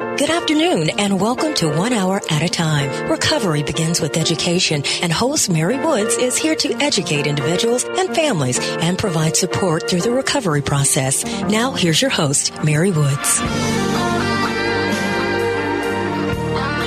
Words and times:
Good 0.00 0.30
afternoon 0.30 0.88
and 0.98 1.20
welcome 1.20 1.52
to 1.56 1.68
One 1.68 1.92
Hour 1.92 2.22
at 2.30 2.42
a 2.42 2.48
Time. 2.48 3.10
Recovery 3.10 3.62
begins 3.62 4.00
with 4.00 4.16
education 4.16 4.82
and 5.02 5.12
host 5.12 5.50
Mary 5.50 5.78
Woods 5.78 6.16
is 6.16 6.38
here 6.38 6.54
to 6.54 6.72
educate 6.76 7.26
individuals 7.26 7.84
and 7.84 8.14
families 8.14 8.58
and 8.80 8.96
provide 8.96 9.36
support 9.36 9.90
through 9.90 10.00
the 10.00 10.10
recovery 10.10 10.62
process. 10.62 11.22
Now 11.42 11.72
here's 11.72 12.00
your 12.00 12.10
host, 12.10 12.50
Mary 12.64 12.90
Woods. 12.90 13.40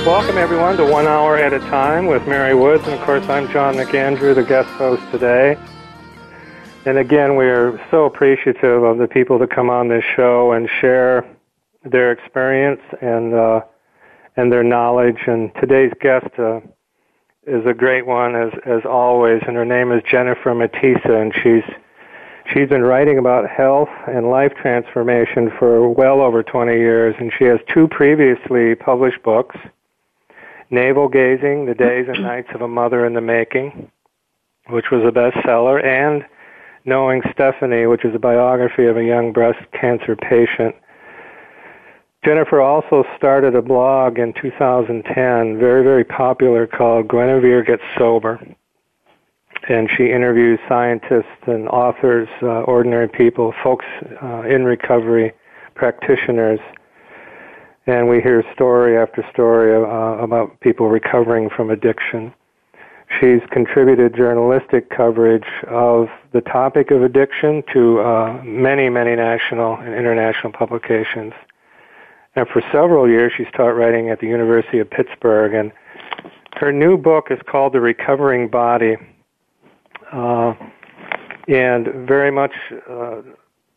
Welcome 0.04 0.36
everyone 0.36 0.76
to 0.78 0.84
One 0.84 1.06
Hour 1.06 1.36
at 1.36 1.52
a 1.52 1.60
Time 1.60 2.06
with 2.06 2.26
Mary 2.26 2.56
Woods 2.56 2.82
and 2.82 2.94
of 2.94 3.00
course 3.06 3.28
I'm 3.28 3.48
John 3.52 3.76
McAndrew, 3.76 4.34
the 4.34 4.42
guest 4.42 4.68
host 4.70 5.08
today. 5.12 5.56
And 6.84 6.98
again, 6.98 7.36
we 7.36 7.44
are 7.44 7.80
so 7.92 8.06
appreciative 8.06 8.82
of 8.82 8.98
the 8.98 9.06
people 9.06 9.38
that 9.38 9.50
come 9.50 9.70
on 9.70 9.86
this 9.86 10.04
show 10.16 10.50
and 10.50 10.68
share 10.80 11.24
their 11.84 12.12
experience 12.12 12.80
and 13.00 13.34
uh, 13.34 13.60
and 14.36 14.52
their 14.52 14.64
knowledge. 14.64 15.18
And 15.26 15.50
today's 15.60 15.92
guest 16.00 16.28
uh, 16.38 16.60
is 17.46 17.64
a 17.66 17.74
great 17.74 18.06
one, 18.06 18.34
as 18.34 18.52
as 18.64 18.84
always. 18.84 19.42
And 19.46 19.56
her 19.56 19.64
name 19.64 19.92
is 19.92 20.02
Jennifer 20.10 20.54
Matesa, 20.54 21.20
and 21.20 21.32
she's 21.34 21.64
she's 22.52 22.68
been 22.68 22.82
writing 22.82 23.18
about 23.18 23.48
health 23.48 23.90
and 24.06 24.30
life 24.30 24.52
transformation 24.60 25.50
for 25.58 25.88
well 25.88 26.20
over 26.20 26.42
20 26.42 26.72
years. 26.72 27.14
And 27.18 27.32
she 27.38 27.44
has 27.44 27.60
two 27.72 27.88
previously 27.88 28.74
published 28.74 29.22
books: 29.22 29.56
Navel 30.70 31.08
Gazing: 31.08 31.66
The 31.66 31.74
Days 31.74 32.06
and 32.08 32.22
Nights 32.22 32.48
of 32.54 32.62
a 32.62 32.68
Mother 32.68 33.06
in 33.06 33.14
the 33.14 33.20
Making, 33.20 33.90
which 34.68 34.90
was 34.90 35.02
a 35.04 35.12
bestseller, 35.12 35.84
and 35.84 36.24
Knowing 36.86 37.22
Stephanie, 37.32 37.86
which 37.86 38.04
is 38.04 38.14
a 38.14 38.18
biography 38.18 38.84
of 38.84 38.98
a 38.98 39.04
young 39.04 39.32
breast 39.32 39.58
cancer 39.72 40.14
patient. 40.14 40.74
Jennifer 42.24 42.62
also 42.62 43.04
started 43.18 43.54
a 43.54 43.60
blog 43.60 44.18
in 44.18 44.32
2010, 44.32 45.58
very, 45.58 45.84
very 45.84 46.04
popular, 46.04 46.66
called 46.66 47.06
Guinevere 47.06 47.62
Gets 47.62 47.82
Sober. 47.98 48.40
And 49.68 49.90
she 49.90 50.10
interviews 50.10 50.58
scientists 50.66 51.46
and 51.46 51.68
authors, 51.68 52.28
uh, 52.42 52.62
ordinary 52.62 53.08
people, 53.08 53.54
folks 53.62 53.84
uh, 54.22 54.42
in 54.42 54.64
recovery, 54.64 55.32
practitioners. 55.74 56.60
And 57.86 58.08
we 58.08 58.22
hear 58.22 58.42
story 58.54 58.96
after 58.96 59.22
story 59.30 59.74
uh, 59.74 60.22
about 60.22 60.58
people 60.60 60.88
recovering 60.88 61.50
from 61.50 61.68
addiction. 61.68 62.32
She's 63.20 63.40
contributed 63.50 64.14
journalistic 64.16 64.88
coverage 64.88 65.46
of 65.68 66.08
the 66.32 66.40
topic 66.40 66.90
of 66.90 67.02
addiction 67.02 67.62
to 67.74 68.00
uh, 68.00 68.42
many, 68.42 68.88
many 68.88 69.14
national 69.14 69.76
and 69.76 69.94
international 69.94 70.54
publications. 70.54 71.34
And 72.36 72.48
for 72.48 72.62
several 72.72 73.08
years, 73.08 73.32
she's 73.36 73.46
taught 73.56 73.70
writing 73.70 74.10
at 74.10 74.20
the 74.20 74.26
University 74.26 74.78
of 74.80 74.90
Pittsburgh. 74.90 75.54
And 75.54 75.72
her 76.56 76.72
new 76.72 76.96
book 76.96 77.28
is 77.30 77.38
called 77.46 77.72
The 77.72 77.80
Recovering 77.80 78.48
Body. 78.48 78.96
Uh, 80.12 80.54
and 81.46 82.08
very 82.08 82.30
much 82.30 82.52
uh, 82.90 83.22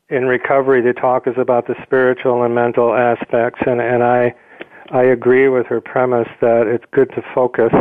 in 0.09 0.25
recovery, 0.25 0.81
the 0.81 0.93
talk 0.93 1.27
is 1.27 1.35
about 1.37 1.67
the 1.67 1.75
spiritual 1.83 2.43
and 2.43 2.55
mental 2.55 2.93
aspects. 2.95 3.59
And, 3.65 3.79
and 3.81 4.03
I, 4.03 4.33
I 4.91 5.03
agree 5.03 5.49
with 5.49 5.67
her 5.67 5.81
premise 5.81 6.29
that 6.41 6.65
it's 6.65 6.85
good 6.91 7.09
to 7.11 7.23
focus 7.35 7.73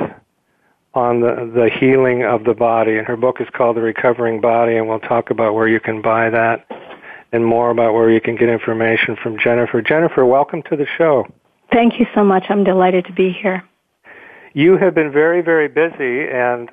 on 0.93 1.21
the, 1.21 1.51
the 1.55 1.71
healing 1.71 2.25
of 2.25 2.45
the 2.45 2.55
body. 2.55 2.99
And 2.99 3.07
her 3.07 3.17
book 3.17 3.41
is 3.41 3.49
called 3.55 3.77
The 3.77 3.83
Recovering 3.83 4.41
Body, 4.41 4.77
and 4.77 4.89
we'll 4.89 5.01
talk 5.01 5.31
about 5.31 5.55
where 5.55 5.69
you 5.69 5.79
can 5.81 6.03
buy 6.03 6.31
that 6.31 6.67
and 7.37 7.45
more 7.45 7.71
about 7.71 7.93
where 7.93 8.11
you 8.11 8.21
can 8.21 8.35
get 8.35 8.49
information 8.49 9.15
from 9.23 9.39
Jennifer. 9.39 9.83
Jennifer, 9.83 10.25
welcome 10.25 10.63
to 10.71 10.77
the 10.77 10.87
show. 10.99 11.27
Thank 11.71 12.01
you 12.01 12.07
so 12.15 12.25
much. 12.25 12.47
I'm 12.49 12.65
delighted 12.65 13.05
to 13.05 13.13
be 13.13 13.31
here. 13.31 13.63
You 14.55 14.79
have 14.79 14.95
been 14.95 15.13
very, 15.13 15.43
very 15.43 15.69
busy, 15.69 16.29
and 16.29 16.71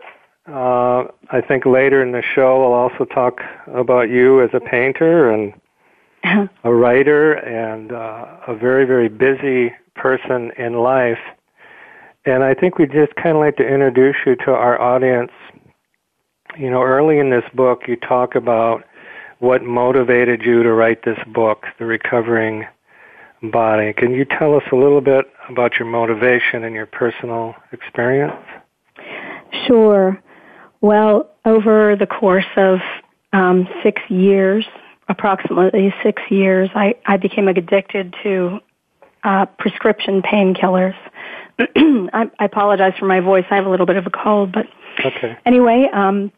uh, 0.47 1.11
I 1.29 1.41
think 1.45 1.65
later 1.65 2.01
in 2.01 2.13
the 2.13 2.23
show 2.33 2.61
we'll 2.61 2.73
also 2.73 3.03
talk 3.03 3.41
about 3.67 4.09
you 4.09 4.41
as 4.41 4.51
a 4.53 4.61
painter 4.61 5.29
and 5.31 5.53
a 6.63 6.73
writer 6.73 7.33
and 7.33 7.91
uh, 7.91 8.25
a 8.47 8.55
very, 8.55 8.85
very 8.85 9.09
busy 9.09 9.73
person 9.95 10.51
in 10.57 10.75
life. 10.75 11.19
And 12.25 12.41
I 12.41 12.53
think 12.53 12.77
we'd 12.77 12.93
just 12.93 13.13
kind 13.15 13.35
of 13.35 13.41
like 13.41 13.57
to 13.57 13.67
introduce 13.67 14.15
you 14.25 14.37
to 14.37 14.51
our 14.51 14.79
audience. 14.79 15.31
You 16.57 16.69
know, 16.71 16.83
early 16.83 17.19
in 17.19 17.31
this 17.31 17.43
book, 17.53 17.81
you 17.87 17.97
talk 17.97 18.35
about 18.35 18.85
what 19.43 19.61
motivated 19.61 20.41
you 20.41 20.63
to 20.63 20.71
write 20.71 21.03
this 21.03 21.19
book, 21.27 21.65
The 21.77 21.83
Recovering 21.83 22.65
Body. 23.51 23.91
Can 23.91 24.13
you 24.13 24.23
tell 24.23 24.55
us 24.55 24.63
a 24.71 24.75
little 24.77 25.01
bit 25.01 25.25
about 25.49 25.73
your 25.77 25.85
motivation 25.85 26.63
and 26.63 26.73
your 26.73 26.85
personal 26.85 27.53
experience? 27.73 28.41
Sure. 29.67 30.17
Well, 30.79 31.29
over 31.43 31.97
the 31.97 32.05
course 32.05 32.45
of 32.55 32.79
um, 33.33 33.67
six 33.83 34.01
years, 34.07 34.65
approximately 35.09 35.93
six 36.03 36.21
years, 36.29 36.69
I, 36.73 36.95
I 37.05 37.17
became 37.17 37.49
addicted 37.49 38.15
to 38.23 38.59
uh, 39.25 39.45
prescription 39.59 40.21
painkillers. 40.21 40.95
I, 41.59 42.31
I 42.39 42.45
apologize 42.45 42.93
for 42.97 43.07
my 43.07 43.19
voice. 43.19 43.43
I 43.51 43.55
have 43.55 43.65
a 43.65 43.69
little 43.69 43.87
bit 43.87 43.97
of 43.97 44.05
a 44.05 44.09
cold, 44.09 44.53
but 44.53 44.67
okay. 45.05 45.37
anyway, 45.45 45.89
um, 45.93 46.31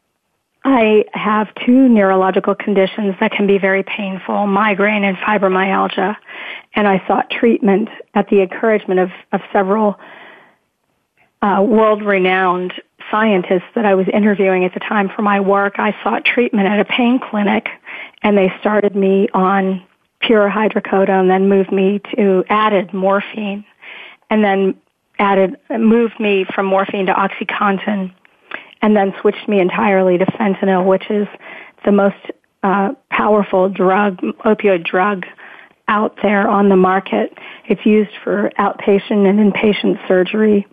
I 0.68 1.06
have 1.14 1.48
two 1.64 1.88
neurological 1.88 2.56
conditions 2.56 3.14
that 3.20 3.31
can 3.31 3.46
be 3.46 3.59
very 3.59 3.84
painful, 3.84 4.48
migraine 4.48 5.03
and 5.03 5.16
fibromyalgia, 5.16 6.16
and 6.74 6.88
I 6.88 7.06
sought 7.08 7.30
treatment 7.30 7.88
at 8.16 8.28
the 8.30 8.42
encouragement 8.42 9.00
of, 9.00 9.12
of 9.31 9.42
several 9.53 10.00
uh, 11.44 11.62
world-renowned 11.62 12.74
scientists 13.12 13.70
that 13.76 13.86
I 13.86 13.94
was 13.94 14.08
interviewing 14.12 14.66
at 14.66 14.74
the 14.74 14.80
time 14.80 15.08
for 15.16 15.22
my 15.22 15.40
work. 15.40 15.76
I 15.78 15.96
sought 16.03 16.26
treatment 16.26 16.68
at 16.68 16.80
a 16.80 16.86
pain 16.86 17.20
clinic, 17.20 17.68
and 18.24 18.36
they 18.36 18.52
started 18.59 18.96
me 18.96 19.28
on 19.36 19.84
pure 20.22 20.50
hydrocodone, 20.50 21.28
then 21.28 21.47
moved 21.47 21.72
me 21.72 22.02
to 22.16 22.44
added 22.50 22.92
morphine, 22.92 23.64
and 24.32 24.44
then 24.44 24.74
added 25.20 25.58
moved 25.70 26.20
me 26.20 26.44
from 26.56 26.66
morphine 26.66 27.06
to 27.06 27.14
OxyContin 27.14 28.12
and 28.85 28.96
then 28.96 29.16
switched 29.19 29.50
me 29.50 29.59
entirely 29.59 30.16
to 30.19 30.25
fentanyl, 30.28 30.85
which 30.85 31.09
is 31.09 31.28
the 31.85 31.91
most 31.91 32.16
uh, 32.62 32.94
powerful 33.09 33.68
drug, 33.68 34.19
opioid 34.46 34.85
drug 34.85 35.25
out 35.88 36.16
there 36.22 36.47
on 36.47 36.69
the 36.69 36.75
market. 36.75 37.35
It's 37.68 37.84
used 37.84 38.12
for 38.23 38.51
outpatient 38.59 39.28
and 39.28 39.51
inpatient 39.51 40.07
surgery. 40.07 40.68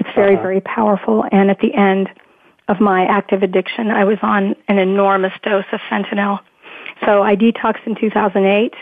It's 0.00 0.08
very, 0.16 0.34
uh-huh. 0.34 0.42
very 0.42 0.60
powerful. 0.60 1.24
And 1.30 1.52
at 1.52 1.60
the 1.60 1.72
end 1.72 2.08
of 2.66 2.80
my 2.80 3.04
active 3.04 3.44
addiction, 3.44 3.92
I 3.92 4.06
was 4.06 4.18
on 4.22 4.56
an 4.66 4.78
enormous 4.78 5.32
dose 5.44 5.64
of 5.70 5.78
fentanyl. 5.88 6.40
So 7.06 7.22
I 7.22 7.36
detoxed 7.36 7.86
in 7.86 7.94
2008 7.94 8.74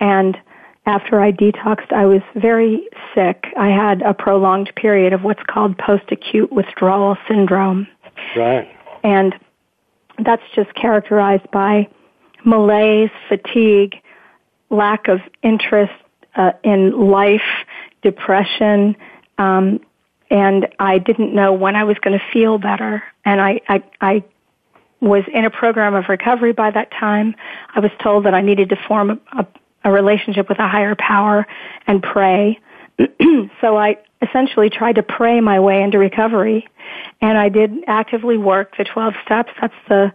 and 0.00 0.38
after 0.86 1.20
I 1.20 1.32
detoxed, 1.32 1.92
I 1.92 2.06
was 2.06 2.22
very 2.34 2.88
sick. 3.14 3.44
I 3.58 3.68
had 3.68 4.00
a 4.00 4.14
prolonged 4.14 4.72
period 4.74 5.12
of 5.12 5.22
what's 5.22 5.42
called 5.48 5.76
post-acute 5.76 6.50
withdrawal 6.50 7.18
syndrome. 7.28 7.86
Right. 8.36 8.68
And 9.04 9.34
that's 10.18 10.42
just 10.54 10.74
characterized 10.74 11.50
by 11.50 11.88
malaise, 12.44 13.10
fatigue, 13.28 13.96
lack 14.70 15.08
of 15.08 15.20
interest 15.42 15.92
uh, 16.34 16.52
in 16.62 17.10
life, 17.10 17.42
depression, 18.02 18.96
um, 19.38 19.80
and 20.30 20.66
I 20.78 20.98
didn't 20.98 21.34
know 21.34 21.52
when 21.52 21.76
I 21.76 21.84
was 21.84 21.98
going 21.98 22.18
to 22.18 22.24
feel 22.32 22.56
better. 22.56 23.02
And 23.24 23.40
I, 23.40 23.60
I, 23.68 23.82
I 24.00 24.24
was 25.00 25.24
in 25.32 25.44
a 25.44 25.50
program 25.50 25.94
of 25.94 26.08
recovery 26.08 26.52
by 26.52 26.70
that 26.70 26.90
time. 26.90 27.34
I 27.74 27.80
was 27.80 27.90
told 28.02 28.24
that 28.24 28.32
I 28.32 28.40
needed 28.40 28.70
to 28.70 28.76
form 28.88 29.10
a, 29.10 29.18
a, 29.38 29.46
a 29.84 29.92
relationship 29.92 30.48
with 30.48 30.58
a 30.58 30.66
higher 30.66 30.94
power 30.94 31.46
and 31.86 32.02
pray. 32.02 32.58
so 33.60 33.76
I 33.76 33.98
essentially 34.22 34.70
tried 34.70 34.94
to 34.96 35.02
pray 35.02 35.40
my 35.40 35.60
way 35.60 35.82
into 35.82 35.98
recovery 35.98 36.66
and 37.20 37.38
I 37.38 37.48
did 37.48 37.84
actively 37.86 38.36
work 38.36 38.76
the 38.76 38.84
12 38.84 39.14
steps. 39.24 39.52
That's 39.60 39.74
the 39.88 40.12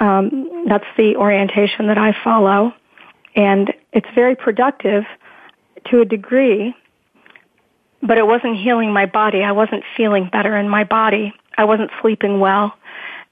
um, 0.00 0.66
that's 0.68 0.84
the 0.98 1.16
orientation 1.16 1.86
that 1.86 1.96
I 1.96 2.14
follow, 2.22 2.74
and 3.34 3.72
it's 3.92 4.08
very 4.14 4.36
productive. 4.36 5.04
to 5.90 6.00
a 6.00 6.04
degree, 6.04 6.74
but 8.02 8.18
it 8.18 8.26
wasn't 8.26 8.56
healing 8.56 8.92
my 8.92 9.06
body. 9.06 9.44
I 9.44 9.52
wasn't 9.52 9.84
feeling 9.96 10.28
better 10.28 10.56
in 10.56 10.68
my 10.68 10.82
body. 10.82 11.32
I 11.56 11.64
wasn't 11.64 11.92
sleeping 12.02 12.40
well. 12.40 12.74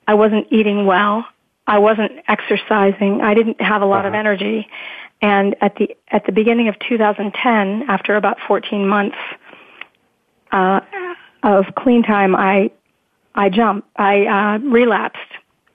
I 0.06 0.14
wasn't 0.14 0.46
eating 0.52 0.86
well. 0.86 1.26
I 1.66 1.78
wasn't 1.78 2.12
exercising. 2.28 3.22
I 3.22 3.34
didn't 3.34 3.60
have 3.60 3.82
a 3.82 3.86
lot 3.86 4.00
uh-huh. 4.00 4.08
of 4.08 4.14
energy. 4.14 4.68
And 5.20 5.56
at 5.60 5.74
the 5.76 5.96
at 6.08 6.26
the 6.26 6.32
beginning 6.32 6.68
of 6.68 6.78
2010, 6.78 7.88
after 7.88 8.14
about 8.14 8.38
14 8.46 8.86
months 8.86 9.16
uh, 10.54 10.80
of 11.42 11.66
clean 11.76 12.02
time, 12.02 12.34
I 12.34 12.70
I 13.34 13.48
jumped. 13.48 13.88
I 13.96 14.26
uh, 14.26 14.58
relapsed. 14.58 15.18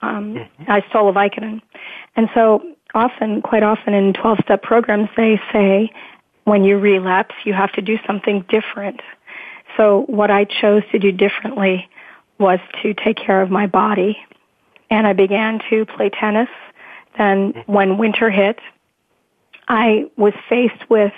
Um, 0.02 0.34
mm-hmm. 0.34 0.64
I 0.66 0.82
stole 0.88 1.10
a 1.10 1.12
Vicodin, 1.12 1.60
and 2.16 2.28
so 2.34 2.62
often, 2.94 3.42
quite 3.42 3.62
often 3.62 3.94
in 3.94 4.12
12-step 4.14 4.62
programs, 4.62 5.08
they 5.16 5.40
say 5.52 5.90
when 6.44 6.64
you 6.64 6.78
relapse, 6.78 7.34
you 7.44 7.52
have 7.52 7.72
to 7.72 7.82
do 7.82 7.98
something 8.06 8.44
different. 8.48 9.00
So 9.76 10.04
what 10.08 10.30
I 10.30 10.44
chose 10.44 10.82
to 10.92 10.98
do 10.98 11.12
differently 11.12 11.88
was 12.38 12.58
to 12.82 12.94
take 12.94 13.16
care 13.16 13.42
of 13.42 13.50
my 13.50 13.66
body. 13.66 14.18
And 14.90 15.06
I 15.06 15.12
began 15.12 15.60
to 15.70 15.86
play 15.86 16.10
tennis. 16.10 16.48
Then 17.16 17.62
when 17.66 17.98
winter 17.98 18.30
hit, 18.30 18.58
I 19.68 20.10
was 20.16 20.32
faced 20.48 20.88
with 20.88 21.12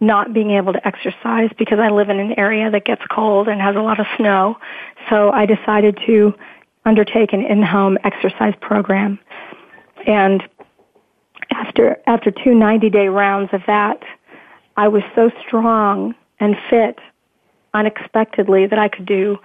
not 0.00 0.32
being 0.32 0.52
able 0.52 0.72
to 0.72 0.86
exercise 0.86 1.50
because 1.58 1.78
I 1.78 1.90
live 1.90 2.08
in 2.08 2.18
an 2.18 2.38
area 2.38 2.70
that 2.70 2.84
gets 2.84 3.02
cold 3.10 3.48
and 3.48 3.60
has 3.60 3.76
a 3.76 3.80
lot 3.80 4.00
of 4.00 4.06
snow. 4.16 4.56
So 5.10 5.30
I 5.30 5.46
decided 5.46 5.98
to 6.06 6.34
undertake 6.84 7.32
an 7.32 7.42
in-home 7.42 7.98
exercise 8.02 8.54
program. 8.60 9.18
And 10.06 10.42
after 11.52 11.98
after 12.06 12.30
two 12.30 12.50
90-day 12.50 13.08
rounds 13.08 13.50
of 13.52 13.60
that, 13.66 14.02
I 14.76 14.88
was 14.88 15.02
so 15.14 15.30
strong 15.46 16.14
and 16.38 16.56
fit 16.70 16.98
unexpectedly 17.74 18.66
that 18.66 18.78
I 18.78 18.88
could 18.88 19.06
do 19.06 19.38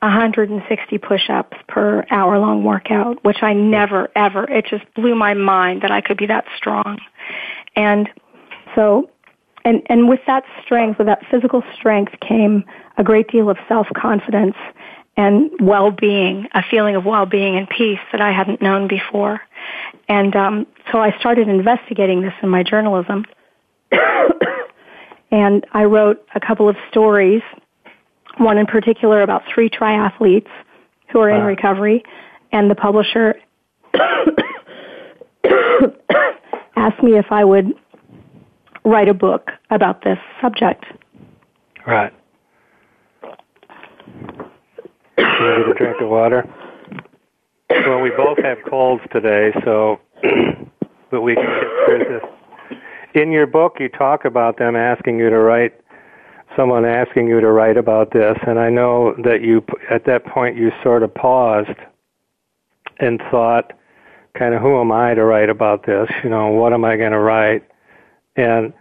160 0.00 0.98
push-ups 0.98 1.58
per 1.68 2.06
hour-long 2.10 2.64
workout, 2.64 3.22
which 3.22 3.42
I 3.42 3.52
never 3.52 4.10
ever, 4.16 4.50
it 4.50 4.64
just 4.64 4.84
blew 4.94 5.14
my 5.14 5.34
mind 5.34 5.82
that 5.82 5.90
I 5.90 6.00
could 6.00 6.16
be 6.16 6.26
that 6.26 6.46
strong. 6.56 6.98
And 7.76 8.08
so, 8.74 9.10
and, 9.64 9.82
and 9.86 10.08
with 10.08 10.20
that 10.26 10.44
strength, 10.64 10.98
with 10.98 11.06
that 11.06 11.22
physical 11.30 11.62
strength 11.74 12.12
came 12.20 12.64
a 12.96 13.04
great 13.04 13.28
deal 13.28 13.50
of 13.50 13.58
self-confidence 13.68 14.56
and 15.16 15.50
well-being, 15.60 16.46
a 16.54 16.62
feeling 16.70 16.96
of 16.96 17.04
well-being 17.04 17.56
and 17.56 17.68
peace 17.68 17.98
that 18.12 18.20
I 18.20 18.32
hadn't 18.32 18.62
known 18.62 18.88
before. 18.88 19.40
And 20.08 20.34
um, 20.34 20.66
so 20.90 20.98
I 20.98 21.16
started 21.18 21.48
investigating 21.48 22.22
this 22.22 22.32
in 22.42 22.48
my 22.48 22.62
journalism. 22.62 23.26
and 25.30 25.66
I 25.72 25.84
wrote 25.84 26.26
a 26.34 26.40
couple 26.40 26.68
of 26.68 26.76
stories, 26.90 27.42
one 28.38 28.56
in 28.56 28.66
particular 28.66 29.22
about 29.22 29.42
three 29.52 29.68
triathletes 29.68 30.48
who 31.12 31.20
are 31.20 31.30
in 31.30 31.42
recovery, 31.42 32.04
and 32.52 32.70
the 32.70 32.76
publisher 32.76 33.34
asked 36.76 37.02
me 37.02 37.18
if 37.18 37.26
I 37.30 37.44
would 37.44 37.74
write 38.84 39.08
a 39.08 39.14
book 39.14 39.50
about 39.70 40.02
this 40.04 40.18
subject. 40.40 40.84
Right. 41.86 42.12
Get 45.16 45.28
a 45.28 45.74
drink 45.76 46.00
of 46.00 46.08
water? 46.08 46.48
Well, 47.70 48.00
we 48.00 48.10
both 48.10 48.38
have 48.38 48.58
colds 48.68 49.02
today, 49.12 49.52
so 49.64 50.00
but 51.10 51.22
we 51.22 51.34
can 51.34 51.44
get 51.44 51.86
through 51.86 52.20
this 52.20 52.22
in 53.14 53.32
your 53.32 53.46
book, 53.46 53.76
you 53.80 53.88
talk 53.88 54.24
about 54.24 54.58
them 54.58 54.76
asking 54.76 55.18
you 55.18 55.30
to 55.30 55.38
write, 55.38 55.72
someone 56.56 56.84
asking 56.84 57.28
you 57.28 57.40
to 57.40 57.50
write 57.50 57.76
about 57.76 58.12
this, 58.12 58.36
and 58.46 58.58
I 58.58 58.70
know 58.70 59.14
that 59.24 59.42
you, 59.42 59.64
at 59.90 60.04
that 60.06 60.26
point, 60.26 60.56
you 60.56 60.70
sort 60.82 61.02
of 61.02 61.14
paused 61.14 61.78
and 62.98 63.20
thought, 63.30 63.72
kind 64.38 64.54
of, 64.54 64.62
who 64.62 64.80
am 64.80 64.92
I 64.92 65.14
to 65.14 65.24
write 65.24 65.48
about 65.48 65.86
this? 65.86 66.08
You 66.22 66.30
know, 66.30 66.48
what 66.48 66.72
am 66.72 66.84
I 66.84 66.96
going 66.96 67.12
to 67.12 67.18
write? 67.18 67.64
And 68.40 68.72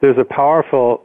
there's 0.00 0.18
a 0.18 0.24
powerful 0.24 1.04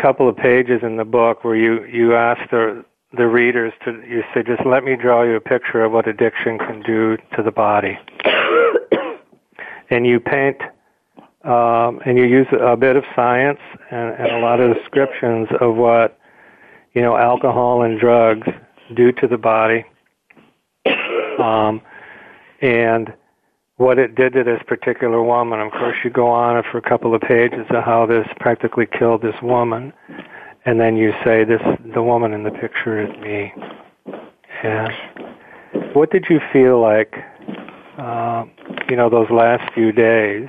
couple 0.00 0.28
of 0.28 0.36
pages 0.36 0.80
in 0.82 0.96
the 0.96 1.04
book 1.04 1.44
where 1.44 1.54
you 1.54 1.84
you 1.84 2.14
ask 2.14 2.50
the 2.50 2.84
the 3.16 3.26
readers 3.26 3.72
to 3.84 4.02
you 4.08 4.24
say 4.34 4.42
just 4.42 4.64
let 4.66 4.82
me 4.82 4.96
draw 4.96 5.22
you 5.22 5.36
a 5.36 5.40
picture 5.40 5.84
of 5.84 5.92
what 5.92 6.08
addiction 6.08 6.58
can 6.58 6.82
do 6.82 7.16
to 7.36 7.42
the 7.42 7.52
body. 7.52 7.98
And 9.90 10.06
you 10.06 10.18
paint 10.20 10.56
um, 11.44 12.00
and 12.06 12.16
you 12.16 12.24
use 12.24 12.46
a 12.52 12.76
bit 12.76 12.96
of 12.96 13.04
science 13.14 13.60
and, 13.90 14.14
and 14.14 14.32
a 14.32 14.38
lot 14.38 14.58
of 14.58 14.74
descriptions 14.74 15.48
of 15.60 15.76
what 15.76 16.18
you 16.94 17.02
know 17.02 17.16
alcohol 17.16 17.82
and 17.82 18.00
drugs 18.00 18.48
do 18.94 19.12
to 19.12 19.26
the 19.26 19.38
body, 19.38 19.84
um, 21.38 21.80
and 22.60 23.12
what 23.82 23.98
it 23.98 24.14
did 24.14 24.32
to 24.34 24.44
this 24.44 24.62
particular 24.66 25.22
woman. 25.22 25.60
Of 25.60 25.72
course, 25.72 25.96
you 26.04 26.10
go 26.10 26.28
on 26.28 26.62
for 26.70 26.78
a 26.78 26.82
couple 26.82 27.14
of 27.14 27.20
pages 27.20 27.66
of 27.70 27.82
how 27.82 28.06
this 28.06 28.26
practically 28.38 28.86
killed 28.86 29.22
this 29.22 29.34
woman, 29.42 29.92
and 30.64 30.80
then 30.80 30.96
you 30.96 31.12
say, 31.24 31.44
"This 31.44 31.60
the 31.84 32.02
woman 32.02 32.32
in 32.32 32.44
the 32.44 32.52
picture 32.52 33.00
is 33.00 33.10
me." 33.20 33.52
And 34.62 34.92
what 35.94 36.10
did 36.10 36.26
you 36.30 36.40
feel 36.52 36.80
like? 36.80 37.12
Uh, 37.98 38.44
you 38.88 38.96
know, 38.96 39.10
those 39.10 39.30
last 39.30 39.70
few 39.74 39.92
days 39.92 40.48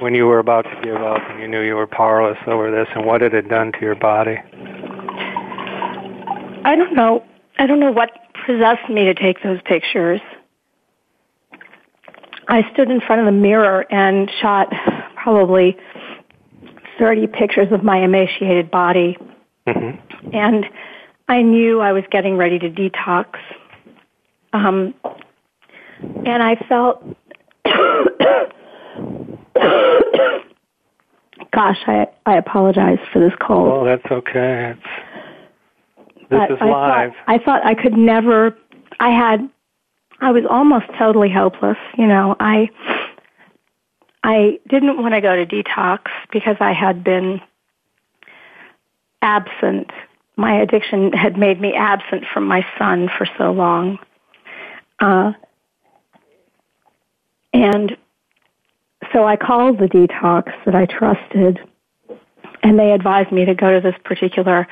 when 0.00 0.14
you 0.14 0.26
were 0.26 0.38
about 0.40 0.64
to 0.64 0.80
give 0.82 0.96
up 0.96 1.22
and 1.30 1.40
you 1.40 1.48
knew 1.48 1.60
you 1.60 1.76
were 1.76 1.86
powerless 1.86 2.38
over 2.46 2.70
this 2.70 2.88
and 2.94 3.06
what 3.06 3.22
it 3.22 3.32
had 3.32 3.48
done 3.48 3.70
to 3.72 3.80
your 3.80 3.94
body? 3.94 4.36
I 6.64 6.74
don't 6.76 6.94
know. 6.94 7.24
I 7.58 7.66
don't 7.66 7.80
know 7.80 7.92
what 7.92 8.10
possessed 8.44 8.88
me 8.90 9.04
to 9.04 9.14
take 9.14 9.42
those 9.42 9.60
pictures. 9.62 10.20
I 12.48 12.70
stood 12.72 12.90
in 12.90 13.00
front 13.00 13.20
of 13.20 13.26
the 13.26 13.32
mirror 13.32 13.86
and 13.90 14.30
shot 14.40 14.72
probably 15.16 15.76
30 16.98 17.26
pictures 17.28 17.68
of 17.70 17.82
my 17.82 17.98
emaciated 17.98 18.70
body. 18.70 19.16
Mm-hmm. 19.66 20.34
And 20.34 20.66
I 21.28 21.42
knew 21.42 21.80
I 21.80 21.92
was 21.92 22.04
getting 22.10 22.36
ready 22.36 22.58
to 22.58 22.68
detox. 22.68 23.26
Um, 24.52 24.94
and 26.26 26.42
I 26.42 26.56
felt 26.68 27.04
Gosh, 31.52 31.78
I 31.86 32.06
I 32.24 32.36
apologize 32.36 32.98
for 33.12 33.20
this 33.20 33.32
cold. 33.40 33.68
Oh, 33.70 33.84
that's 33.84 34.10
okay. 34.10 34.74
It's, 34.74 36.30
this 36.30 36.30
but 36.30 36.50
is 36.50 36.58
I 36.60 36.64
live. 36.64 37.12
Thought, 37.12 37.24
I 37.26 37.38
thought 37.38 37.66
I 37.66 37.74
could 37.74 37.94
never. 37.94 38.56
I 39.00 39.10
had. 39.10 39.48
I 40.22 40.30
was 40.30 40.44
almost 40.48 40.86
totally 40.98 41.30
hopeless. 41.30 41.78
You 41.98 42.06
know, 42.06 42.36
I. 42.38 42.70
I 44.24 44.60
didn't 44.68 45.02
want 45.02 45.14
to 45.14 45.20
go 45.20 45.34
to 45.34 45.44
detox 45.44 46.02
because 46.30 46.56
I 46.60 46.72
had 46.72 47.02
been 47.02 47.40
absent. 49.20 49.90
My 50.36 50.60
addiction 50.60 51.12
had 51.12 51.36
made 51.36 51.60
me 51.60 51.74
absent 51.74 52.24
from 52.32 52.46
my 52.46 52.64
son 52.78 53.10
for 53.18 53.26
so 53.36 53.50
long. 53.50 53.98
Uh, 55.00 55.32
and 57.52 57.96
so 59.12 59.26
I 59.26 59.34
called 59.36 59.78
the 59.78 59.88
detox 59.88 60.52
that 60.64 60.76
I 60.76 60.86
trusted, 60.86 61.58
and 62.62 62.78
they 62.78 62.92
advised 62.92 63.32
me 63.32 63.44
to 63.44 63.54
go 63.54 63.72
to 63.72 63.80
this 63.80 63.98
particular 64.04 64.68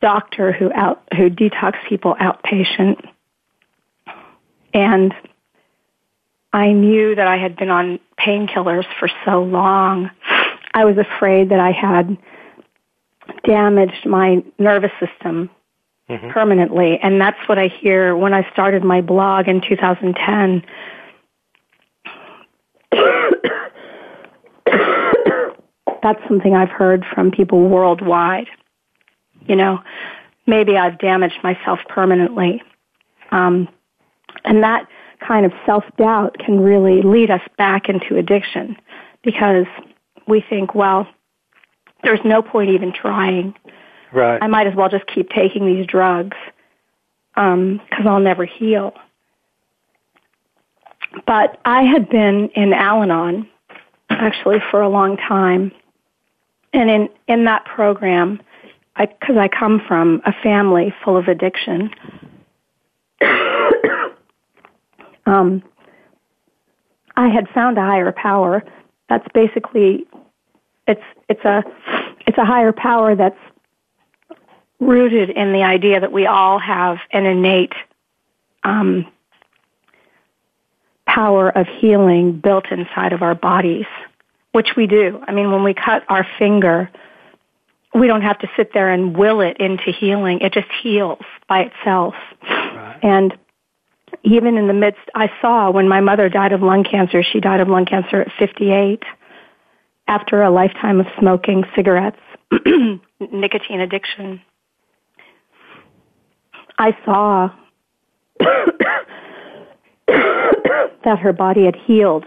doctor 0.00 0.52
who 0.52 0.72
out 0.72 1.02
who 1.16 1.30
detox 1.30 1.74
people 1.88 2.16
outpatient. 2.20 3.08
And 4.76 5.12
I 6.52 6.70
knew 6.72 7.14
that 7.14 7.26
I 7.26 7.38
had 7.38 7.56
been 7.56 7.70
on 7.70 7.98
painkillers 8.20 8.84
for 9.00 9.08
so 9.24 9.42
long. 9.42 10.10
I 10.74 10.84
was 10.84 10.98
afraid 10.98 11.48
that 11.48 11.60
I 11.60 11.72
had 11.72 12.18
damaged 13.46 14.04
my 14.04 14.44
nervous 14.58 14.90
system 15.00 15.48
mm-hmm. 16.10 16.30
permanently. 16.30 16.98
And 17.02 17.18
that's 17.18 17.38
what 17.48 17.58
I 17.58 17.68
hear 17.68 18.14
when 18.14 18.34
I 18.34 18.46
started 18.52 18.84
my 18.84 19.00
blog 19.00 19.48
in 19.48 19.62
2010 19.66 20.62
that's 26.02 26.20
something 26.28 26.54
I've 26.54 26.68
heard 26.68 27.06
from 27.14 27.30
people 27.30 27.66
worldwide. 27.66 28.48
You 29.46 29.56
know, 29.56 29.78
maybe 30.46 30.76
I've 30.76 30.98
damaged 30.98 31.42
myself 31.42 31.78
permanently. 31.88 32.62
Um, 33.30 33.68
and 34.46 34.62
that 34.62 34.88
kind 35.26 35.44
of 35.44 35.52
self 35.64 35.84
doubt 35.96 36.36
can 36.38 36.60
really 36.60 37.02
lead 37.02 37.30
us 37.30 37.42
back 37.58 37.88
into 37.88 38.16
addiction 38.16 38.76
because 39.22 39.66
we 40.26 40.44
think, 40.48 40.74
well, 40.74 41.06
there's 42.02 42.20
no 42.24 42.42
point 42.42 42.70
even 42.70 42.92
trying. 42.92 43.54
Right. 44.12 44.38
I 44.40 44.46
might 44.46 44.66
as 44.66 44.74
well 44.74 44.88
just 44.88 45.06
keep 45.06 45.28
taking 45.30 45.66
these 45.66 45.86
drugs 45.86 46.36
because 47.34 47.54
um, 47.54 47.80
I'll 48.06 48.20
never 48.20 48.44
heal. 48.44 48.94
But 51.26 51.60
I 51.64 51.82
had 51.82 52.08
been 52.08 52.48
in 52.54 52.72
Al 52.72 53.02
Anon 53.02 53.48
actually 54.10 54.58
for 54.70 54.80
a 54.80 54.88
long 54.88 55.16
time. 55.16 55.72
And 56.72 56.90
in, 56.90 57.08
in 57.26 57.44
that 57.44 57.64
program, 57.64 58.40
I, 58.96 59.06
cause 59.06 59.36
I 59.38 59.48
come 59.48 59.80
from 59.86 60.22
a 60.24 60.32
family 60.42 60.94
full 61.04 61.16
of 61.16 61.28
addiction, 61.28 61.90
um, 65.26 65.62
I 67.16 67.28
had 67.28 67.48
found 67.48 67.78
a 67.78 67.82
higher 67.82 68.12
power. 68.12 68.64
That's 69.08 69.26
basically, 69.34 70.06
it's, 70.86 71.02
it's 71.28 71.44
a, 71.44 71.62
it's 72.26 72.38
a 72.38 72.44
higher 72.44 72.72
power 72.72 73.14
that's 73.14 73.38
rooted 74.78 75.30
in 75.30 75.52
the 75.52 75.62
idea 75.62 76.00
that 76.00 76.12
we 76.12 76.26
all 76.26 76.58
have 76.58 76.98
an 77.12 77.24
innate 77.24 77.72
um, 78.62 79.06
power 81.06 81.48
of 81.50 81.66
healing 81.66 82.40
built 82.40 82.66
inside 82.70 83.12
of 83.12 83.22
our 83.22 83.34
bodies, 83.34 83.86
which 84.52 84.70
we 84.76 84.86
do. 84.86 85.22
I 85.26 85.32
mean, 85.32 85.50
when 85.50 85.64
we 85.64 85.72
cut 85.72 86.04
our 86.08 86.26
finger, 86.38 86.90
we 87.94 88.06
don't 88.06 88.22
have 88.22 88.38
to 88.40 88.48
sit 88.56 88.72
there 88.74 88.90
and 88.90 89.16
will 89.16 89.40
it 89.40 89.56
into 89.58 89.90
healing. 89.92 90.40
It 90.40 90.52
just 90.52 90.68
heals 90.82 91.20
by 91.48 91.60
itself. 91.62 92.14
Right. 92.42 92.98
And 93.02 93.38
even 94.26 94.58
in 94.58 94.66
the 94.66 94.74
midst, 94.74 95.08
I 95.14 95.30
saw 95.40 95.70
when 95.70 95.88
my 95.88 96.00
mother 96.00 96.28
died 96.28 96.52
of 96.52 96.60
lung 96.60 96.82
cancer, 96.82 97.22
she 97.22 97.38
died 97.38 97.60
of 97.60 97.68
lung 97.68 97.86
cancer 97.86 98.22
at 98.22 98.32
58 98.38 99.04
after 100.08 100.42
a 100.42 100.50
lifetime 100.50 100.98
of 100.98 101.06
smoking 101.18 101.62
cigarettes, 101.76 102.18
nicotine 103.20 103.80
addiction. 103.80 104.42
I 106.76 106.96
saw 107.04 107.50
that 110.08 111.18
her 111.20 111.32
body 111.32 111.64
had 111.64 111.76
healed 111.76 112.24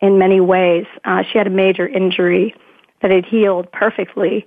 in 0.00 0.18
many 0.18 0.40
ways. 0.40 0.86
Uh, 1.04 1.24
she 1.30 1.36
had 1.36 1.48
a 1.48 1.50
major 1.50 1.86
injury 1.86 2.54
that 3.02 3.10
had 3.10 3.26
healed 3.26 3.72
perfectly 3.72 4.46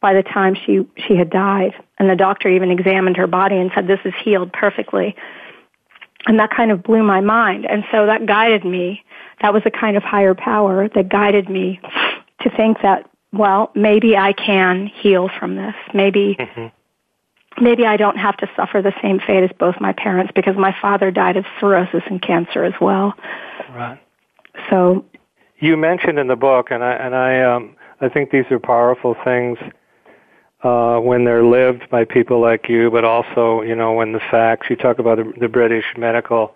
by 0.00 0.14
the 0.14 0.22
time 0.22 0.54
she 0.54 0.86
she 1.08 1.16
had 1.16 1.30
died, 1.30 1.72
and 1.98 2.08
the 2.08 2.14
doctor 2.14 2.48
even 2.48 2.70
examined 2.70 3.16
her 3.16 3.26
body 3.26 3.56
and 3.56 3.72
said, 3.74 3.88
"This 3.88 3.98
is 4.04 4.14
healed 4.22 4.52
perfectly." 4.52 5.16
And 6.26 6.38
that 6.40 6.50
kind 6.50 6.70
of 6.70 6.82
blew 6.82 7.02
my 7.02 7.20
mind, 7.20 7.64
and 7.64 7.84
so 7.92 8.06
that 8.06 8.26
guided 8.26 8.64
me. 8.64 9.04
That 9.40 9.54
was 9.54 9.62
a 9.64 9.70
kind 9.70 9.96
of 9.96 10.02
higher 10.02 10.34
power 10.34 10.88
that 10.88 11.08
guided 11.08 11.48
me 11.48 11.80
to 12.40 12.50
think 12.50 12.82
that, 12.82 13.08
well, 13.32 13.70
maybe 13.74 14.16
I 14.16 14.32
can 14.32 14.88
heal 14.88 15.30
from 15.38 15.54
this. 15.54 15.74
Maybe 15.94 16.36
mm-hmm 16.38 16.66
maybe 17.60 17.86
I 17.86 17.96
don't 17.96 18.16
have 18.16 18.36
to 18.38 18.50
suffer 18.56 18.82
the 18.82 18.92
same 19.02 19.20
fate 19.20 19.42
as 19.42 19.50
both 19.58 19.80
my 19.80 19.92
parents 19.92 20.32
because 20.34 20.56
my 20.56 20.74
father 20.80 21.10
died 21.10 21.36
of 21.36 21.44
cirrhosis 21.60 22.02
and 22.06 22.20
cancer 22.20 22.64
as 22.64 22.74
well. 22.80 23.14
Right. 23.70 24.00
So 24.70 25.04
you 25.58 25.76
mentioned 25.76 26.18
in 26.18 26.28
the 26.28 26.36
book, 26.36 26.70
and 26.70 26.82
I 26.82 26.92
and 26.92 27.14
I 27.14 27.42
um, 27.42 27.76
I 28.00 28.08
think 28.08 28.30
these 28.30 28.44
are 28.50 28.58
powerful 28.58 29.16
things 29.24 29.58
uh, 30.62 30.98
when 30.98 31.24
they're 31.24 31.44
lived 31.44 31.88
by 31.90 32.04
people 32.04 32.40
like 32.40 32.68
you, 32.68 32.90
but 32.90 33.04
also 33.04 33.62
you 33.62 33.74
know 33.74 33.92
when 33.92 34.12
the 34.12 34.20
facts. 34.30 34.68
You 34.70 34.76
talk 34.76 34.98
about 34.98 35.18
the, 35.18 35.32
the 35.38 35.48
British 35.48 35.84
Medical 35.96 36.54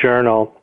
Journal 0.00 0.54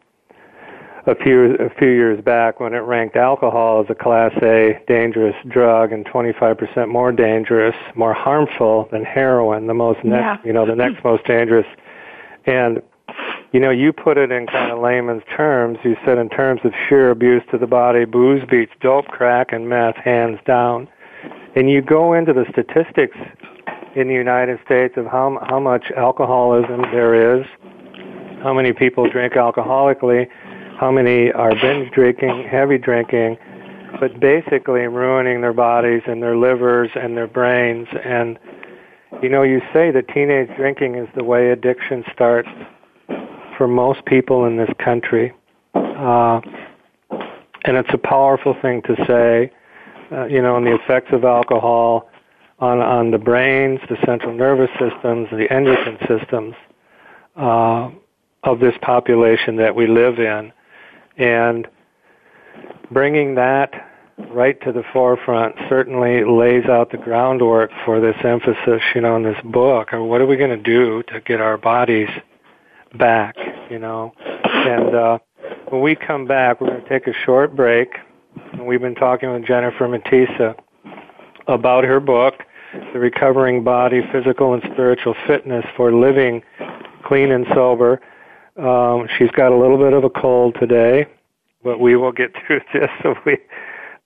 a 1.07 1.15
few 1.15 1.55
a 1.55 1.69
few 1.79 1.89
years 1.89 2.21
back 2.21 2.59
when 2.59 2.73
it 2.73 2.79
ranked 2.79 3.15
alcohol 3.15 3.81
as 3.81 3.89
a 3.89 3.95
class 3.95 4.33
A 4.43 4.79
dangerous 4.87 5.35
drug 5.47 5.93
and 5.93 6.05
25% 6.05 6.89
more 6.89 7.13
dangerous, 7.13 7.75
more 7.95 8.13
harmful 8.13 8.89
than 8.91 9.05
heroin, 9.05 9.67
the 9.67 9.73
most 9.73 10.03
next, 10.03 10.43
yeah. 10.43 10.47
you 10.47 10.51
know, 10.51 10.65
the 10.65 10.75
next 10.75 11.03
most 11.03 11.25
dangerous. 11.25 11.65
And 12.45 12.81
you 13.53 13.61
know, 13.61 13.69
you 13.69 13.93
put 13.93 14.17
it 14.17 14.31
in 14.31 14.45
kind 14.47 14.71
of 14.71 14.79
layman's 14.79 15.23
terms. 15.35 15.77
You 15.83 15.95
said 16.03 16.17
in 16.17 16.27
terms 16.27 16.61
of 16.65 16.73
sheer 16.87 17.09
abuse 17.09 17.43
to 17.51 17.57
the 17.57 17.67
body, 17.67 18.03
booze 18.03 18.43
beats 18.49 18.73
dope, 18.81 19.07
crack, 19.07 19.53
and 19.53 19.69
meth 19.69 19.95
hands 19.95 20.39
down. 20.45 20.89
And 21.57 21.71
you 21.71 21.81
go 21.81 22.13
into 22.13 22.33
the 22.33 22.45
statistics 22.51 23.17
in 23.95 24.07
the 24.07 24.13
United 24.13 24.59
States 24.63 24.93
of 24.95 25.07
how 25.07 25.43
how 25.49 25.59
much 25.59 25.89
alcoholism 25.97 26.83
there 26.91 27.39
is, 27.39 27.47
how 28.43 28.53
many 28.53 28.73
people 28.73 29.09
drink 29.09 29.33
alcoholically, 29.33 30.27
how 30.79 30.91
many 30.91 31.31
are 31.31 31.55
binge 31.55 31.91
drinking, 31.93 32.47
heavy 32.47 32.77
drinking, 32.77 33.39
but 33.99 34.19
basically 34.19 34.81
ruining 34.81 35.41
their 35.41 35.51
bodies 35.51 36.03
and 36.05 36.21
their 36.21 36.37
livers 36.37 36.91
and 36.93 37.17
their 37.17 37.25
brains. 37.25 37.87
And, 38.05 38.37
you 39.23 39.29
know, 39.29 39.41
you 39.41 39.59
say 39.73 39.89
that 39.89 40.07
teenage 40.09 40.55
drinking 40.55 40.93
is 40.93 41.09
the 41.15 41.23
way 41.23 41.49
addiction 41.49 42.03
starts 42.13 42.49
for 43.57 43.67
most 43.67 44.05
people 44.05 44.45
in 44.45 44.57
this 44.57 44.69
country. 44.77 45.33
Uh, 45.73 46.39
and 47.65 47.77
it's 47.77 47.89
a 47.91 47.97
powerful 47.97 48.55
thing 48.61 48.83
to 48.83 48.95
say, 49.07 49.51
uh, 50.11 50.25
you 50.25 50.41
know, 50.41 50.55
on 50.55 50.63
the 50.63 50.75
effects 50.75 51.09
of 51.11 51.23
alcohol 51.23 52.09
on, 52.59 52.79
on 52.79 53.11
the 53.11 53.17
brains, 53.17 53.79
the 53.89 53.97
central 54.05 54.33
nervous 54.33 54.69
systems, 54.79 55.27
the 55.31 55.47
endocrine 55.51 55.97
systems 56.07 56.55
uh, 57.35 57.89
of 58.43 58.59
this 58.59 58.73
population 58.81 59.57
that 59.57 59.75
we 59.75 59.87
live 59.87 60.19
in. 60.19 60.51
And 61.17 61.67
bringing 62.91 63.35
that 63.35 63.71
right 64.31 64.59
to 64.61 64.71
the 64.71 64.83
forefront 64.91 65.55
certainly 65.69 66.23
lays 66.23 66.65
out 66.65 66.91
the 66.91 66.97
groundwork 66.97 67.69
for 67.85 67.99
this 67.99 68.15
emphasis, 68.23 68.81
you 68.95 69.01
know, 69.01 69.15
in 69.15 69.23
this 69.23 69.37
book. 69.43 69.93
Or 69.93 70.03
what 70.03 70.21
are 70.21 70.25
we 70.25 70.37
going 70.37 70.49
to 70.49 70.57
do 70.57 71.03
to 71.03 71.21
get 71.21 71.39
our 71.39 71.57
bodies 71.57 72.09
back, 72.97 73.35
you 73.69 73.77
know? 73.77 74.13
And 74.43 74.95
uh, 74.95 75.19
when 75.69 75.81
we 75.81 75.95
come 75.95 76.25
back, 76.25 76.59
we're 76.59 76.69
going 76.69 76.81
to 76.81 76.89
take 76.89 77.07
a 77.07 77.13
short 77.25 77.55
break. 77.55 77.89
We've 78.59 78.81
been 78.81 78.95
talking 78.95 79.31
with 79.31 79.45
Jennifer 79.45 79.87
Matesa 79.87 80.55
about 81.47 81.83
her 81.83 81.99
book, 81.99 82.35
The 82.93 82.99
Recovering 82.99 83.63
Body, 83.63 84.01
Physical 84.11 84.53
and 84.53 84.63
Spiritual 84.73 85.15
Fitness 85.25 85.65
for 85.75 85.93
Living 85.93 86.41
Clean 87.05 87.31
and 87.31 87.45
Sober. 87.53 88.01
Um, 88.57 89.07
she's 89.17 89.31
got 89.31 89.51
a 89.51 89.57
little 89.57 89.77
bit 89.77 89.93
of 89.93 90.03
a 90.03 90.09
cold 90.09 90.55
today, 90.59 91.07
but 91.63 91.79
we 91.79 91.95
will 91.95 92.11
get 92.11 92.31
through 92.47 92.61
this. 92.73 92.89
So 93.01 93.15
we, 93.25 93.37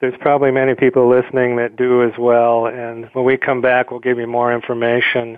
there's 0.01 0.15
probably 0.19 0.51
many 0.51 0.75
people 0.75 1.09
listening 1.09 1.55
that 1.57 1.75
do 1.75 2.03
as 2.03 2.13
well. 2.19 2.67
And 2.67 3.09
when 3.13 3.25
we 3.25 3.37
come 3.37 3.61
back, 3.61 3.91
we'll 3.91 3.99
give 3.99 4.17
you 4.17 4.27
more 4.27 4.53
information 4.53 5.37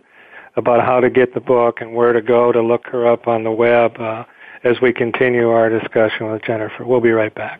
about 0.56 0.86
how 0.86 1.00
to 1.00 1.10
get 1.10 1.34
the 1.34 1.42
book 1.42 1.82
and 1.82 1.94
where 1.96 2.14
to 2.14 2.22
go 2.22 2.52
to 2.52 2.62
look 2.62 2.86
her 2.88 3.08
up 3.08 3.28
on 3.28 3.44
the 3.44 3.52
web 3.52 4.00
uh, 4.00 4.24
as 4.64 4.80
we 4.82 4.94
continue 4.94 5.50
our 5.50 5.70
discussion 5.70 6.32
with 6.32 6.44
Jennifer. 6.44 6.86
We'll 6.86 7.02
be 7.02 7.12
right 7.12 7.34
back. 7.34 7.60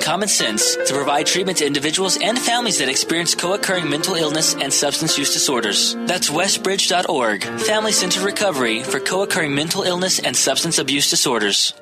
common 0.01 0.27
sense 0.27 0.75
to 0.75 0.93
provide 0.93 1.25
treatment 1.25 1.59
to 1.59 1.65
individuals 1.65 2.17
and 2.21 2.37
families 2.37 2.79
that 2.79 2.89
experience 2.89 3.35
co-occurring 3.35 3.89
mental 3.89 4.15
illness 4.15 4.55
and 4.55 4.73
substance 4.73 5.17
use 5.17 5.33
disorders. 5.33 5.95
That's 6.07 6.29
westbridge.org, 6.29 7.43
Family 7.61 7.91
Centered 7.91 8.23
Recovery 8.23 8.83
for 8.83 8.99
co-occurring 8.99 9.55
mental 9.55 9.83
illness 9.83 10.19
and 10.19 10.35
substance 10.35 10.79
abuse 10.79 11.09
disorders. 11.09 11.73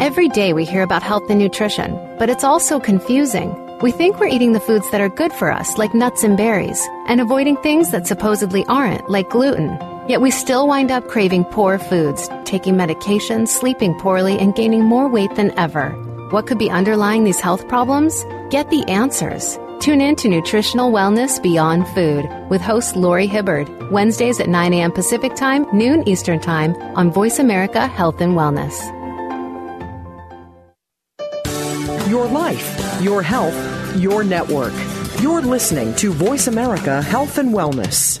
Every 0.00 0.28
day 0.28 0.52
we 0.52 0.64
hear 0.64 0.82
about 0.82 1.02
health 1.02 1.30
and 1.30 1.38
nutrition, 1.38 1.94
but 2.18 2.30
it's 2.30 2.44
also 2.44 2.80
confusing. 2.80 3.54
We 3.80 3.92
think 3.92 4.18
we're 4.18 4.26
eating 4.26 4.52
the 4.52 4.60
foods 4.60 4.90
that 4.90 5.00
are 5.00 5.08
good 5.08 5.32
for 5.32 5.52
us, 5.52 5.78
like 5.78 5.94
nuts 5.94 6.24
and 6.24 6.36
berries, 6.36 6.84
and 7.06 7.20
avoiding 7.20 7.56
things 7.58 7.90
that 7.92 8.06
supposedly 8.06 8.64
aren't, 8.66 9.08
like 9.08 9.30
gluten. 9.30 9.78
Yet 10.08 10.20
we 10.20 10.30
still 10.30 10.66
wind 10.66 10.90
up 10.90 11.06
craving 11.06 11.44
poor 11.44 11.78
foods, 11.78 12.28
taking 12.44 12.74
medications, 12.74 13.48
sleeping 13.48 13.94
poorly, 13.98 14.38
and 14.38 14.54
gaining 14.54 14.82
more 14.82 15.08
weight 15.08 15.34
than 15.36 15.56
ever. 15.58 15.94
What 16.30 16.46
could 16.46 16.58
be 16.58 16.68
underlying 16.68 17.24
these 17.24 17.40
health 17.40 17.66
problems? 17.68 18.22
Get 18.50 18.68
the 18.68 18.84
answers. 18.86 19.58
Tune 19.80 20.02
in 20.02 20.14
to 20.16 20.28
Nutritional 20.28 20.92
Wellness 20.92 21.42
Beyond 21.42 21.88
Food 21.88 22.28
with 22.50 22.60
host 22.60 22.96
Lori 22.96 23.26
Hibbard, 23.26 23.90
Wednesdays 23.90 24.38
at 24.38 24.46
9 24.46 24.74
a.m. 24.74 24.92
Pacific 24.92 25.34
Time, 25.36 25.66
noon 25.72 26.06
Eastern 26.06 26.38
Time 26.38 26.74
on 26.96 27.10
Voice 27.10 27.38
America 27.38 27.86
Health 27.86 28.20
and 28.20 28.34
Wellness. 28.34 28.76
Your 32.10 32.26
life, 32.26 33.00
your 33.00 33.22
health, 33.22 33.96
your 33.96 34.22
network. 34.22 34.74
You're 35.22 35.40
listening 35.40 35.94
to 35.94 36.12
Voice 36.12 36.46
America 36.46 37.00
Health 37.00 37.38
and 37.38 37.54
Wellness. 37.54 38.20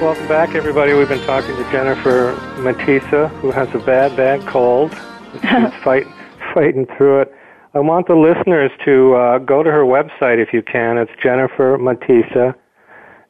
Welcome 0.00 0.28
back, 0.28 0.54
everybody. 0.54 0.92
We've 0.92 1.08
been 1.08 1.26
talking 1.26 1.56
to 1.56 1.72
Jennifer 1.72 2.32
Matesa, 2.58 3.30
who 3.40 3.50
has 3.50 3.68
a 3.74 3.80
bad, 3.80 4.16
bad 4.16 4.46
cold. 4.46 4.92
She's 5.32 5.82
fight, 5.82 6.06
fighting 6.54 6.86
through 6.96 7.22
it. 7.22 7.34
I 7.74 7.80
want 7.80 8.06
the 8.06 8.14
listeners 8.14 8.70
to 8.84 9.14
uh, 9.14 9.38
go 9.38 9.64
to 9.64 9.70
her 9.72 9.82
website 9.82 10.40
if 10.40 10.52
you 10.52 10.62
can. 10.62 10.98
It's 10.98 11.10
Jennifer 11.20 11.76
Matesa, 11.78 12.54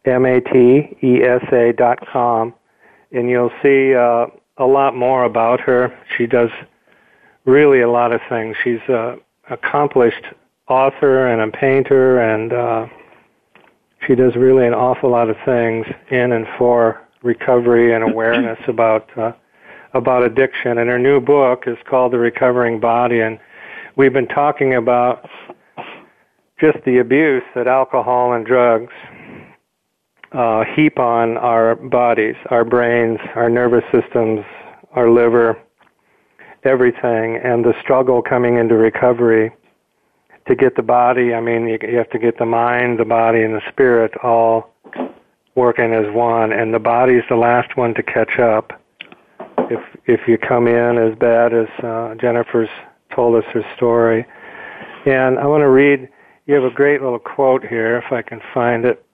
M-A-T-E-S-A 0.05 1.73
dot 1.73 2.07
com, 2.07 2.53
and 3.13 3.31
you'll 3.31 3.53
see 3.63 3.95
uh, 3.95 4.27
a 4.59 4.67
lot 4.67 4.95
more 4.95 5.25
about 5.25 5.61
her. 5.61 5.99
She 6.19 6.27
does 6.27 6.51
really 7.47 7.81
a 7.81 7.91
lot 7.91 8.13
of 8.13 8.21
things. 8.29 8.59
She's 8.63 8.81
an 8.89 9.23
accomplished 9.49 10.27
author 10.69 11.29
and 11.29 11.41
a 11.41 11.57
painter 11.57 12.21
and 12.21 12.53
uh, 12.53 12.87
she 14.07 14.15
does 14.15 14.35
really 14.37 14.67
an 14.67 14.75
awful 14.75 15.11
lot 15.11 15.29
of 15.29 15.37
things 15.45 15.87
in 16.11 16.33
and 16.33 16.47
for 16.57 17.01
recovery 17.23 17.95
and 17.95 18.05
awareness 18.05 18.59
about 18.69 19.09
uh, 19.19 19.33
about 19.95 20.23
addiction. 20.23 20.79
And 20.79 20.89
her 20.91 20.99
new 20.99 21.21
book 21.21 21.65
is 21.67 21.79
called 21.89 22.13
The 22.13 22.19
Recovering 22.19 22.79
Body, 22.79 23.21
and 23.21 23.39
we've 23.97 24.13
been 24.13 24.29
talking 24.29 24.75
about 24.75 25.29
just 26.61 26.79
the 26.85 26.99
abuse 26.99 27.43
that 27.55 27.67
alcohol 27.67 28.33
and 28.33 28.45
drugs 28.45 28.93
uh, 30.33 30.65
heap 30.77 30.99
on 30.99 31.37
our 31.39 31.75
bodies, 31.75 32.35
our 32.51 32.65
brains, 32.65 33.19
our 33.35 33.49
nervous 33.49 33.85
systems, 33.93 34.45
our 34.93 35.11
liver, 35.11 35.57
everything, 36.65 37.41
and 37.43 37.65
the 37.65 37.75
struggle 37.81 38.21
coming 38.21 38.59
into 38.59 38.75
recovery 38.75 39.51
to 40.49 40.57
get 40.57 40.77
the 40.77 40.83
body, 40.83 41.35
I 41.35 41.41
mean, 41.41 41.69
you, 41.69 41.79
you 41.83 41.97
have 41.99 42.11
to 42.11 42.19
get 42.19 42.39
the 42.39 42.47
mind, 42.47 42.99
the 42.99 43.05
body, 43.05 43.43
and 43.43 43.55
the 43.55 43.63
spirit 43.69 44.13
all 44.23 44.75
working 45.55 45.93
as 45.93 46.13
one, 46.15 46.53
and 46.53 46.73
the 46.73 46.79
body's 46.79 47.23
the 47.29 47.37
last 47.37 47.77
one 47.77 47.95
to 47.95 48.03
catch 48.03 48.39
up. 48.39 48.73
If 49.71 49.81
if 50.07 50.27
you 50.27 50.39
come 50.39 50.67
in 50.67 50.97
as 50.97 51.17
bad 51.19 51.53
as 51.53 51.69
uh, 51.83 52.15
Jennifer's 52.15 52.71
told 53.15 53.37
us 53.37 53.45
her 53.53 53.63
story, 53.77 54.25
and 55.07 55.39
I 55.39 55.47
want 55.47 55.63
to 55.63 55.69
read. 55.69 56.09
You 56.47 56.55
have 56.55 56.65
a 56.65 56.71
great 56.71 57.03
little 57.03 57.19
quote 57.19 57.63
here, 57.67 57.99
if 57.99 58.11
I 58.11 58.23
can 58.23 58.41
find 58.55 58.87
it. 58.87 59.05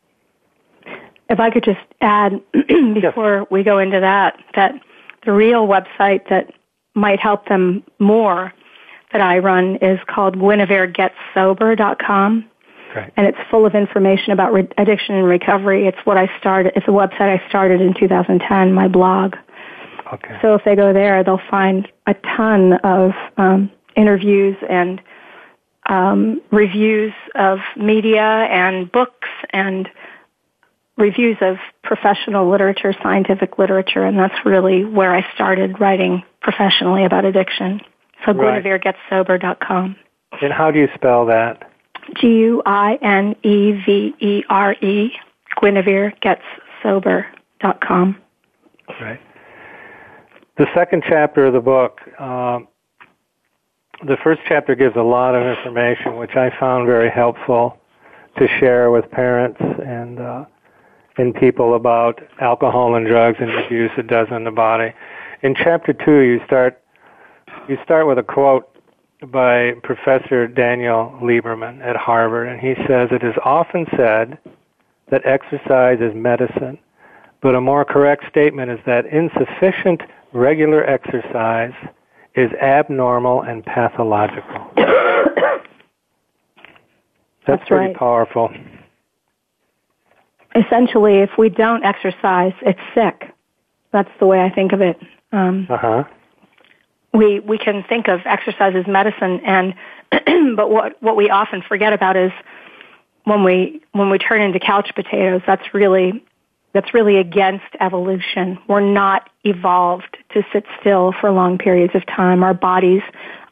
If 1.28 1.40
I 1.40 1.50
could 1.50 1.64
just 1.64 1.80
add 2.00 2.40
before 2.52 3.38
yes. 3.38 3.46
we 3.50 3.64
go 3.64 3.78
into 3.80 3.98
that, 3.98 4.38
that 4.54 4.74
the 5.24 5.32
real 5.32 5.66
website 5.66 6.28
that 6.28 6.52
might 6.94 7.18
help 7.18 7.48
them 7.48 7.82
more 7.98 8.52
that 9.14 9.23
I 9.23 9.38
run 9.38 9.76
is 9.76 9.99
called 10.09 10.37
GuinevereGetSober.com. 10.37 12.50
Right. 12.95 13.10
And 13.17 13.26
it's 13.26 13.38
full 13.50 13.65
of 13.65 13.75
information 13.75 14.32
about 14.32 14.52
re- 14.52 14.69
addiction 14.76 15.15
and 15.15 15.26
recovery. 15.26 15.86
It's 15.86 15.97
what 16.04 16.19
I 16.19 16.28
started. 16.38 16.75
It's 16.76 16.86
a 16.86 16.91
website 16.91 17.41
I 17.41 17.49
started 17.49 17.80
in 17.80 17.95
2010. 17.95 18.73
My 18.73 18.88
blog. 18.88 19.36
Okay. 20.12 20.38
So 20.43 20.54
if 20.54 20.62
they 20.65 20.76
go 20.76 20.93
there, 20.93 21.25
they'll 21.25 21.41
find 21.50 21.88
a 22.06 22.15
ton 22.36 22.75
of 22.84 23.12
um, 23.36 23.71
interviews 23.97 24.56
and 24.69 25.00
um, 25.88 26.41
reviews 26.50 27.12
of 27.34 27.58
media 27.76 28.23
and 28.23 28.91
books 28.91 29.28
and 29.50 29.88
reviews 30.97 31.36
of 31.41 31.56
professional 31.82 32.50
literature, 32.50 32.95
scientific 33.02 33.58
literature, 33.58 34.04
and 34.04 34.19
that's 34.19 34.34
really 34.45 34.84
where 34.84 35.15
I 35.15 35.26
started 35.34 35.80
writing 35.80 36.23
professionally 36.41 37.04
about 37.04 37.25
addiction. 37.25 37.80
So 38.25 38.32
right. 38.32 38.65
GuinevereGetSober.com. 38.65 39.97
And 40.41 40.52
how 40.52 40.71
do 40.71 40.78
you 40.80 40.89
spell 40.95 41.26
that? 41.26 41.71
G-U-I-N-E-V-E-R-E, 42.17 42.93
GuinevereGetsSober.com. 45.58 48.17
Right. 49.00 49.21
The 50.56 50.67
second 50.75 51.04
chapter 51.08 51.47
of 51.47 51.54
the 51.54 51.60
book, 51.60 52.00
uh, 52.19 52.58
the 54.06 54.17
first 54.23 54.43
chapter 54.47 54.75
gives 54.75 54.95
a 54.97 55.02
lot 55.02 55.34
of 55.34 55.58
information, 55.58 56.17
which 56.17 56.37
I 56.37 56.50
found 56.60 56.87
very 56.87 57.10
helpful 57.10 57.78
to 58.39 58.47
share 58.60 58.91
with 58.91 59.10
parents 59.10 59.58
and 59.60 60.21
uh, 60.21 60.45
and 61.17 61.34
people 61.34 61.75
about 61.75 62.21
alcohol 62.41 62.97
and 62.97 63.06
drugs 63.06 63.39
and 63.41 63.50
the 63.50 63.65
abuse 63.65 63.91
it 63.97 64.08
does 64.08 64.28
in 64.30 64.45
the 64.45 64.50
body. 64.50 64.93
In 65.43 65.54
chapter 65.54 65.93
two, 65.93 66.21
you 66.21 66.41
start 66.45 66.82
you 67.68 67.78
start 67.84 68.06
with 68.06 68.18
a 68.18 68.22
quote 68.22 68.68
by 69.28 69.72
Professor 69.82 70.46
Daniel 70.46 71.18
Lieberman 71.22 71.80
at 71.82 71.96
Harvard, 71.96 72.48
and 72.48 72.60
he 72.60 72.74
says, 72.86 73.08
It 73.10 73.22
is 73.22 73.34
often 73.44 73.86
said 73.96 74.38
that 75.10 75.24
exercise 75.24 75.98
is 76.00 76.14
medicine, 76.14 76.78
but 77.40 77.54
a 77.54 77.60
more 77.60 77.84
correct 77.84 78.24
statement 78.28 78.70
is 78.70 78.78
that 78.86 79.06
insufficient 79.06 80.02
regular 80.32 80.84
exercise 80.84 81.72
is 82.34 82.50
abnormal 82.60 83.42
and 83.42 83.64
pathological. 83.64 84.70
That's, 84.76 85.66
That's 87.46 87.68
pretty 87.68 87.86
right. 87.88 87.96
powerful. 87.96 88.50
Essentially, 90.54 91.18
if 91.18 91.30
we 91.38 91.48
don't 91.48 91.84
exercise, 91.84 92.52
it's 92.62 92.80
sick. 92.94 93.30
That's 93.92 94.10
the 94.18 94.26
way 94.26 94.40
I 94.40 94.50
think 94.50 94.72
of 94.72 94.80
it. 94.80 94.98
Um, 95.32 95.66
uh 95.68 95.76
huh 95.76 96.04
we 97.14 97.38
we 97.40 97.56
can 97.56 97.84
think 97.88 98.08
of 98.08 98.20
exercise 98.26 98.74
as 98.76 98.86
medicine 98.86 99.40
and 99.46 99.74
but 100.56 100.68
what 100.68 101.00
what 101.02 101.16
we 101.16 101.30
often 101.30 101.62
forget 101.62 101.92
about 101.92 102.16
is 102.16 102.32
when 103.22 103.44
we 103.44 103.80
when 103.92 104.10
we 104.10 104.18
turn 104.18 104.42
into 104.42 104.58
couch 104.58 104.90
potatoes 104.94 105.40
that's 105.46 105.72
really 105.72 106.22
that's 106.74 106.92
really 106.92 107.18
against 107.18 107.64
evolution. 107.80 108.58
We're 108.68 108.80
not 108.80 109.30
evolved 109.44 110.16
to 110.32 110.42
sit 110.52 110.64
still 110.80 111.14
for 111.20 111.30
long 111.30 111.56
periods 111.56 111.94
of 111.94 112.04
time. 112.04 112.42
Our 112.42 112.52
bodies 112.52 113.02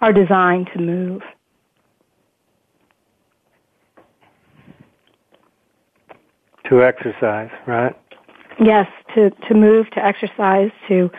are 0.00 0.12
designed 0.12 0.68
to 0.74 0.80
move. 0.80 1.22
To 6.68 6.82
exercise 6.82 7.50
right? 7.66 7.96
Yes 8.58 8.88
to 9.14 9.30
to 9.48 9.54
move 9.54 9.88
to 9.90 10.04
exercise 10.04 10.70
to 10.88 11.10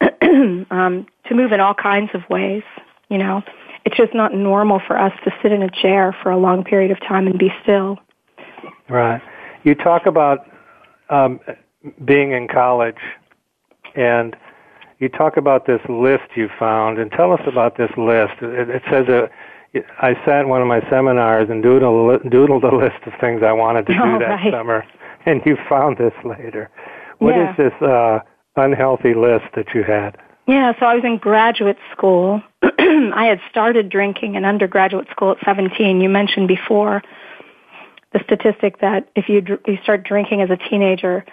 um, 0.70 1.06
to 1.28 1.34
move 1.34 1.52
in 1.52 1.60
all 1.60 1.74
kinds 1.74 2.10
of 2.14 2.22
ways. 2.28 2.62
You 3.08 3.18
know, 3.18 3.42
it's 3.84 3.96
just 3.96 4.14
not 4.14 4.34
normal 4.34 4.80
for 4.86 4.98
us 4.98 5.12
to 5.24 5.30
sit 5.42 5.52
in 5.52 5.62
a 5.62 5.70
chair 5.70 6.16
for 6.22 6.30
a 6.30 6.36
long 6.36 6.64
period 6.64 6.90
of 6.90 6.98
time 7.00 7.26
and 7.26 7.38
be 7.38 7.52
still. 7.62 7.98
Right. 8.88 9.22
You 9.64 9.74
talk 9.74 10.06
about 10.06 10.46
um, 11.08 11.40
being 12.04 12.32
in 12.32 12.48
college, 12.48 12.98
and 13.94 14.36
you 14.98 15.08
talk 15.08 15.36
about 15.36 15.66
this 15.66 15.80
list 15.88 16.24
you 16.34 16.48
found, 16.58 16.98
and 16.98 17.10
tell 17.12 17.32
us 17.32 17.40
about 17.46 17.76
this 17.76 17.90
list. 17.96 18.34
It, 18.42 18.70
it 18.70 18.82
says 18.90 19.06
I 20.00 20.14
sat 20.24 20.42
in 20.42 20.48
one 20.48 20.62
of 20.62 20.68
my 20.68 20.80
seminars 20.88 21.48
and 21.50 21.62
doodled, 21.62 22.24
doodled 22.30 22.64
a 22.64 22.74
list 22.74 23.06
of 23.06 23.12
things 23.20 23.42
I 23.42 23.52
wanted 23.52 23.86
to 23.86 23.92
do 23.94 24.00
oh, 24.02 24.18
that 24.18 24.26
right. 24.26 24.52
summer, 24.52 24.84
and 25.26 25.42
you 25.44 25.56
found 25.68 25.98
this 25.98 26.14
later. 26.24 26.70
What 27.18 27.34
yeah. 27.34 27.50
is 27.50 27.56
this 27.56 27.82
uh, 27.82 28.20
unhealthy 28.56 29.14
list 29.14 29.46
that 29.54 29.66
you 29.74 29.82
had? 29.82 30.16
Yeah, 30.46 30.72
so 30.78 30.86
I 30.86 30.94
was 30.94 31.04
in 31.04 31.18
graduate 31.18 31.78
school. 31.92 32.40
I 32.62 33.26
had 33.26 33.40
started 33.50 33.88
drinking 33.88 34.36
in 34.36 34.44
undergraduate 34.44 35.08
school 35.10 35.32
at 35.32 35.38
17. 35.44 36.00
You 36.00 36.08
mentioned 36.08 36.46
before 36.46 37.02
the 38.12 38.20
statistic 38.24 38.80
that 38.80 39.08
if 39.16 39.28
you 39.28 39.40
dr- 39.40 39.60
you 39.66 39.78
start 39.82 40.04
drinking 40.04 40.42
as 40.42 40.50
a 40.50 40.56
teenager, 40.56 41.24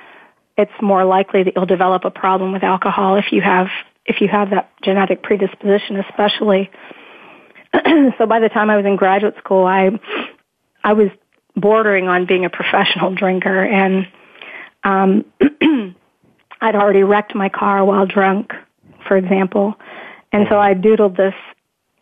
it's 0.57 0.71
more 0.81 1.05
likely 1.05 1.43
that 1.43 1.53
you'll 1.55 1.67
develop 1.67 2.05
a 2.05 2.11
problem 2.11 2.51
with 2.53 2.63
alcohol 2.63 3.15
if 3.15 3.31
you 3.31 3.41
have 3.41 3.67
if 4.05 4.19
you 4.19 4.27
have 4.27 4.49
that 4.49 4.71
genetic 4.83 5.21
predisposition, 5.21 5.97
especially. 5.97 6.69
so 8.17 8.25
by 8.25 8.39
the 8.39 8.49
time 8.49 8.69
I 8.69 8.77
was 8.77 8.85
in 8.85 8.95
graduate 8.95 9.35
school, 9.37 9.65
I 9.65 9.91
I 10.83 10.93
was 10.93 11.09
bordering 11.55 12.07
on 12.07 12.25
being 12.25 12.45
a 12.45 12.49
professional 12.49 13.13
drinker, 13.13 13.63
and 13.63 14.07
um, 14.83 15.25
I'd 16.61 16.75
already 16.75 17.03
wrecked 17.03 17.35
my 17.35 17.49
car 17.49 17.85
while 17.85 18.07
drunk, 18.07 18.53
for 19.07 19.17
example. 19.17 19.75
And 20.31 20.47
so 20.49 20.59
I 20.59 20.73
doodled 20.73 21.17
this 21.17 21.35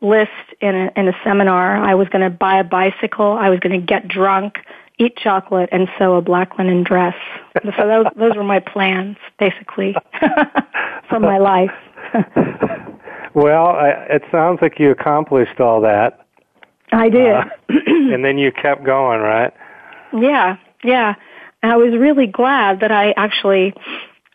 list 0.01 0.31
in 0.61 0.75
a, 0.75 0.91
in 0.95 1.07
a 1.07 1.13
seminar. 1.23 1.77
I 1.77 1.95
was 1.95 2.07
going 2.09 2.23
to 2.23 2.29
buy 2.29 2.59
a 2.59 2.63
bicycle. 2.63 3.33
I 3.33 3.49
was 3.49 3.59
going 3.59 3.79
to 3.79 3.85
get 3.85 4.07
drunk, 4.07 4.55
eat 4.97 5.15
chocolate, 5.17 5.69
and 5.71 5.87
sew 5.97 6.15
a 6.15 6.21
black 6.21 6.57
linen 6.57 6.83
dress. 6.83 7.15
So 7.63 7.87
those, 7.87 8.05
those 8.17 8.35
were 8.35 8.43
my 8.43 8.59
plans, 8.59 9.17
basically, 9.39 9.95
for 11.09 11.19
my 11.19 11.37
life. 11.37 11.71
well, 13.33 13.67
I, 13.67 13.89
it 14.09 14.23
sounds 14.31 14.59
like 14.61 14.79
you 14.79 14.91
accomplished 14.91 15.59
all 15.59 15.81
that. 15.81 16.25
I 16.91 17.09
did. 17.09 17.33
Uh, 17.33 17.45
and 17.69 18.25
then 18.25 18.37
you 18.37 18.51
kept 18.51 18.83
going, 18.83 19.21
right? 19.21 19.53
Yeah, 20.13 20.57
yeah. 20.83 21.15
I 21.63 21.77
was 21.77 21.93
really 21.97 22.27
glad 22.27 22.79
that 22.79 22.91
I 22.91 23.13
actually, 23.17 23.73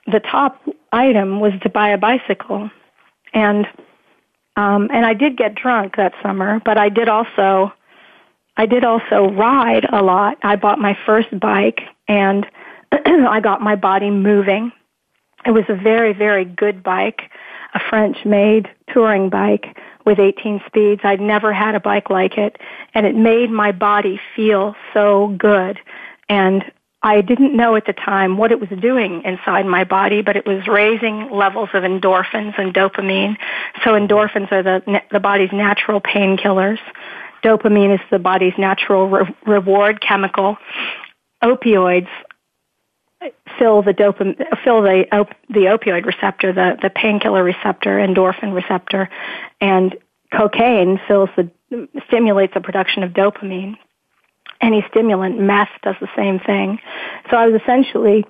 the 0.07 0.21
top 0.21 0.61
item 0.93 1.41
was 1.41 1.53
to 1.63 1.69
buy 1.69 1.91
a 1.91 1.99
bicycle. 1.99 2.71
And, 3.35 3.67
um, 4.57 4.89
and 4.93 5.05
I 5.05 5.15
did 5.15 5.37
get 5.37 5.55
drunk 5.55 5.97
that 5.97 6.15
summer, 6.23 6.61
but 6.65 6.79
I 6.79 6.89
did 6.89 7.09
also, 7.09 7.73
I 8.57 8.67
did 8.67 8.85
also 8.85 9.31
ride 9.31 9.87
a 9.93 10.03
lot. 10.03 10.39
I 10.43 10.57
bought 10.57 10.79
my 10.79 10.97
first 11.05 11.39
bike 11.39 11.81
and 12.09 12.47
I 12.93 13.41
got 13.41 13.61
my 13.61 13.77
body 13.77 14.11
moving. 14.11 14.73
It 15.45 15.51
was 15.51 15.65
a 15.69 15.75
very, 15.75 16.13
very 16.13 16.45
good 16.45 16.83
bike, 16.83 17.23
a 17.75 17.81
French 17.91 18.25
made 18.25 18.69
touring 18.93 19.29
bike 19.29 19.77
with 20.05 20.19
18 20.19 20.63
speeds. 20.67 21.03
I'd 21.05 21.21
never 21.21 21.53
had 21.53 21.75
a 21.75 21.81
bike 21.81 22.11
like 22.11 22.39
it 22.39 22.57
and 22.95 23.07
it 23.07 23.15
made 23.15 23.51
my 23.51 23.73
body 23.73 24.21
feel 24.35 24.75
so 24.95 25.35
good. 25.39 25.79
And 26.29 26.65
I 27.07 27.21
didn't 27.21 27.55
know 27.55 27.77
at 27.77 27.87
the 27.87 27.93
time 27.93 28.37
what 28.37 28.51
it 28.51 28.59
was 28.59 28.69
doing 28.81 29.23
inside 29.23 29.65
my 29.65 29.85
body, 29.85 30.23
but 30.23 30.35
it 30.35 30.45
was 30.45 30.67
raising 30.67 31.31
levels 31.31 31.69
of 31.73 31.85
endorphins 31.85 32.59
and 32.59 32.75
dopamine. 32.75 33.37
So 33.85 33.91
mm-hmm. 33.91 34.07
endorphins 34.07 34.51
are 34.51 34.65
the, 34.65 35.03
the 35.13 35.21
body's 35.21 35.53
natural 35.53 36.01
painkillers. 36.01 36.81
Dopamine 37.45 37.95
is 37.95 38.01
the 38.11 38.19
body's 38.19 38.55
natural 38.59 39.09
re- 39.09 39.37
reward 39.47 40.01
chemical. 40.01 40.59
Opioids 41.45 42.09
fill 43.57 43.83
the 43.83 43.95
dopamine, 43.95 44.45
fill 44.65 44.83
the 44.83 45.07
op- 45.13 45.37
the 45.49 45.67
opioid 45.67 46.07
receptor, 46.07 46.53
the 46.53 46.77
the 46.83 46.91
painkiller 46.91 47.45
receptor, 47.45 47.99
endorphin 47.99 48.53
receptor, 48.53 49.09
and 49.61 49.97
cocaine 50.33 51.01
fills 51.07 51.31
the 51.37 51.49
stimulates 52.09 52.55
the 52.55 52.61
production 52.61 53.05
of 53.05 53.13
dopamine 53.13 53.77
any 54.61 54.85
stimulant. 54.91 55.39
Meth 55.41 55.69
does 55.83 55.97
the 56.01 56.09
same 56.17 56.39
thing. 56.41 56.79
So 57.31 57.37
I 57.37 57.47
was 57.47 57.61
essentially 57.61 58.25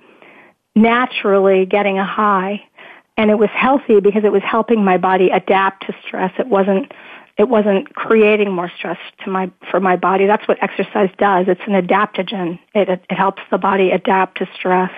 naturally 0.75 1.67
getting 1.67 1.99
a 1.99 2.05
high 2.05 2.63
and 3.17 3.31
it 3.31 3.39
was 3.39 3.49
healthy 3.53 4.01
because 4.01 4.25
it 4.25 4.33
was 4.33 4.43
helping 4.45 4.85
my 4.85 4.99
body 4.99 5.31
adapt 5.31 5.87
to 5.87 5.95
stress. 6.07 6.33
It 6.39 6.49
wasn't 6.49 6.93
it 7.39 7.49
wasn't 7.49 7.95
creating 7.95 8.51
more 8.51 8.71
stress 8.79 8.99
to 9.25 9.31
my 9.31 9.51
for 9.71 9.81
my 9.81 9.97
body. 9.97 10.27
That's 10.27 10.47
what 10.49 10.63
exercise 10.63 11.11
does. 11.19 11.47
It's 11.49 11.61
an 11.67 11.75
adaptogen. 11.75 12.59
It 12.75 12.89
it, 12.89 13.05
helps 13.11 13.43
the 13.51 13.59
body 13.59 13.91
adapt 13.91 14.39
to 14.39 14.49
stress. 14.55 14.93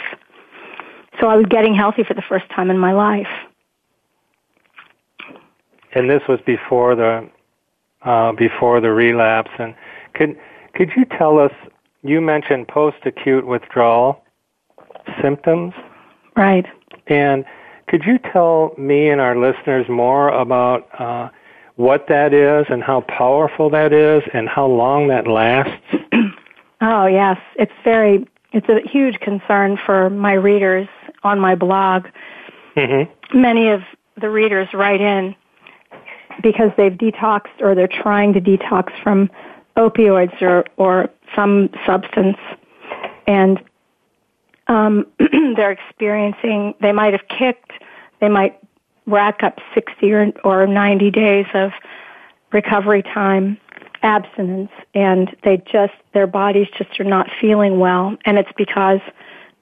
So 1.21 1.29
I 1.29 1.37
was 1.37 1.47
getting 1.47 1.75
healthy 1.75 2.05
for 2.05 2.15
the 2.15 2.23
first 2.23 2.49
time 2.51 2.71
in 2.71 2.79
my 2.79 2.93
life. 2.93 3.27
And 5.95 6.09
this 6.09 6.23
was 6.29 6.39
before 6.47 6.95
the 6.95 7.29
uh, 8.03 8.33
before 8.33 8.81
the 8.81 8.93
relapse. 8.93 9.51
And 9.59 9.75
could 10.15 10.37
could 10.79 10.93
you 10.97 11.05
tell 11.05 11.41
us, 11.41 11.51
you 12.05 12.21
mentioned 12.21 12.69
post-acute 12.69 13.45
withdrawal 13.45 14.25
symptoms. 15.21 15.75
Right. 16.37 16.65
And 17.09 17.45
could 17.89 18.05
you 18.05 18.19
tell 18.19 18.77
me 18.79 19.09
and 19.09 19.21
our 19.21 19.37
listeners 19.37 19.89
more 19.89 20.29
about 20.29 20.89
uh, 21.01 21.31
what 21.75 22.07
that 22.07 22.33
is 22.33 22.67
and 22.71 22.81
how 22.85 23.01
powerful 23.01 23.71
that 23.71 23.93
is 23.93 24.23
and 24.33 24.49
how 24.49 24.67
long 24.67 25.09
that 25.09 25.27
lasts? 25.27 25.83
oh, 26.81 27.07
yes. 27.07 27.41
It's 27.57 27.73
very, 27.83 28.25
it's 28.53 28.69
a 28.69 28.81
huge 28.89 29.19
concern 29.19 29.81
for 29.85 30.09
my 30.11 30.35
readers 30.35 30.87
on 31.25 31.41
my 31.41 31.57
blog. 31.57 32.07
Mm-hmm. 32.77 33.41
Many 33.41 33.71
of 33.71 33.83
the 34.17 34.31
readers 34.31 34.69
write 34.73 35.01
in 35.01 35.35
because 36.41 36.71
they've 36.77 36.93
detoxed 36.93 37.61
or 37.61 37.75
they're 37.75 37.89
trying 37.89 38.33
to 38.35 38.41
detox 38.41 38.93
from 39.03 39.29
opioids 39.79 40.43
or, 40.43 40.65
or 40.77 41.09
some 41.35 41.71
substance, 41.87 42.37
and 43.27 43.61
um, 44.67 45.07
they're 45.57 45.71
experiencing, 45.71 46.75
they 46.81 46.93
might 46.93 47.13
have 47.13 47.27
kicked, 47.29 47.73
they 48.21 48.29
might 48.29 48.61
rack 49.07 49.43
up 49.43 49.59
60 49.75 50.13
or, 50.13 50.33
or 50.45 50.67
90 50.67 51.11
days 51.11 51.47
of 51.55 51.71
recovery 52.53 53.03
time 53.03 53.59
abstinence 54.03 54.71
and 54.95 55.35
they 55.43 55.57
just 55.71 55.93
their 56.15 56.27
bodies 56.27 56.69
just 56.77 57.01
are 57.01 57.05
not 57.05 57.29
feeling 57.41 57.79
well. 57.79 58.17
And 58.25 58.39
it's 58.39 58.53
because 58.57 59.01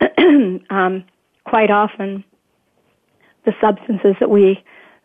um, 0.70 1.04
quite 1.44 1.70
often 1.70 2.24
the 3.44 3.54
substances 3.60 4.16
that 4.20 4.28
we 4.28 4.62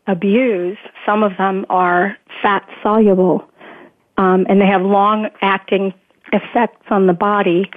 abuse 0.07 0.77
some 1.05 1.23
of 1.23 1.37
them 1.37 1.65
are 1.69 2.17
fat 2.41 2.67
soluble 2.81 3.47
um, 4.21 4.45
and 4.47 4.61
they 4.61 4.67
have 4.67 4.83
long 4.83 5.29
acting 5.41 5.93
effects 6.31 6.85
on 6.91 7.07
the 7.07 7.13
body. 7.13 7.69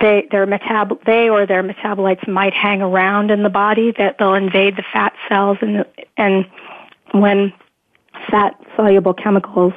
They 0.00 0.28
their 0.30 0.46
metab 0.46 1.04
they 1.04 1.28
or 1.28 1.44
their 1.44 1.64
metabolites 1.64 2.26
might 2.28 2.54
hang 2.54 2.80
around 2.80 3.32
in 3.32 3.42
the 3.42 3.50
body 3.50 3.92
that 3.98 4.16
they'll 4.18 4.34
invade 4.34 4.76
the 4.76 4.84
fat 4.92 5.12
cells 5.28 5.58
and 5.60 5.84
and 6.16 6.46
when 7.12 7.52
fat 8.30 8.54
soluble 8.76 9.12
chemicals 9.12 9.72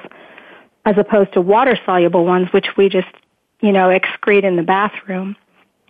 as 0.86 0.96
opposed 0.98 1.34
to 1.34 1.42
water 1.42 1.78
soluble 1.86 2.24
ones 2.26 2.48
which 2.52 2.68
we 2.78 2.88
just 2.88 3.08
you 3.62 3.72
know 3.72 3.88
excrete 3.90 4.44
in 4.44 4.56
the 4.58 4.64
bathroom 4.64 5.36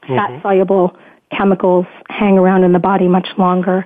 mm-hmm. 0.03 0.15
fat 0.15 0.41
soluble 0.41 0.95
chemicals 1.35 1.85
hang 2.09 2.37
around 2.37 2.63
in 2.63 2.71
the 2.71 2.79
body 2.79 3.07
much 3.07 3.27
longer 3.37 3.85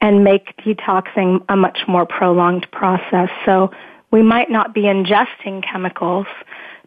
and 0.00 0.24
make 0.24 0.56
detoxing 0.58 1.44
a 1.48 1.56
much 1.56 1.80
more 1.86 2.06
prolonged 2.06 2.66
process 2.70 3.28
so 3.44 3.70
we 4.10 4.22
might 4.22 4.50
not 4.50 4.74
be 4.74 4.82
ingesting 4.82 5.62
chemicals, 5.62 6.26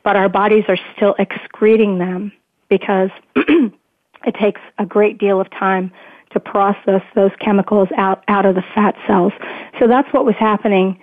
but 0.04 0.16
our 0.16 0.30
bodies 0.30 0.66
are 0.68 0.78
still 0.96 1.16
excreting 1.20 1.98
them 1.98 2.32
because 2.70 3.10
it 3.36 4.36
takes 4.40 4.62
a 4.80 4.86
great 4.86 5.18
deal 5.18 5.40
of 5.40 5.50
time 5.52 5.92
to 6.32 6.40
process 6.40 7.02
those 7.14 7.32
chemicals 7.40 7.90
out, 7.98 8.24
out 8.28 8.46
of 8.46 8.56
the 8.56 8.64
fat 8.74 8.96
cells. 9.06 9.34
So 9.80 9.88
that's 9.88 10.12
what 10.14 10.26
was 10.26 10.36
happening 10.40 11.00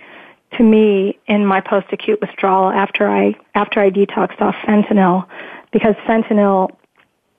to 0.56 0.62
me 0.62 1.18
in 1.26 1.44
my 1.44 1.60
post-acute 1.60 2.20
withdrawal 2.20 2.70
after 2.70 3.08
I, 3.08 3.34
after 3.54 3.80
I 3.80 3.90
detoxed 3.90 4.40
off 4.40 4.54
fentanyl 4.66 5.26
because 5.72 5.94
fentanyl 6.06 6.70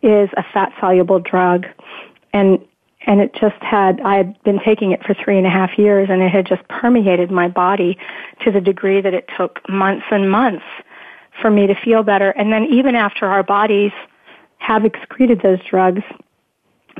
is 0.04 0.30
a 0.38 0.44
fat 0.54 0.72
soluble 0.80 1.20
drug 1.20 1.65
and 2.32 2.60
and 3.07 3.21
it 3.21 3.33
just 3.33 3.62
had 3.62 4.01
I 4.01 4.17
had 4.17 4.41
been 4.43 4.59
taking 4.59 4.91
it 4.91 5.03
for 5.05 5.13
three 5.13 5.38
and 5.38 5.47
a 5.47 5.49
half 5.49 5.77
years 5.77 6.09
and 6.09 6.21
it 6.21 6.29
had 6.29 6.45
just 6.45 6.67
permeated 6.67 7.31
my 7.31 7.47
body 7.47 7.97
to 8.43 8.51
the 8.51 8.62
degree 8.62 9.01
that 9.01 9.13
it 9.13 9.29
took 9.38 9.67
months 9.69 10.05
and 10.12 10.29
months 10.29 10.65
for 11.41 11.49
me 11.49 11.67
to 11.67 11.75
feel 11.75 12.03
better. 12.03 12.31
And 12.31 12.51
then 12.51 12.65
even 12.65 12.95
after 12.95 13.25
our 13.25 13.43
bodies 13.43 13.91
have 14.57 14.83
excreted 14.83 15.41
those 15.41 15.59
drugs 15.69 16.03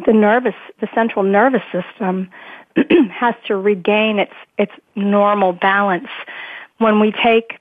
the 0.06 0.14
nervous 0.14 0.56
the 0.80 0.88
central 0.94 1.24
nervous 1.24 1.64
system 1.72 2.30
has 3.12 3.36
to 3.48 3.58
regain 3.58 4.20
its 4.20 4.34
its 4.58 4.72
normal 4.96 5.54
balance. 5.54 6.08
When 6.78 7.00
we 7.00 7.12
take 7.12 7.60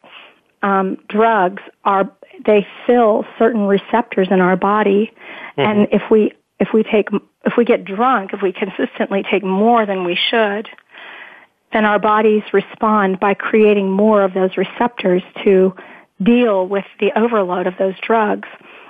um, 0.62 0.98
drugs 1.09 1.62
our 1.85 2.11
they 2.46 2.66
fill 2.87 3.24
certain 3.38 3.62
receptors 3.62 4.29
in 4.31 4.40
our 4.40 4.57
body. 4.57 5.12
Mm-hmm. 5.57 5.61
and 5.61 5.88
if 5.90 6.03
we 6.11 6.33
if 6.61 6.68
we 6.72 6.83
take 6.83 7.09
if 7.49 7.57
we 7.57 7.65
get 7.65 7.85
drunk, 7.85 8.33
if 8.33 8.43
we 8.43 8.53
consistently 8.53 9.25
take 9.29 9.43
more 9.43 9.87
than 9.87 10.05
we 10.05 10.15
should, 10.31 10.69
then 11.73 11.85
our 11.85 11.99
bodies 11.99 12.43
respond 12.53 13.19
by 13.19 13.35
creating 13.35 13.91
more 13.91 14.23
of 14.23 14.35
those 14.35 14.57
receptors 14.57 15.23
to 15.45 15.75
deal 16.23 16.67
with 16.67 16.85
the 17.01 17.11
overload 17.19 17.67
of 17.67 17.75
those 17.79 17.95
drugs. 18.01 18.49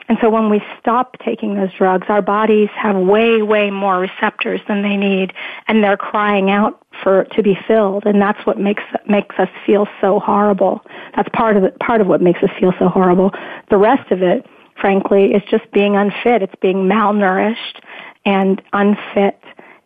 And 0.08 0.16
so 0.20 0.30
when 0.30 0.48
we 0.48 0.62
stop 0.80 1.16
taking 1.24 1.54
those 1.54 1.72
drugs, 1.76 2.06
our 2.08 2.22
bodies 2.22 2.70
have 2.74 2.96
way, 2.96 3.42
way 3.42 3.70
more 3.70 3.98
receptors 4.00 4.60
than 4.66 4.82
they 4.82 4.96
need, 4.96 5.34
and 5.68 5.84
they're 5.84 5.98
crying 5.98 6.50
out 6.50 6.82
for 7.02 7.24
to 7.36 7.42
be 7.42 7.56
filled. 7.66 8.06
And 8.06 8.20
that's 8.20 8.44
what 8.46 8.58
makes 8.58 8.82
makes 9.06 9.38
us 9.38 9.50
feel 9.66 9.86
so 10.00 10.18
horrible. 10.18 10.80
That's 11.14 11.28
part 11.34 11.56
of 11.56 11.64
it, 11.64 11.78
part 11.78 12.00
of 12.00 12.06
what 12.06 12.22
makes 12.22 12.42
us 12.42 12.50
feel 12.58 12.72
so 12.78 12.88
horrible. 12.88 13.32
The 13.70 13.76
rest 13.76 14.10
of 14.10 14.22
it 14.22 14.46
frankly, 14.80 15.32
is 15.32 15.42
just 15.50 15.70
being 15.72 15.96
unfit. 15.96 16.42
It's 16.42 16.54
being 16.60 16.88
malnourished 16.88 17.80
and 18.28 18.60
unfit 18.74 19.40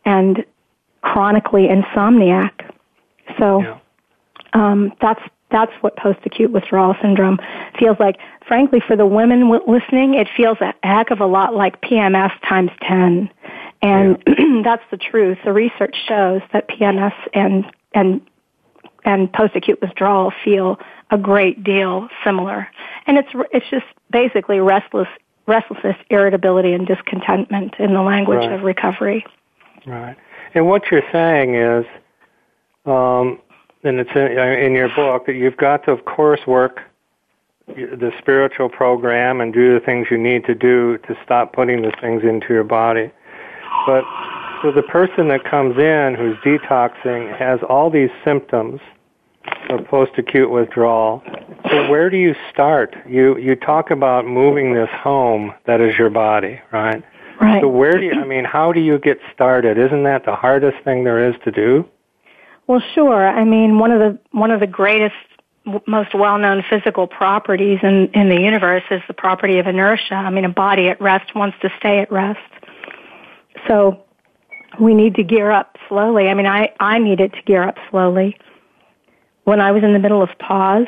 and 0.05 0.45
chronically 1.03 1.69
insomniac. 1.69 2.51
So 3.39 3.63
yeah. 3.63 3.79
um, 4.53 4.93
that's 5.01 5.23
that's 5.53 5.73
what 5.83 5.97
post-acute 5.97 6.51
withdrawal 6.51 6.97
syndrome 7.01 7.39
feels 7.79 7.99
like. 8.01 8.17
Frankly, 8.49 8.81
for 8.81 8.97
the 8.97 9.07
women 9.07 9.51
listening, 9.67 10.15
it 10.15 10.27
feels 10.35 10.57
a 10.61 10.75
heck 10.83 11.11
of 11.11 11.21
a 11.21 11.27
lot 11.27 11.55
like 11.55 11.81
PMS 11.83 12.33
times 12.49 12.71
10. 12.81 13.31
And 13.83 14.23
yeah. 14.27 14.63
that's 14.65 14.83
the 14.91 14.97
truth. 14.97 15.37
The 15.45 15.53
research 15.53 15.95
shows 16.09 16.41
that 16.55 16.69
PMS 16.71 17.13
and, 17.35 17.67
and, 17.93 18.23
and 19.05 19.31
post-acute 19.31 19.81
withdrawal 19.83 20.33
feel 20.43 20.81
a 21.11 21.19
great 21.19 21.63
deal 21.63 22.09
similar. 22.25 22.67
And 23.07 23.19
it's, 23.19 23.29
it's 23.53 23.69
just 23.69 23.87
basically 24.11 24.59
restless, 24.59 25.09
restlessness, 25.47 25.97
irritability, 26.11 26.73
and 26.73 26.87
discontentment 26.87 27.75
in 27.79 27.95
the 27.95 28.03
language 28.03 28.39
right. 28.39 28.53
of 28.53 28.63
recovery. 28.63 29.25
Right. 29.87 30.17
And 30.55 30.67
what 30.67 30.91
you're 30.91 31.03
saying 31.11 31.55
is, 31.55 31.85
um, 32.87 33.41
and 33.83 33.99
it's 33.99 34.11
in, 34.15 34.39
uh, 34.39 34.43
in 34.43 34.75
your 34.75 34.89
book, 34.95 35.27
that 35.27 35.35
you've 35.35 35.57
got 35.57 35.85
to, 35.85 35.93
of 35.93 36.05
course, 36.05 36.41
work 36.47 36.81
the 37.67 38.13
spiritual 38.19 38.69
program 38.69 39.41
and 39.41 39.53
do 39.53 39.73
the 39.73 39.81
things 39.81 40.09
you 40.11 40.19
need 40.19 40.45
to 40.45 40.55
do 40.55 40.99
to 40.99 41.17
stop 41.25 41.53
putting 41.53 41.83
the 41.83 41.93
things 42.01 42.23
into 42.23 42.49
your 42.53 42.65
body. 42.65 43.11
But 43.87 44.05
so 44.63 44.73
the 44.73 44.83
person 44.83 45.29
that 45.29 45.45
comes 45.45 45.79
in 45.79 46.15
who's 46.15 46.37
detoxing 46.39 47.37
has 47.37 47.61
all 47.69 47.91
these 47.91 48.11
symptoms 48.25 48.81
of 49.71 49.87
post-acute 49.87 50.51
withdrawal. 50.51 51.23
So 51.71 51.91
where 51.91 52.11
do 52.11 52.17
you 52.17 52.35
start? 52.53 52.95
You 53.09 53.37
you 53.39 53.57
talk 53.57 53.91
about 53.91 54.27
moving 54.27 54.75
this 54.75 54.91
home 54.91 55.55
that 55.67 55.81
is 55.81 55.97
your 55.99 56.11
body, 56.11 56.61
right? 56.73 57.03
Right. 57.41 57.61
So 57.63 57.69
where 57.69 57.93
do 57.93 58.05
you 58.05 58.13
I 58.13 58.25
mean, 58.25 58.45
how 58.45 58.73
do 58.73 58.81
you 58.81 58.99
get 58.99 59.19
started? 59.35 59.79
Isn't 59.79 60.05
that 60.05 60.25
the 60.25 60.35
hardest 60.35 60.83
thing 60.85 61.05
there 61.05 61.29
is 61.29 61.35
to 61.45 61.51
do? 61.51 61.89
Well, 62.67 62.83
sure. 62.95 63.27
I 63.27 63.45
mean, 63.45 63.79
one 63.79 63.91
of 63.91 64.01
the 64.01 64.19
one 64.31 64.51
of 64.51 64.61
the 64.61 64.67
greatest 64.67 65.15
most 65.87 66.15
well-known 66.15 66.65
physical 66.69 67.07
properties 67.07 67.79
in, 67.83 68.09
in 68.15 68.29
the 68.29 68.41
universe 68.41 68.83
is 68.91 69.01
the 69.07 69.15
property 69.15 69.59
of 69.59 69.67
inertia. 69.67 70.15
I 70.15 70.31
mean, 70.31 70.45
a 70.45 70.49
body 70.49 70.89
at 70.89 71.01
rest 71.01 71.35
wants 71.35 71.57
to 71.63 71.71
stay 71.79 72.01
at 72.01 72.11
rest. 72.11 72.41
So 73.69 74.03
we 74.81 74.95
need 74.95 75.15
to 75.17 75.23
gear 75.23 75.51
up 75.51 75.77
slowly. 75.89 76.29
I 76.29 76.35
mean, 76.35 76.47
I, 76.47 76.73
I 76.81 76.99
needed 76.99 77.33
to 77.35 77.43
gear 77.43 77.63
up 77.63 77.77
slowly. 77.91 78.37
When 79.45 79.61
I 79.61 79.73
was 79.73 79.83
in 79.83 79.93
the 79.93 79.99
middle 79.99 80.23
of 80.23 80.31
pause, 80.39 80.87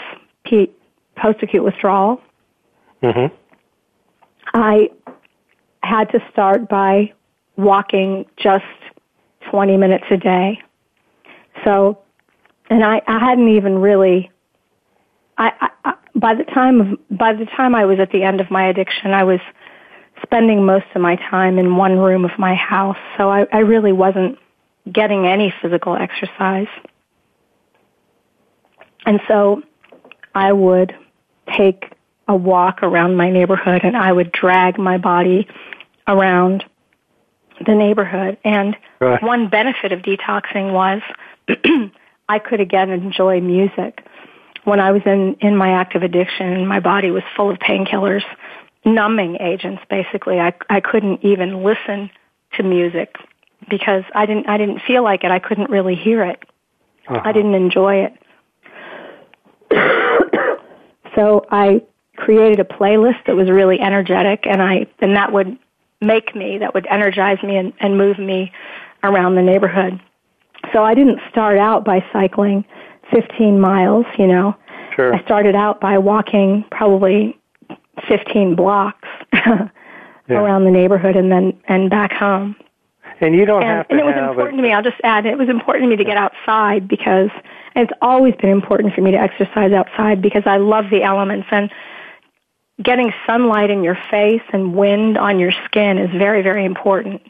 post-acute 1.16 1.64
withdrawal, 1.64 2.20
mm-hmm. 3.02 3.34
I 4.52 4.90
had 5.82 6.10
to 6.10 6.20
start 6.32 6.68
by 6.68 7.12
walking 7.56 8.26
just 8.36 8.64
20 9.50 9.76
minutes 9.76 10.04
a 10.10 10.16
day. 10.16 10.60
So, 11.64 11.98
and 12.70 12.84
I, 12.84 13.00
I 13.06 13.18
hadn't 13.18 13.48
even 13.48 13.78
really 13.78 14.30
I, 15.38 15.70
I, 15.84 15.94
by 16.14 16.34
the 16.34 16.44
time 16.44 16.80
of 16.80 17.18
by 17.18 17.32
the 17.32 17.46
time 17.46 17.74
I 17.74 17.84
was 17.84 17.98
at 17.98 18.10
the 18.10 18.22
end 18.22 18.40
of 18.40 18.50
my 18.50 18.68
addiction, 18.68 19.12
I 19.12 19.24
was 19.24 19.40
spending 20.22 20.64
most 20.64 20.86
of 20.94 21.02
my 21.02 21.16
time 21.16 21.58
in 21.58 21.76
one 21.76 21.98
room 21.98 22.24
of 22.24 22.30
my 22.38 22.54
house, 22.54 22.96
so 23.16 23.30
I, 23.30 23.46
I 23.52 23.58
really 23.58 23.92
wasn't 23.92 24.38
getting 24.90 25.26
any 25.26 25.52
physical 25.60 25.96
exercise. 25.96 26.68
And 29.06 29.20
so 29.28 29.62
I 30.34 30.52
would 30.52 30.94
take 31.56 31.92
a 32.26 32.34
walk 32.34 32.82
around 32.82 33.16
my 33.16 33.30
neighborhood 33.30 33.82
and 33.84 33.96
I 33.96 34.12
would 34.12 34.32
drag 34.32 34.78
my 34.78 34.98
body 34.98 35.46
around 36.08 36.64
the 37.64 37.74
neighborhood. 37.74 38.38
And 38.44 38.76
right. 39.00 39.22
one 39.22 39.48
benefit 39.48 39.92
of 39.92 40.00
detoxing 40.00 40.72
was 40.72 41.02
I 42.28 42.38
could 42.38 42.60
again 42.60 42.90
enjoy 42.90 43.40
music 43.40 44.04
when 44.64 44.80
I 44.80 44.92
was 44.92 45.02
in, 45.06 45.36
in 45.40 45.56
my 45.56 45.72
active 45.72 46.02
addiction, 46.02 46.66
my 46.66 46.80
body 46.80 47.10
was 47.10 47.22
full 47.36 47.50
of 47.50 47.58
painkillers, 47.58 48.22
numbing 48.84 49.36
agents 49.40 49.82
basically. 49.88 50.40
I, 50.40 50.54
I 50.68 50.80
couldn't 50.80 51.24
even 51.24 51.62
listen 51.62 52.10
to 52.56 52.62
music 52.62 53.16
because 53.68 54.04
I 54.14 54.26
didn't, 54.26 54.48
I 54.48 54.56
didn't 54.56 54.80
feel 54.86 55.04
like 55.04 55.24
it. 55.24 55.30
I 55.30 55.38
couldn't 55.38 55.70
really 55.70 55.94
hear 55.94 56.24
it. 56.24 56.42
Uh-huh. 57.06 57.20
I 57.22 57.32
didn't 57.32 57.54
enjoy 57.54 58.04
it. 58.04 58.14
So 61.14 61.46
I 61.50 61.82
created 62.16 62.60
a 62.60 62.64
playlist 62.64 63.24
that 63.26 63.36
was 63.36 63.50
really 63.50 63.80
energetic 63.80 64.46
and 64.46 64.62
I, 64.62 64.86
and 65.00 65.16
that 65.16 65.32
would 65.32 65.58
make 66.00 66.34
me, 66.34 66.58
that 66.58 66.74
would 66.74 66.86
energize 66.86 67.42
me 67.42 67.56
and, 67.56 67.72
and 67.80 67.98
move 67.98 68.18
me 68.18 68.52
around 69.02 69.34
the 69.34 69.42
neighborhood. 69.42 70.00
So 70.72 70.82
I 70.82 70.94
didn't 70.94 71.20
start 71.30 71.58
out 71.58 71.84
by 71.84 72.04
cycling 72.12 72.64
15 73.12 73.60
miles, 73.60 74.06
you 74.18 74.26
know. 74.26 74.56
Sure. 74.94 75.14
I 75.14 75.22
started 75.24 75.54
out 75.54 75.80
by 75.80 75.98
walking 75.98 76.64
probably 76.70 77.38
15 78.08 78.54
blocks 78.54 79.08
yeah. 79.32 79.68
around 80.30 80.64
the 80.64 80.70
neighborhood 80.70 81.16
and 81.16 81.30
then 81.30 81.58
and 81.68 81.90
back 81.90 82.12
home. 82.12 82.56
And 83.20 83.34
you 83.34 83.44
don't 83.44 83.62
and, 83.62 83.70
have 83.70 83.88
to 83.88 83.92
And 83.94 84.00
it 84.00 84.04
was 84.04 84.16
important 84.16 84.58
to 84.58 84.62
me. 84.62 84.72
I'll 84.72 84.82
just 84.82 85.00
add, 85.04 85.26
it 85.26 85.38
was 85.38 85.48
important 85.48 85.84
to 85.84 85.88
me 85.88 85.96
to 85.96 86.04
get 86.04 86.16
outside 86.16 86.88
because 86.88 87.30
it's 87.74 87.92
always 88.00 88.34
been 88.36 88.50
important 88.50 88.94
for 88.94 89.00
me 89.00 89.10
to 89.12 89.18
exercise 89.18 89.72
outside 89.72 90.22
because 90.22 90.42
I 90.46 90.58
love 90.58 90.86
the 90.90 91.02
elements 91.02 91.48
and 91.50 91.70
getting 92.82 93.12
sunlight 93.26 93.70
in 93.70 93.84
your 93.84 93.98
face 94.10 94.42
and 94.52 94.74
wind 94.74 95.16
on 95.16 95.38
your 95.38 95.52
skin 95.64 95.98
is 95.98 96.10
very, 96.10 96.42
very 96.42 96.64
important. 96.64 97.22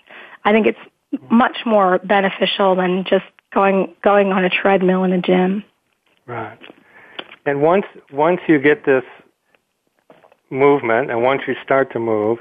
I 0.45 0.53
think 0.53 0.67
it's 0.67 0.79
much 1.31 1.59
more 1.65 1.99
beneficial 1.99 2.75
than 2.75 3.05
just 3.05 3.25
going 3.53 3.95
going 4.03 4.33
on 4.33 4.45
a 4.45 4.51
treadmill 4.51 5.05
in 5.05 5.13
a 5.13 5.21
gym. 5.21 5.65
Right. 6.27 6.59
And 7.47 7.63
once 7.63 7.87
once 8.13 8.41
you 8.49 8.59
get 8.59 8.85
this 8.85 9.05
movement, 10.51 11.11
and 11.11 11.23
once 11.23 11.43
you 11.47 11.55
start 11.63 11.93
to 11.93 11.99
move, 11.99 12.39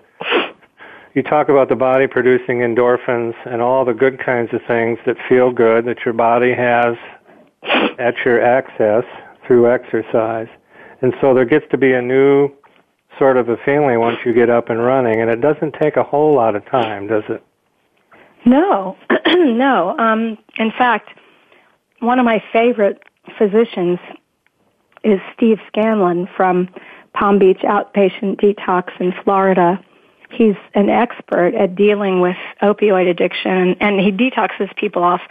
you 1.14 1.24
talk 1.24 1.50
about 1.50 1.70
the 1.70 1.76
body 1.76 2.08
producing 2.08 2.60
endorphins 2.60 3.34
and 3.46 3.62
all 3.62 3.86
the 3.86 3.94
good 3.94 4.24
kinds 4.24 4.54
of 4.54 4.62
things 4.68 4.98
that 5.06 5.16
feel 5.30 5.52
good 5.52 5.86
that 5.86 5.98
your 6.06 6.14
body 6.14 6.54
has 6.54 6.96
at 8.00 8.16
your 8.26 8.42
access 8.42 9.04
through 9.46 9.72
exercise. 9.72 10.48
And 11.02 11.14
so 11.22 11.34
there 11.34 11.46
gets 11.46 11.66
to 11.72 11.78
be 11.78 11.94
a 11.94 12.02
new 12.02 12.50
sort 13.20 13.38
of 13.38 13.50
a 13.50 13.58
feeling 13.66 14.00
once 14.00 14.18
you 14.26 14.34
get 14.34 14.50
up 14.50 14.70
and 14.70 14.84
running, 14.84 15.22
and 15.22 15.30
it 15.30 15.42
doesn't 15.42 15.76
take 15.82 15.98
a 15.98 16.04
whole 16.04 16.34
lot 16.34 16.56
of 16.56 16.66
time, 16.66 17.08
does 17.08 17.24
it? 17.30 17.44
No, 18.46 18.98
no. 19.28 19.98
Um, 19.98 20.38
in 20.58 20.72
fact, 20.78 21.10
one 22.00 22.20
of 22.20 22.26
my 22.26 22.44
favorite 22.52 23.02
physicians 23.38 24.00
is 25.04 25.20
Steve 25.36 25.58
Scanlon 25.68 26.28
from 26.36 26.70
Palm 27.14 27.40
Beach 27.40 27.60
Outpatient 27.64 28.42
Detox 28.42 28.90
in 29.00 29.14
Florida. 29.24 29.80
He's 30.32 30.56
an 30.74 30.90
expert 30.90 31.54
at 31.54 31.76
dealing 31.76 32.20
with 32.20 32.36
opioid 32.62 33.10
addiction, 33.10 33.76
and 33.80 34.00
he 34.00 34.12
detoxes 34.12 34.76
people 34.76 35.04
off 35.04 35.22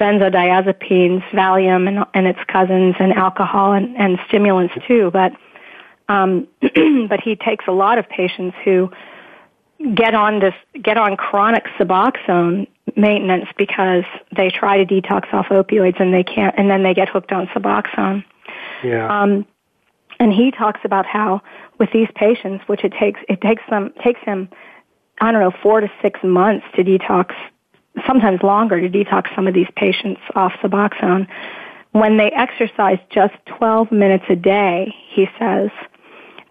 benzodiazepines, 0.00 1.22
Valium, 1.30 1.88
and, 1.88 2.04
and 2.14 2.26
its 2.26 2.40
cousins, 2.48 2.94
and 2.98 3.12
alcohol 3.12 3.72
and, 3.72 3.96
and 3.96 4.18
stimulants 4.28 4.74
too. 4.86 5.10
But 5.12 5.32
um, 6.08 6.46
but 7.08 7.20
he 7.20 7.36
takes 7.36 7.64
a 7.66 7.72
lot 7.72 7.98
of 7.98 8.08
patients 8.08 8.56
who 8.64 8.90
get 9.94 10.14
on 10.14 10.40
this 10.40 10.54
get 10.82 10.96
on 10.96 11.16
chronic 11.16 11.64
Suboxone 11.78 12.66
maintenance 12.96 13.46
because 13.58 14.04
they 14.34 14.48
try 14.48 14.82
to 14.82 14.86
detox 14.86 15.32
off 15.34 15.46
opioids 15.46 16.00
and 16.00 16.14
they 16.14 16.22
can't, 16.22 16.54
and 16.56 16.70
then 16.70 16.82
they 16.82 16.94
get 16.94 17.08
hooked 17.08 17.32
on 17.32 17.46
Suboxone. 17.48 18.24
Yeah. 18.82 19.22
Um, 19.22 19.46
and 20.18 20.32
he 20.32 20.50
talks 20.50 20.80
about 20.84 21.04
how 21.04 21.42
with 21.78 21.90
these 21.92 22.08
patients, 22.14 22.64
which 22.68 22.84
it 22.84 22.92
takes 22.98 23.20
it 23.28 23.40
takes 23.40 23.62
them 23.68 23.92
takes 24.02 24.20
him, 24.20 24.48
I 25.20 25.32
don't 25.32 25.40
know, 25.40 25.52
four 25.62 25.80
to 25.80 25.90
six 26.00 26.20
months 26.22 26.64
to 26.74 26.84
detox, 26.84 27.34
sometimes 28.06 28.42
longer 28.42 28.80
to 28.80 28.88
detox 28.88 29.34
some 29.34 29.46
of 29.46 29.54
these 29.54 29.68
patients 29.76 30.20
off 30.34 30.52
Suboxone. 30.62 31.26
When 31.92 32.16
they 32.16 32.30
exercise 32.30 32.98
just 33.10 33.34
12 33.58 33.90
minutes 33.90 34.24
a 34.28 34.36
day, 34.36 34.94
he 35.14 35.26
says, 35.38 35.70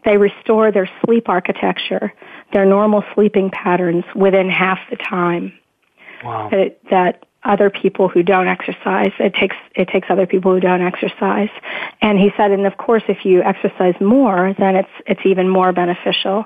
they 0.05 0.17
restore 0.17 0.71
their 0.71 0.89
sleep 1.03 1.29
architecture, 1.29 2.13
their 2.53 2.65
normal 2.65 3.03
sleeping 3.13 3.49
patterns 3.51 4.05
within 4.15 4.49
half 4.49 4.79
the 4.89 4.95
time. 4.97 5.53
Wow. 6.23 6.49
That, 6.49 6.77
that 6.89 7.25
other 7.45 7.69
people 7.69 8.09
who 8.09 8.23
don't 8.23 8.47
exercise. 8.47 9.11
It 9.19 9.33
takes 9.33 9.55
it 9.75 9.87
takes 9.87 10.07
other 10.09 10.25
people 10.25 10.53
who 10.53 10.59
don't 10.59 10.81
exercise. 10.81 11.49
And 12.01 12.19
he 12.19 12.31
said, 12.35 12.51
and 12.51 12.65
of 12.65 12.77
course, 12.77 13.03
if 13.07 13.23
you 13.23 13.41
exercise 13.43 13.95
more, 14.01 14.53
then 14.57 14.75
it's 14.75 14.89
it's 15.05 15.21
even 15.25 15.47
more 15.47 15.71
beneficial. 15.71 16.45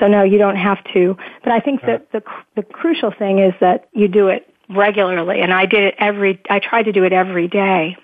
So 0.00 0.08
no, 0.08 0.22
you 0.22 0.38
don't 0.38 0.56
have 0.56 0.82
to. 0.94 1.16
But 1.44 1.52
I 1.52 1.60
think 1.60 1.82
that 1.82 2.10
the 2.12 2.22
the 2.56 2.62
crucial 2.62 3.12
thing 3.12 3.38
is 3.38 3.54
that 3.60 3.88
you 3.92 4.08
do 4.08 4.28
it 4.28 4.52
regularly. 4.70 5.40
And 5.40 5.52
I 5.52 5.66
did 5.66 5.84
it 5.84 5.94
every. 5.98 6.40
I 6.50 6.58
tried 6.58 6.84
to 6.84 6.92
do 6.92 7.04
it 7.04 7.12
every 7.12 7.48
day. 7.48 7.96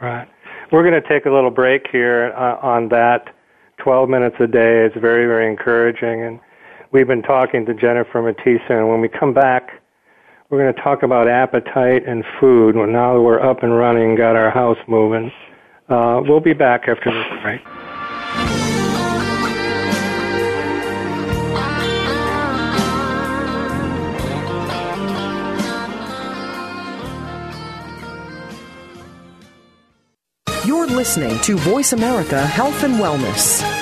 Right. 0.00 0.28
We're 0.70 0.88
going 0.88 1.00
to 1.00 1.08
take 1.08 1.26
a 1.26 1.30
little 1.30 1.50
break 1.50 1.86
here 1.92 2.32
uh, 2.36 2.56
on 2.62 2.88
that. 2.88 3.34
12 3.78 4.08
minutes 4.08 4.36
a 4.40 4.46
day 4.46 4.86
is 4.86 4.92
very, 5.00 5.26
very 5.26 5.48
encouraging. 5.48 6.22
And 6.22 6.40
we've 6.92 7.06
been 7.06 7.22
talking 7.22 7.66
to 7.66 7.74
Jennifer 7.74 8.22
Matesa, 8.22 8.70
and 8.70 8.88
when 8.88 9.00
we 9.00 9.08
come 9.08 9.34
back, 9.34 9.81
we're 10.52 10.58
going 10.58 10.74
to 10.74 10.82
talk 10.82 11.02
about 11.02 11.28
appetite 11.28 12.06
and 12.06 12.22
food. 12.38 12.76
Well, 12.76 12.86
now 12.86 13.14
that 13.14 13.22
we're 13.22 13.40
up 13.40 13.62
and 13.62 13.74
running, 13.74 14.16
got 14.16 14.36
our 14.36 14.50
house 14.50 14.76
moving. 14.86 15.32
Uh, 15.88 16.20
we'll 16.22 16.40
be 16.40 16.52
back 16.52 16.88
after 16.88 17.10
this 17.10 17.26
break. 17.42 17.62
You're 30.66 30.86
listening 30.86 31.40
to 31.40 31.56
Voice 31.56 31.94
America 31.94 32.46
Health 32.46 32.84
and 32.84 32.96
Wellness. 32.96 33.81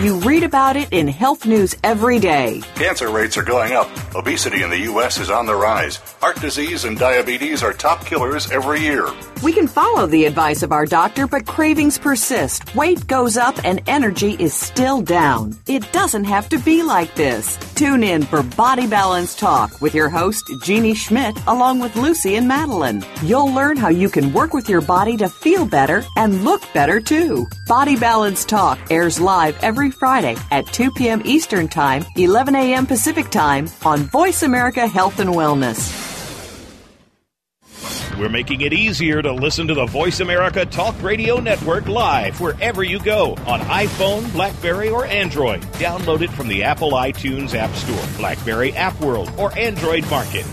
You 0.00 0.18
read 0.18 0.42
about 0.42 0.76
it 0.76 0.92
in 0.92 1.08
health 1.08 1.46
news 1.46 1.74
every 1.82 2.18
day. 2.18 2.60
Cancer 2.74 3.08
rates 3.08 3.38
are 3.38 3.42
going 3.42 3.72
up. 3.72 3.88
Obesity 4.14 4.62
in 4.62 4.68
the 4.68 4.80
U.S. 4.80 5.18
is 5.18 5.30
on 5.30 5.46
the 5.46 5.54
rise. 5.54 5.96
Heart 6.20 6.38
disease 6.38 6.84
and 6.84 6.98
diabetes 6.98 7.62
are 7.62 7.72
top 7.72 8.04
killers 8.04 8.50
every 8.50 8.80
year. 8.80 9.08
We 9.42 9.54
can 9.54 9.66
follow 9.66 10.06
the 10.06 10.26
advice 10.26 10.62
of 10.62 10.70
our 10.72 10.84
doctor, 10.84 11.26
but 11.26 11.46
cravings 11.46 11.96
persist. 11.98 12.74
Weight 12.74 13.06
goes 13.06 13.38
up 13.38 13.56
and 13.64 13.82
energy 13.86 14.36
is 14.38 14.52
still 14.52 15.00
down. 15.00 15.56
It 15.66 15.90
doesn't 15.92 16.24
have 16.24 16.48
to 16.50 16.58
be 16.58 16.82
like 16.82 17.14
this. 17.14 17.56
Tune 17.74 18.02
in 18.02 18.22
for 18.22 18.42
Body 18.42 18.86
Balance 18.86 19.34
Talk 19.34 19.80
with 19.80 19.94
your 19.94 20.08
host, 20.10 20.42
Jeannie 20.62 20.94
Schmidt, 20.94 21.38
along 21.46 21.80
with 21.80 21.96
Lucy 21.96 22.36
and 22.36 22.48
Madeline. 22.48 23.04
You'll 23.22 23.52
learn 23.52 23.76
how 23.78 23.88
you 23.88 24.08
can 24.10 24.32
work 24.32 24.52
with 24.52 24.68
your 24.68 24.80
body 24.80 25.16
to 25.18 25.28
feel 25.28 25.66
better 25.66 26.04
and 26.16 26.44
look 26.44 26.62
better 26.72 27.00
too. 27.00 27.46
Body 27.66 27.96
Balance 27.96 28.44
Talk 28.44 28.78
airs 28.90 29.20
live 29.20 29.56
every 29.62 29.85
Friday 29.90 30.36
at 30.50 30.66
2 30.66 30.90
p.m. 30.92 31.22
Eastern 31.24 31.68
Time, 31.68 32.04
11 32.16 32.54
a.m. 32.54 32.86
Pacific 32.86 33.30
Time 33.30 33.68
on 33.84 34.00
Voice 34.00 34.42
America 34.42 34.86
Health 34.86 35.20
and 35.20 35.30
Wellness. 35.30 36.06
We're 38.18 38.30
making 38.30 38.62
it 38.62 38.72
easier 38.72 39.20
to 39.20 39.30
listen 39.30 39.68
to 39.68 39.74
the 39.74 39.84
Voice 39.84 40.20
America 40.20 40.64
Talk 40.64 40.94
Radio 41.02 41.38
Network 41.38 41.86
live 41.86 42.40
wherever 42.40 42.82
you 42.82 42.98
go 42.98 43.34
on 43.46 43.60
iPhone, 43.60 44.32
Blackberry, 44.32 44.88
or 44.88 45.04
Android. 45.04 45.60
Download 45.74 46.22
it 46.22 46.30
from 46.30 46.48
the 46.48 46.62
Apple 46.62 46.92
iTunes 46.92 47.54
App 47.54 47.74
Store, 47.74 48.16
Blackberry 48.16 48.72
App 48.72 48.98
World, 49.00 49.30
or 49.36 49.56
Android 49.58 50.08
Market. 50.08 50.46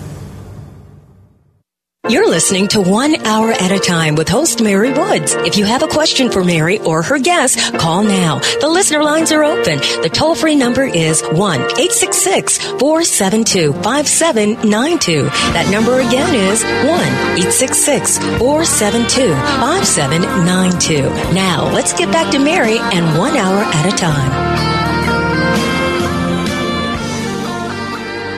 You're 2.09 2.29
listening 2.29 2.67
to 2.67 2.81
One 2.81 3.15
Hour 3.25 3.53
at 3.53 3.71
a 3.71 3.79
Time 3.79 4.15
with 4.15 4.27
host 4.27 4.61
Mary 4.61 4.91
Woods. 4.91 5.35
If 5.35 5.57
you 5.57 5.63
have 5.63 5.83
a 5.83 5.87
question 5.87 6.29
for 6.29 6.43
Mary 6.43 6.77
or 6.79 7.01
her 7.01 7.17
guest, 7.17 7.77
call 7.77 8.03
now. 8.03 8.39
The 8.59 8.67
listener 8.67 9.01
lines 9.01 9.31
are 9.31 9.41
open. 9.41 9.77
The 9.77 10.09
toll 10.11 10.35
free 10.35 10.57
number 10.57 10.83
is 10.83 11.21
1 11.21 11.37
866 11.61 12.57
472 12.57 13.71
5792. 13.71 15.23
That 15.23 15.71
number 15.71 16.01
again 16.01 16.35
is 16.35 16.61
1 16.65 16.83
866 16.83 18.17
472 18.17 19.33
5792. 19.33 21.03
Now, 21.33 21.71
let's 21.71 21.93
get 21.93 22.11
back 22.11 22.29
to 22.33 22.39
Mary 22.39 22.79
and 22.79 23.17
One 23.17 23.37
Hour 23.37 23.63
at 23.63 23.93
a 23.93 23.95
Time. 23.95 24.29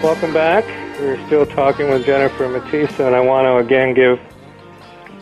Welcome 0.03 0.33
back. 0.33 0.84
We're 0.99 1.23
still 1.27 1.45
talking 1.45 1.89
with 1.89 2.05
Jennifer 2.05 2.47
Matesa, 2.47 3.05
and 3.05 3.15
I 3.15 3.19
want 3.19 3.45
to 3.45 3.57
again 3.57 3.93
give 3.93 4.17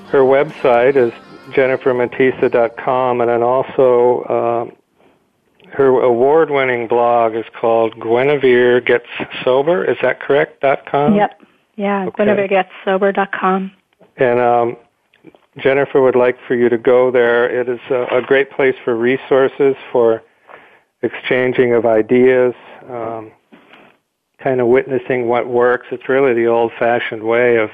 her 0.10 0.20
website 0.20 0.96
is 0.96 1.12
jennifermatesa.com, 1.54 3.22
and 3.22 3.30
then 3.30 3.42
also 3.42 4.22
uh, 4.24 5.72
her 5.72 5.88
award-winning 5.88 6.88
blog 6.88 7.36
is 7.36 7.46
called 7.60 8.00
Guinevere 8.00 8.82
Gets 8.82 9.08
Sober. 9.44 9.84
Is 9.84 9.98
that 10.04 10.20
correct? 10.20 10.62
Dot 10.62 10.86
com. 10.86 11.16
Yep. 11.16 11.42
Yeah. 11.76 12.06
Okay. 12.06 12.24
GuinevereGetsSober.com. 12.24 13.72
And 14.18 14.40
um, 14.40 14.78
Jennifer 15.58 16.02
would 16.02 16.16
like 16.16 16.38
for 16.48 16.54
you 16.56 16.70
to 16.70 16.78
go 16.78 17.10
there. 17.10 17.50
It 17.50 17.68
is 17.68 17.80
a, 17.90 18.18
a 18.18 18.22
great 18.22 18.52
place 18.52 18.76
for 18.84 18.96
resources, 18.96 19.76
for 19.92 20.22
exchanging 21.02 21.74
of 21.74 21.88
ideas. 21.88 22.54
Um, 22.88 23.32
kind 24.44 24.60
of 24.60 24.68
witnessing 24.68 25.28
what 25.28 25.48
works. 25.48 25.88
It's 25.92 26.10
really 26.10 26.34
the 26.34 26.48
old-fashioned 26.48 27.24
way 27.24 27.58
of 27.58 27.70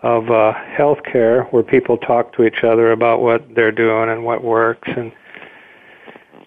of 0.00 0.30
uh, 0.30 0.54
healthcare, 0.76 1.52
where 1.52 1.64
people 1.64 1.98
talk 1.98 2.32
to 2.32 2.44
each 2.44 2.62
other 2.62 2.92
about 2.92 3.20
what 3.20 3.42
they're 3.56 3.72
doing 3.72 4.08
and 4.08 4.24
what 4.24 4.44
works. 4.44 4.88
And 4.96 5.10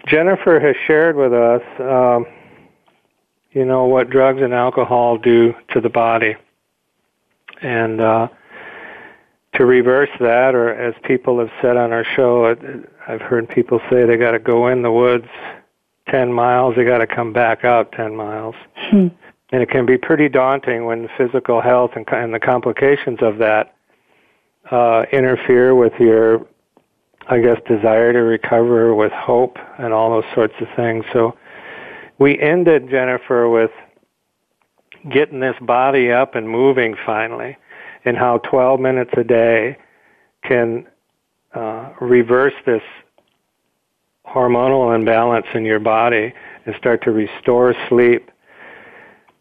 Jennifer 0.08 0.58
has 0.58 0.74
shared 0.88 1.18
with 1.18 1.34
us, 1.34 1.62
um, 1.80 2.26
you 3.52 3.66
know, 3.66 3.84
what 3.88 4.10
drugs 4.10 4.42
and 4.42 4.54
alcohol 4.54 5.18
do 5.18 5.54
to 5.72 5.82
the 5.82 5.90
body, 5.90 6.38
and 7.62 8.00
uh, 8.00 8.30
to 9.56 9.66
reverse 9.66 10.10
that, 10.22 10.56
or 10.56 10.70
as 10.70 10.96
people 11.04 11.38
have 11.40 11.52
said 11.62 11.76
on 11.76 11.92
our 11.92 12.06
show, 12.16 12.56
I've 13.06 13.22
heard 13.22 13.50
people 13.50 13.82
say 13.90 14.06
they 14.06 14.16
got 14.16 14.32
to 14.32 14.40
go 14.40 14.68
in 14.68 14.82
the 14.82 14.92
woods 14.92 15.28
10 16.10 16.34
miles, 16.34 16.76
they 16.76 16.84
got 16.84 17.00
to 17.00 17.08
come 17.08 17.34
back 17.34 17.64
out 17.64 17.92
10 17.94 18.16
miles. 18.16 18.56
Hmm. 18.90 19.08
And 19.54 19.62
it 19.62 19.70
can 19.70 19.86
be 19.86 19.98
pretty 19.98 20.30
daunting 20.30 20.86
when 20.86 21.10
physical 21.18 21.62
health 21.62 21.92
and, 21.96 22.08
and 22.12 22.34
the 22.34 22.40
complications 22.40 23.20
of 23.22 23.38
that 23.40 23.76
uh, 24.72 25.04
interfere 25.12 25.76
with 25.76 25.94
your, 26.00 26.46
I 27.28 27.40
guess, 27.40 27.58
desire 27.68 28.14
to 28.14 28.20
recover, 28.20 28.96
with 28.96 29.12
hope, 29.12 29.58
and 29.78 29.94
all 29.94 30.10
those 30.10 30.32
sorts 30.34 30.54
of 30.62 30.68
things. 30.76 31.04
So 31.12 31.36
we 32.18 32.40
ended, 32.40 32.90
Jennifer, 32.90 33.50
with 33.50 33.72
getting 35.12 35.40
this 35.40 35.56
body 35.62 36.12
up 36.12 36.36
and 36.36 36.48
moving 36.48 36.96
finally, 37.06 37.58
and 38.06 38.16
how 38.16 38.38
12 38.40 38.80
minutes 38.80 39.12
a 39.18 39.24
day 39.24 39.78
can 40.44 40.88
uh, 41.54 41.90
reverse 42.00 42.54
this 42.66 42.84
hormonal 44.34 44.96
imbalance 44.96 45.48
in 45.54 45.66
your 45.66 45.80
body 45.80 46.34
and 46.66 46.76
start 46.76 47.04
to 47.04 47.12
restore 47.12 47.76
sleep. 47.90 48.30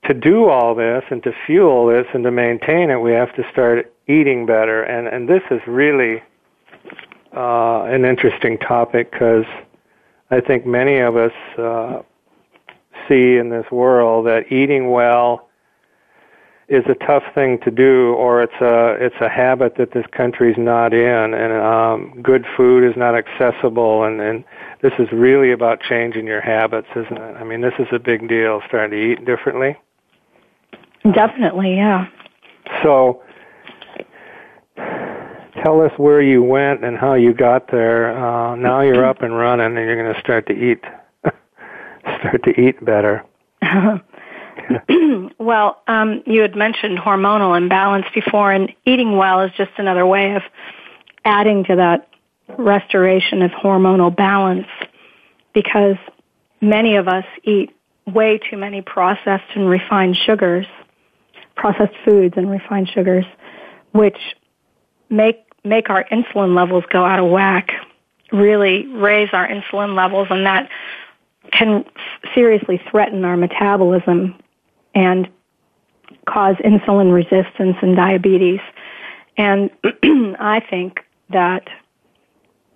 To 0.06 0.14
do 0.14 0.48
all 0.48 0.74
this 0.74 1.04
and 1.10 1.22
to 1.24 1.32
fuel 1.46 1.86
this 1.86 2.06
and 2.14 2.24
to 2.24 2.30
maintain 2.30 2.90
it, 2.90 2.96
we 2.96 3.12
have 3.12 3.34
to 3.36 3.44
start 3.52 3.92
eating 4.08 4.46
better. 4.46 4.82
And, 4.82 5.06
and 5.06 5.28
this 5.28 5.42
is 5.50 5.60
really 5.66 6.22
uh, 7.36 7.82
an 7.84 8.04
interesting 8.04 8.58
topic 8.58 9.12
because 9.12 9.44
I 10.30 10.40
think 10.40 10.66
many 10.66 10.98
of 10.98 11.16
us 11.16 11.32
uh, 11.58 12.02
see 13.08 13.36
in 13.36 13.50
this 13.50 13.70
world 13.70 14.26
that 14.26 14.50
eating 14.50 14.90
well 14.90 15.49
is 16.70 16.84
a 16.86 16.94
tough 16.94 17.24
thing 17.34 17.58
to 17.64 17.70
do, 17.70 18.14
or 18.14 18.42
it's 18.42 18.60
a 18.60 18.96
it's 19.04 19.20
a 19.20 19.28
habit 19.28 19.74
that 19.76 19.90
this 19.90 20.06
country's 20.12 20.56
not 20.56 20.94
in, 20.94 21.34
and 21.34 21.52
um, 21.52 22.22
good 22.22 22.46
food 22.56 22.88
is 22.88 22.96
not 22.96 23.16
accessible, 23.16 24.04
and 24.04 24.20
and 24.20 24.44
this 24.80 24.92
is 25.00 25.10
really 25.10 25.50
about 25.50 25.80
changing 25.80 26.28
your 26.28 26.40
habits, 26.40 26.86
isn't 26.94 27.16
it? 27.18 27.36
I 27.36 27.42
mean, 27.42 27.60
this 27.60 27.74
is 27.80 27.88
a 27.90 27.98
big 27.98 28.28
deal, 28.28 28.62
starting 28.68 28.92
to 28.92 28.96
eat 28.96 29.24
differently. 29.24 29.76
Definitely, 31.12 31.74
yeah. 31.74 32.06
So, 32.84 33.20
tell 34.76 35.80
us 35.80 35.92
where 35.96 36.22
you 36.22 36.40
went 36.40 36.84
and 36.84 36.96
how 36.96 37.14
you 37.14 37.34
got 37.34 37.68
there. 37.72 38.16
Uh, 38.16 38.54
now 38.54 38.80
you're 38.80 39.04
up 39.04 39.22
and 39.22 39.36
running, 39.36 39.76
and 39.76 39.86
you're 39.86 40.00
going 40.00 40.14
to 40.14 40.20
start 40.20 40.46
to 40.46 40.52
eat, 40.52 40.84
start 42.20 42.44
to 42.44 42.60
eat 42.60 42.82
better. 42.84 43.24
well, 45.38 45.82
um, 45.86 46.22
you 46.26 46.42
had 46.42 46.54
mentioned 46.54 46.98
hormonal 46.98 47.56
imbalance 47.56 48.06
before, 48.14 48.52
and 48.52 48.72
eating 48.84 49.16
well 49.16 49.40
is 49.40 49.50
just 49.56 49.72
another 49.78 50.06
way 50.06 50.34
of 50.34 50.42
adding 51.24 51.64
to 51.64 51.76
that 51.76 52.08
restoration 52.58 53.42
of 53.42 53.50
hormonal 53.50 54.14
balance 54.14 54.66
because 55.52 55.96
many 56.60 56.96
of 56.96 57.08
us 57.08 57.24
eat 57.44 57.70
way 58.06 58.38
too 58.38 58.56
many 58.56 58.82
processed 58.82 59.44
and 59.54 59.68
refined 59.68 60.16
sugars, 60.16 60.66
processed 61.56 61.94
foods 62.04 62.34
and 62.36 62.50
refined 62.50 62.88
sugars, 62.88 63.24
which 63.92 64.18
make 65.08 65.44
make 65.62 65.90
our 65.90 66.04
insulin 66.04 66.56
levels 66.56 66.84
go 66.90 67.04
out 67.04 67.18
of 67.18 67.30
whack. 67.30 67.70
really 68.32 68.86
raise 68.86 69.28
our 69.32 69.46
insulin 69.46 69.94
levels, 69.94 70.28
and 70.30 70.46
that 70.46 70.68
can 71.52 71.84
seriously 72.32 72.80
threaten 72.90 73.24
our 73.24 73.36
metabolism 73.36 74.39
and 74.94 75.28
cause 76.26 76.56
insulin 76.56 77.12
resistance 77.12 77.76
and 77.82 77.96
diabetes. 77.96 78.60
And 79.36 79.70
I 80.38 80.62
think 80.68 81.00
that 81.30 81.68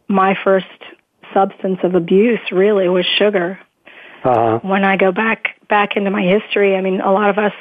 my 0.08 0.36
first 0.44 0.66
substance 1.32 1.80
of 1.82 1.94
abuse 1.94 2.40
really 2.52 2.88
was 2.88 3.06
sugar. 3.06 3.58
Uh-huh. 4.22 4.60
When 4.62 4.84
I 4.84 4.96
go 4.96 5.12
back 5.12 5.60
back 5.68 5.96
into 5.96 6.10
my 6.10 6.22
history, 6.22 6.76
I 6.76 6.80
mean, 6.80 7.00
a 7.00 7.12
lot 7.12 7.30
of 7.30 7.38
us 7.38 7.52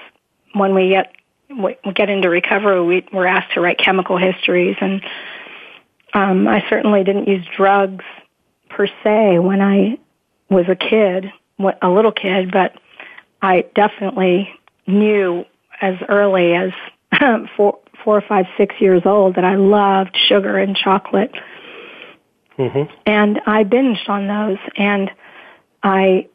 when 0.54 0.74
we 0.74 0.90
get 0.90 1.14
we 1.50 1.76
get 1.94 2.10
into 2.10 2.30
recovery, 2.30 2.82
we, 2.84 3.06
we're 3.12 3.28
asked 3.28 3.54
to 3.54 3.62
write 3.62 3.78
chemical 3.78 4.18
histories, 4.18 4.76
and 4.82 5.04
um, 6.14 6.48
I 6.48 6.64
certainly 6.70 7.04
didn't 7.04 7.28
use 7.28 7.46
drugs 7.56 8.06
per 8.70 8.88
se 9.04 9.40
when 9.40 9.62
I 9.62 10.00
was 10.50 10.66
a 10.68 10.76
kid, 10.76 11.32
a 11.82 11.90
little 11.90 12.12
kid, 12.12 12.52
but 12.52 12.74
I 13.44 13.66
definitely 13.76 14.50
knew 14.88 15.44
as 15.82 15.96
early 16.08 16.54
as 16.54 16.72
four, 17.58 17.78
four 18.04 18.18
or 18.18 18.22
five, 18.22 18.46
six 18.58 18.74
years 18.80 19.02
old 19.06 19.36
that 19.36 19.44
I 19.44 19.56
loved 19.56 20.18
sugar 20.30 20.58
and 20.58 20.76
chocolate. 20.76 21.36
Mm-hmm. 22.58 22.94
And 23.06 23.42
I 23.46 23.66
binged 23.66 24.08
on 24.08 24.28
those, 24.28 24.60
and 24.78 25.12
I 25.84 26.28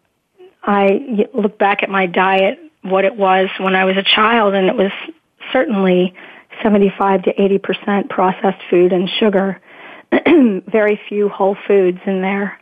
I 0.63 1.27
look 1.33 1.59
back 1.59 1.83
at 1.83 1.89
my 1.89 2.05
diet, 2.07 2.59
what 2.83 3.07
it 3.07 3.17
was 3.17 3.49
when 3.59 3.75
I 3.75 3.87
was 3.87 3.97
a 3.97 4.03
child, 4.03 4.53
and 4.55 4.67
it 4.67 4.77
was 4.77 4.93
certainly 5.51 6.15
75 6.63 7.23
to 7.23 7.43
80 7.43 7.59
percent 7.59 8.11
processed 8.11 8.61
food 8.69 8.93
and 8.93 9.09
sugar. 9.09 9.61
Very 10.67 11.01
few 11.09 11.31
whole 11.31 11.57
foods 11.67 12.01
in 12.05 12.21
there. 12.21 12.59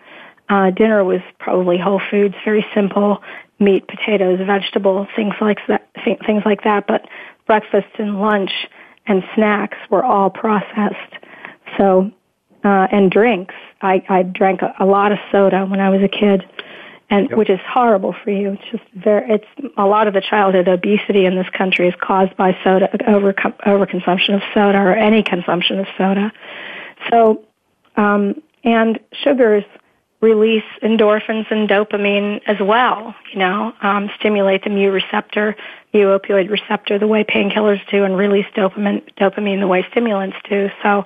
Uh, 0.48 0.70
dinner 0.70 1.02
was 1.02 1.20
probably 1.40 1.78
whole 1.78 2.00
foods, 2.08 2.36
very 2.44 2.64
simple 2.72 3.20
meat, 3.58 3.86
potatoes, 3.88 4.38
vegetables, 4.44 5.08
things 5.16 5.34
like 5.40 5.58
that. 5.68 5.88
Things 6.04 6.42
like 6.44 6.62
that. 6.64 6.86
But 6.86 7.08
breakfast 7.46 7.88
and 7.98 8.20
lunch 8.20 8.50
and 9.06 9.22
snacks 9.34 9.78
were 9.90 10.04
all 10.04 10.30
processed. 10.30 11.14
So, 11.78 12.10
uh, 12.64 12.88
and 12.90 13.10
drinks. 13.10 13.54
I, 13.80 14.04
I 14.08 14.22
drank 14.22 14.62
a, 14.62 14.74
a 14.80 14.86
lot 14.86 15.12
of 15.12 15.18
soda 15.30 15.66
when 15.66 15.80
I 15.80 15.90
was 15.90 16.02
a 16.02 16.08
kid, 16.08 16.44
and 17.08 17.28
Yep. 17.30 17.38
which 17.38 17.50
is 17.50 17.60
horrible 17.64 18.14
for 18.24 18.30
you. 18.30 18.52
It's 18.52 18.70
just 18.72 18.82
very. 18.94 19.30
It's 19.34 19.72
a 19.76 19.86
lot 19.86 20.08
of 20.08 20.14
the 20.14 20.20
childhood 20.20 20.66
obesity 20.66 21.26
in 21.26 21.36
this 21.36 21.48
country 21.56 21.86
is 21.86 21.94
caused 22.00 22.36
by 22.36 22.56
soda 22.64 22.88
over 23.08 23.32
overconsumption 23.32 24.34
of 24.34 24.42
soda 24.52 24.78
or 24.78 24.94
any 24.94 25.22
consumption 25.22 25.78
of 25.78 25.86
soda. 25.96 26.32
So, 27.10 27.44
um, 27.96 28.42
and 28.64 28.98
sugars 29.22 29.64
release 30.20 30.64
endorphins 30.82 31.50
and 31.50 31.68
dopamine 31.68 32.40
as 32.46 32.58
well. 32.60 33.14
You 33.32 33.38
know, 33.38 33.72
um, 33.82 34.10
stimulate 34.18 34.64
the 34.64 34.70
mu 34.70 34.90
receptor, 34.90 35.56
mu 35.92 36.18
opioid 36.18 36.50
receptor, 36.50 36.98
the 36.98 37.06
way 37.06 37.24
painkillers 37.24 37.80
do, 37.90 38.04
and 38.04 38.16
release 38.16 38.46
dopamine, 38.56 39.02
dopamine 39.14 39.60
the 39.60 39.66
way 39.66 39.86
stimulants 39.90 40.36
do. 40.48 40.70
So 40.82 41.04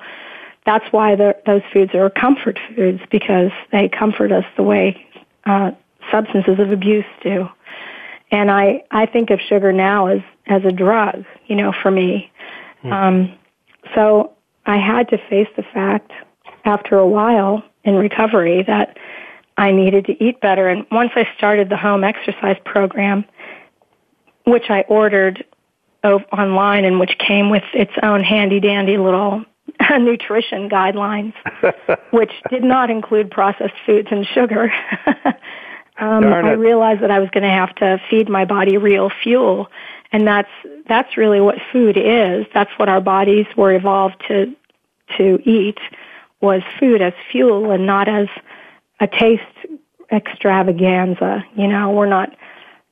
that's 0.64 0.90
why 0.92 1.16
the, 1.16 1.36
those 1.46 1.62
foods 1.72 1.94
are 1.94 2.08
comfort 2.10 2.58
foods 2.74 3.00
because 3.10 3.50
they 3.72 3.88
comfort 3.88 4.32
us 4.32 4.44
the 4.56 4.62
way 4.62 5.06
uh, 5.44 5.72
substances 6.10 6.58
of 6.58 6.70
abuse 6.70 7.04
do. 7.22 7.48
And 8.30 8.50
I, 8.50 8.84
I 8.90 9.06
think 9.06 9.30
of 9.30 9.40
sugar 9.40 9.72
now 9.72 10.06
as, 10.06 10.20
as 10.46 10.64
a 10.64 10.70
drug, 10.70 11.24
you 11.46 11.56
know, 11.56 11.72
for 11.72 11.90
me. 11.90 12.30
Um, 12.84 13.32
so 13.94 14.32
I 14.66 14.76
had 14.76 15.08
to 15.08 15.18
face 15.28 15.48
the 15.56 15.62
fact 15.62 16.12
after 16.64 16.96
a 16.96 17.06
while 17.06 17.64
in 17.84 17.94
recovery 17.94 18.62
that 18.64 18.96
I 19.56 19.72
needed 19.72 20.06
to 20.06 20.24
eat 20.24 20.40
better. 20.40 20.68
And 20.68 20.86
once 20.90 21.12
I 21.14 21.28
started 21.36 21.68
the 21.68 21.76
home 21.76 22.04
exercise 22.04 22.56
program, 22.64 23.24
which 24.44 24.70
I 24.70 24.82
ordered 24.82 25.44
online 26.02 26.84
and 26.84 26.98
which 26.98 27.16
came 27.18 27.50
with 27.50 27.64
its 27.74 27.92
own 28.02 28.22
handy 28.22 28.60
dandy 28.60 28.96
little 28.96 29.44
nutrition 29.90 30.68
guidelines, 30.68 31.34
which 32.10 32.32
did 32.48 32.64
not 32.64 32.90
include 32.90 33.30
processed 33.30 33.74
foods 33.84 34.08
and 34.10 34.26
sugar. 34.26 34.72
um, 35.98 36.24
I 36.24 36.52
realized 36.52 37.02
that 37.02 37.10
I 37.10 37.18
was 37.18 37.28
going 37.30 37.44
to 37.44 37.50
have 37.50 37.74
to 37.76 38.00
feed 38.08 38.28
my 38.28 38.44
body 38.44 38.78
real 38.78 39.10
fuel, 39.22 39.68
and 40.12 40.26
that's 40.26 40.50
that's 40.88 41.16
really 41.16 41.40
what 41.40 41.56
food 41.72 41.96
is. 41.96 42.46
That's 42.54 42.70
what 42.78 42.88
our 42.88 43.00
bodies 43.00 43.46
were 43.56 43.74
evolved 43.74 44.22
to 44.28 44.54
to 45.18 45.38
eat 45.44 45.78
was 46.40 46.62
food 46.78 47.02
as 47.02 47.12
fuel 47.30 47.70
and 47.70 47.86
not 47.86 48.08
as 48.08 48.28
a 49.00 49.06
taste 49.06 49.42
extravaganza. 50.10 51.44
You 51.56 51.68
know, 51.68 51.90
we're 51.90 52.06
not 52.06 52.36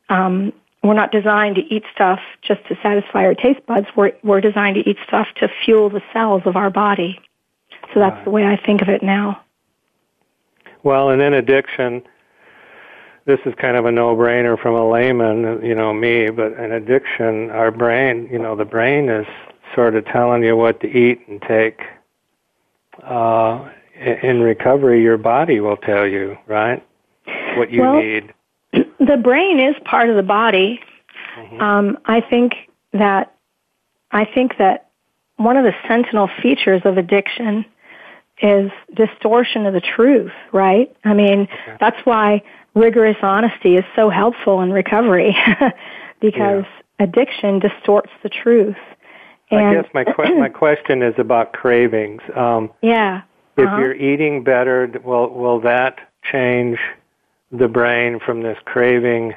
um, 0.08 0.52
we're 0.82 0.94
not 0.94 1.12
designed 1.12 1.56
to 1.56 1.62
eat 1.62 1.84
stuff 1.92 2.20
just 2.42 2.66
to 2.68 2.78
satisfy 2.82 3.24
our 3.24 3.34
taste 3.34 3.64
buds. 3.66 3.86
We're 3.96 4.12
we're 4.22 4.40
designed 4.40 4.76
to 4.76 4.88
eat 4.88 4.98
stuff 5.06 5.26
to 5.36 5.48
fuel 5.64 5.90
the 5.90 6.02
cells 6.12 6.42
of 6.44 6.56
our 6.56 6.70
body. 6.70 7.20
So 7.94 8.00
that's 8.00 8.22
the 8.24 8.30
way 8.30 8.44
I 8.44 8.56
think 8.56 8.82
of 8.82 8.88
it 8.88 9.02
now. 9.02 9.42
Well, 10.82 11.10
and 11.10 11.20
in 11.22 11.34
addiction, 11.34 12.02
this 13.24 13.40
is 13.44 13.54
kind 13.56 13.76
of 13.76 13.84
a 13.84 13.92
no-brainer 13.92 14.58
from 14.58 14.74
a 14.74 14.88
layman, 14.88 15.64
you 15.64 15.74
know, 15.74 15.92
me, 15.92 16.30
but 16.30 16.52
in 16.52 16.72
addiction, 16.72 17.50
our 17.50 17.70
brain, 17.70 18.28
you 18.30 18.38
know, 18.38 18.56
the 18.56 18.64
brain 18.64 19.08
is 19.08 19.26
sort 19.74 19.96
of 19.96 20.04
telling 20.06 20.42
you 20.42 20.56
what 20.56 20.80
to 20.80 20.86
eat 20.86 21.20
and 21.28 21.42
take. 21.42 21.80
Uh, 23.08 23.70
in 24.22 24.40
recovery, 24.40 25.02
your 25.02 25.16
body 25.16 25.60
will 25.60 25.78
tell 25.78 26.06
you, 26.06 26.36
right, 26.46 26.84
what 27.56 27.70
you 27.70 27.80
Well, 27.80 28.00
need. 28.00 28.34
the 28.72 29.16
brain 29.16 29.58
is 29.58 29.74
part 29.84 30.10
of 30.10 30.16
the 30.16 30.22
body. 30.22 30.80
Um, 31.60 31.98
I 32.04 32.20
think 32.20 32.52
that 32.92 33.34
I 34.10 34.24
think 34.24 34.58
that 34.58 34.90
one 35.36 35.56
of 35.56 35.64
the 35.64 35.72
sentinel 35.86 36.28
features 36.42 36.82
of 36.84 36.98
addiction 36.98 37.64
is 38.42 38.70
distortion 38.94 39.66
of 39.66 39.72
the 39.72 39.80
truth. 39.80 40.32
Right? 40.52 40.94
I 41.04 41.14
mean, 41.14 41.48
that's 41.80 41.98
why 42.04 42.42
rigorous 42.74 43.16
honesty 43.22 43.76
is 43.76 43.84
so 43.96 44.10
helpful 44.10 44.60
in 44.60 44.70
recovery 44.70 45.36
because 46.20 46.64
addiction 46.98 47.58
distorts 47.58 48.10
the 48.22 48.28
truth. 48.28 48.76
I 49.50 49.74
guess 49.74 49.86
my 49.94 50.04
que- 50.04 50.38
my 50.38 50.48
question 50.54 51.02
is 51.02 51.14
about 51.18 51.52
cravings. 51.52 52.20
Um, 52.34 52.70
yeah. 52.82 53.22
if 53.56 53.66
uh-huh. 53.66 53.78
you're 53.78 53.94
eating 53.94 54.44
better, 54.44 54.90
will 55.04 55.30
will 55.30 55.60
that 55.60 55.98
change 56.30 56.78
the 57.50 57.68
brain 57.68 58.20
from 58.24 58.42
this 58.42 58.58
craving 58.64 59.34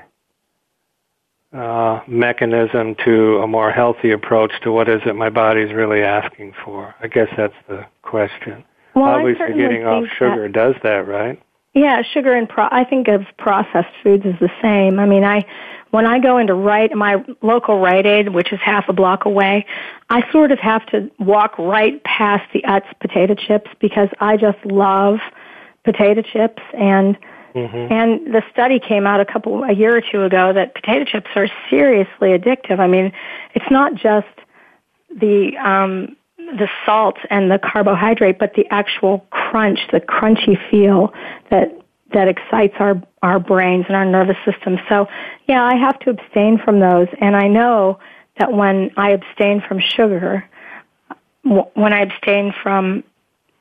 uh, 1.53 2.01
mechanism 2.07 2.95
to 3.05 3.37
a 3.39 3.47
more 3.47 3.71
healthy 3.71 4.11
approach 4.11 4.51
to 4.63 4.71
what 4.71 4.89
is 4.89 5.01
it 5.05 5.15
my 5.15 5.29
body's 5.29 5.73
really 5.73 6.01
asking 6.01 6.53
for? 6.63 6.95
I 7.01 7.07
guess 7.07 7.27
that's 7.37 7.53
the 7.67 7.85
question. 8.01 8.63
Well, 8.95 9.05
Obviously, 9.05 9.53
getting 9.57 9.85
off 9.85 10.05
sugar 10.17 10.47
does 10.49 10.75
that, 10.83 11.07
right? 11.07 11.41
Yeah, 11.73 12.01
sugar 12.13 12.33
and 12.33 12.49
pro- 12.49 12.67
I 12.69 12.83
think 12.83 13.07
of 13.07 13.25
processed 13.37 13.93
foods 14.03 14.25
as 14.25 14.37
the 14.39 14.51
same. 14.61 14.99
I 14.99 15.05
mean, 15.05 15.23
I 15.23 15.45
when 15.91 16.05
I 16.05 16.19
go 16.19 16.37
into 16.37 16.53
right 16.53 16.91
my 16.93 17.23
local 17.41 17.79
Rite 17.79 18.05
Aid, 18.05 18.29
which 18.29 18.51
is 18.51 18.59
half 18.61 18.87
a 18.89 18.93
block 18.93 19.25
away, 19.25 19.65
I 20.09 20.29
sort 20.31 20.51
of 20.51 20.59
have 20.59 20.85
to 20.87 21.09
walk 21.19 21.57
right 21.57 22.01
past 22.03 22.43
the 22.53 22.61
Utz 22.63 22.85
potato 22.99 23.35
chips 23.35 23.69
because 23.79 24.09
I 24.19 24.37
just 24.37 24.57
love 24.65 25.19
potato 25.83 26.21
chips 26.21 26.61
and 26.73 27.17
Mm-hmm. 27.53 27.91
and 27.91 28.33
the 28.33 28.41
study 28.49 28.79
came 28.79 29.05
out 29.05 29.19
a 29.19 29.25
couple 29.25 29.63
a 29.63 29.73
year 29.73 29.93
or 29.97 30.01
two 30.01 30.23
ago 30.23 30.53
that 30.53 30.73
potato 30.73 31.03
chips 31.03 31.29
are 31.35 31.49
seriously 31.69 32.29
addictive. 32.29 32.79
I 32.79 32.87
mean, 32.87 33.11
it's 33.53 33.69
not 33.69 33.93
just 33.95 34.27
the 35.09 35.57
um 35.57 36.15
the 36.57 36.67
salt 36.85 37.17
and 37.29 37.49
the 37.49 37.59
carbohydrate, 37.59 38.39
but 38.39 38.53
the 38.55 38.65
actual 38.71 39.25
crunch, 39.29 39.79
the 39.91 39.99
crunchy 39.99 40.57
feel 40.69 41.13
that 41.49 41.77
that 42.13 42.27
excites 42.27 42.75
our 42.79 43.01
our 43.23 43.39
brains 43.39 43.85
and 43.87 43.95
our 43.95 44.05
nervous 44.05 44.37
system. 44.45 44.77
So, 44.89 45.07
yeah, 45.47 45.63
I 45.63 45.75
have 45.75 45.99
to 45.99 46.09
abstain 46.09 46.59
from 46.63 46.79
those, 46.79 47.07
and 47.19 47.35
I 47.35 47.47
know 47.47 47.99
that 48.39 48.51
when 48.51 48.91
I 48.97 49.11
abstain 49.11 49.61
from 49.67 49.79
sugar, 49.79 50.47
when 51.43 51.93
I 51.93 52.01
abstain 52.01 52.53
from 52.61 53.03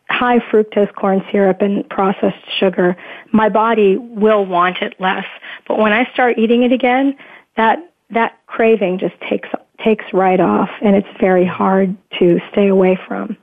high 0.08 0.38
fructose 0.38 0.92
corn 0.94 1.22
syrup 1.30 1.62
and 1.62 1.88
processed 1.88 2.44
sugar, 2.58 2.96
my 3.32 3.48
body 3.48 3.96
will 3.96 4.44
want 4.44 4.78
it 4.78 4.94
less. 4.98 5.26
But 5.68 5.78
when 5.78 5.92
I 5.92 6.10
start 6.12 6.38
eating 6.38 6.62
it 6.62 6.72
again, 6.72 7.16
that 7.56 7.78
that 8.10 8.38
craving 8.46 8.98
just 8.98 9.14
takes 9.28 9.48
takes 9.84 10.04
right 10.12 10.40
off, 10.40 10.70
and 10.82 10.96
it's 10.96 11.08
very 11.20 11.46
hard 11.46 11.96
to 12.18 12.40
stay 12.52 12.68
away 12.68 12.98
from. 13.06 13.36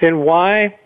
And 0.00 0.22
why 0.22 0.78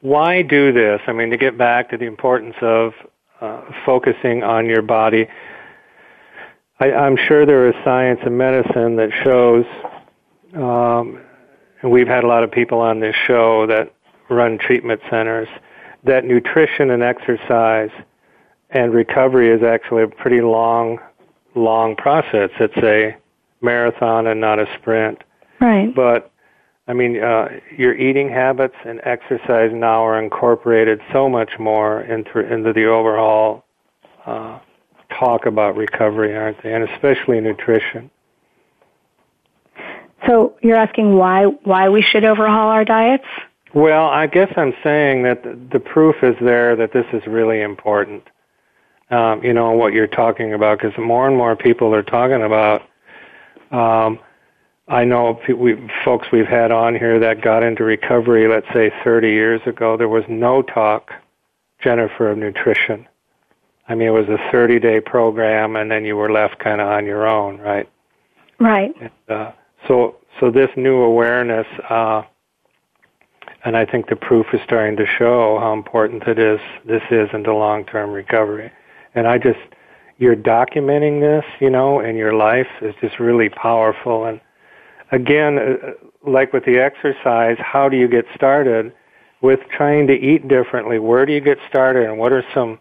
why 0.00 0.42
do 0.42 0.72
this? 0.72 1.00
I 1.06 1.12
mean, 1.12 1.30
to 1.30 1.36
get 1.36 1.58
back 1.58 1.90
to 1.90 1.96
the 1.96 2.04
importance 2.04 2.54
of 2.60 2.92
uh, 3.40 3.62
focusing 3.84 4.42
on 4.42 4.66
your 4.66 4.82
body. 4.82 5.26
I, 6.78 6.92
I'm 6.92 7.16
sure 7.16 7.44
there 7.46 7.68
is 7.68 7.74
science 7.84 8.20
and 8.24 8.36
medicine 8.36 8.96
that 8.96 9.10
shows, 9.24 9.64
um, 10.54 11.20
and 11.82 11.90
we've 11.90 12.06
had 12.06 12.24
a 12.24 12.26
lot 12.26 12.44
of 12.44 12.50
people 12.50 12.80
on 12.80 13.00
this 13.00 13.16
show 13.26 13.66
that 13.66 13.92
run 14.28 14.58
treatment 14.58 15.00
centers, 15.10 15.48
that 16.04 16.24
nutrition 16.24 16.90
and 16.90 17.02
exercise 17.02 17.90
and 18.70 18.92
recovery 18.92 19.48
is 19.50 19.62
actually 19.62 20.02
a 20.02 20.08
pretty 20.08 20.40
long, 20.40 20.98
long 21.54 21.96
process. 21.96 22.50
It's 22.60 22.76
a 22.78 23.16
marathon 23.66 24.26
and 24.26 24.40
not 24.40 24.58
a 24.58 24.66
sprint. 24.78 25.22
Right. 25.60 25.94
But 25.94 26.32
I 26.88 26.92
mean, 26.92 27.22
uh, 27.22 27.48
your 27.76 27.94
eating 27.94 28.28
habits 28.28 28.76
and 28.84 29.00
exercise 29.04 29.70
now 29.72 30.06
are 30.06 30.22
incorporated 30.22 31.00
so 31.12 31.28
much 31.28 31.58
more 31.58 32.02
into 32.02 32.40
into 32.40 32.72
the 32.72 32.86
overall 32.86 33.64
uh, 34.24 34.60
talk 35.18 35.46
about 35.46 35.76
recovery, 35.76 36.36
aren't 36.36 36.62
they? 36.62 36.72
And 36.72 36.88
especially 36.90 37.40
nutrition. 37.40 38.10
So 40.26 40.56
you're 40.62 40.76
asking 40.76 41.16
why 41.16 41.44
why 41.44 41.88
we 41.88 42.02
should 42.02 42.24
overhaul 42.24 42.70
our 42.70 42.84
diets? 42.84 43.26
Well, 43.74 44.06
I 44.06 44.26
guess 44.26 44.52
I'm 44.56 44.72
saying 44.82 45.24
that 45.24 45.42
the, 45.42 45.58
the 45.72 45.80
proof 45.80 46.16
is 46.22 46.34
there 46.40 46.76
that 46.76 46.92
this 46.92 47.04
is 47.12 47.26
really 47.26 47.60
important. 47.60 48.22
Um, 49.10 49.44
you 49.44 49.52
know 49.52 49.72
what 49.72 49.92
you're 49.92 50.06
talking 50.06 50.54
about 50.54 50.78
because 50.78 50.96
more 50.98 51.28
and 51.28 51.36
more 51.36 51.56
people 51.56 51.94
are 51.94 52.02
talking 52.02 52.42
about. 52.42 52.82
Um, 53.70 54.18
I 54.88 55.04
know 55.04 55.40
we, 55.48 55.76
folks 56.04 56.28
we've 56.32 56.46
had 56.46 56.70
on 56.70 56.94
here 56.94 57.18
that 57.18 57.40
got 57.40 57.62
into 57.62 57.82
recovery, 57.82 58.46
let's 58.48 58.66
say 58.72 58.92
30 59.02 59.28
years 59.28 59.60
ago. 59.66 59.96
There 59.96 60.08
was 60.08 60.22
no 60.28 60.62
talk, 60.62 61.10
Jennifer, 61.82 62.30
of 62.30 62.38
nutrition. 62.38 63.08
I 63.88 63.94
mean, 63.94 64.08
it 64.08 64.12
was 64.12 64.28
a 64.28 64.38
30 64.52 64.78
day 64.78 65.00
program, 65.00 65.76
and 65.76 65.90
then 65.90 66.04
you 66.04 66.16
were 66.16 66.30
left 66.30 66.58
kind 66.60 66.80
of 66.80 66.88
on 66.88 67.04
your 67.04 67.26
own, 67.26 67.58
right? 67.58 67.88
Right. 68.60 68.94
And, 69.00 69.10
uh, 69.28 69.52
so, 69.88 70.16
so 70.38 70.50
this 70.50 70.70
new 70.76 71.02
awareness, 71.02 71.66
uh, 71.90 72.22
and 73.64 73.76
I 73.76 73.84
think 73.84 74.08
the 74.08 74.16
proof 74.16 74.46
is 74.52 74.60
starting 74.64 74.96
to 74.96 75.06
show 75.06 75.58
how 75.58 75.72
important 75.72 76.22
it 76.24 76.38
is. 76.38 76.60
This 76.84 77.02
is 77.10 77.28
into 77.32 77.52
long-term 77.52 78.10
recovery, 78.10 78.70
and 79.14 79.26
I 79.26 79.38
just 79.38 79.58
you're 80.18 80.36
documenting 80.36 81.20
this, 81.20 81.44
you 81.60 81.70
know, 81.70 82.00
in 82.00 82.16
your 82.16 82.34
life 82.34 82.68
is 82.80 82.94
just 83.00 83.18
really 83.20 83.48
powerful. 83.48 84.24
And 84.24 84.40
again, 85.12 85.58
uh, 85.58 85.90
like 86.28 86.52
with 86.52 86.64
the 86.64 86.78
exercise, 86.78 87.56
how 87.58 87.88
do 87.88 87.96
you 87.96 88.08
get 88.08 88.24
started 88.34 88.92
with 89.42 89.60
trying 89.70 90.06
to 90.06 90.14
eat 90.14 90.48
differently? 90.48 90.98
Where 90.98 91.26
do 91.26 91.32
you 91.32 91.40
get 91.40 91.58
started, 91.68 92.08
and 92.08 92.18
what 92.18 92.32
are 92.32 92.44
some 92.54 92.80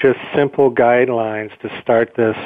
just 0.00 0.18
simple 0.34 0.72
guidelines 0.72 1.56
to 1.60 1.80
start 1.80 2.14
this 2.16 2.36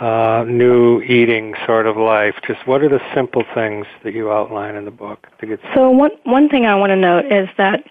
uh, 0.00 0.44
new 0.48 1.02
eating 1.02 1.54
sort 1.66 1.86
of 1.86 1.96
life? 1.96 2.34
Just 2.46 2.66
what 2.66 2.82
are 2.82 2.88
the 2.88 3.00
simple 3.14 3.44
things 3.54 3.86
that 4.02 4.14
you 4.14 4.32
outline 4.32 4.74
in 4.74 4.86
the 4.86 4.90
book 4.90 5.26
to 5.40 5.46
get? 5.46 5.60
So 5.74 5.90
one 5.90 6.12
one 6.24 6.48
thing 6.48 6.64
I 6.64 6.74
want 6.74 6.90
to 6.90 6.96
note 6.96 7.26
is 7.30 7.48
that 7.58 7.84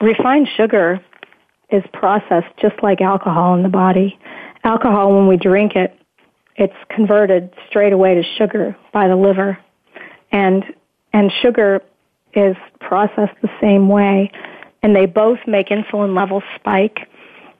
refined 0.00 0.48
sugar 0.56 1.00
is 1.72 1.82
processed 1.92 2.54
just 2.60 2.74
like 2.82 3.00
alcohol 3.00 3.54
in 3.54 3.62
the 3.62 3.68
body. 3.68 4.18
Alcohol, 4.64 5.14
when 5.16 5.26
we 5.26 5.36
drink 5.36 5.74
it, 5.74 5.98
it's 6.56 6.76
converted 6.90 7.52
straight 7.68 7.92
away 7.92 8.14
to 8.14 8.22
sugar 8.38 8.76
by 8.92 9.08
the 9.08 9.16
liver, 9.16 9.58
and 10.30 10.64
and 11.12 11.30
sugar 11.42 11.82
is 12.34 12.56
processed 12.80 13.34
the 13.42 13.50
same 13.60 13.88
way, 13.88 14.30
and 14.82 14.94
they 14.94 15.06
both 15.06 15.38
make 15.46 15.68
insulin 15.68 16.16
levels 16.16 16.44
spike 16.56 16.98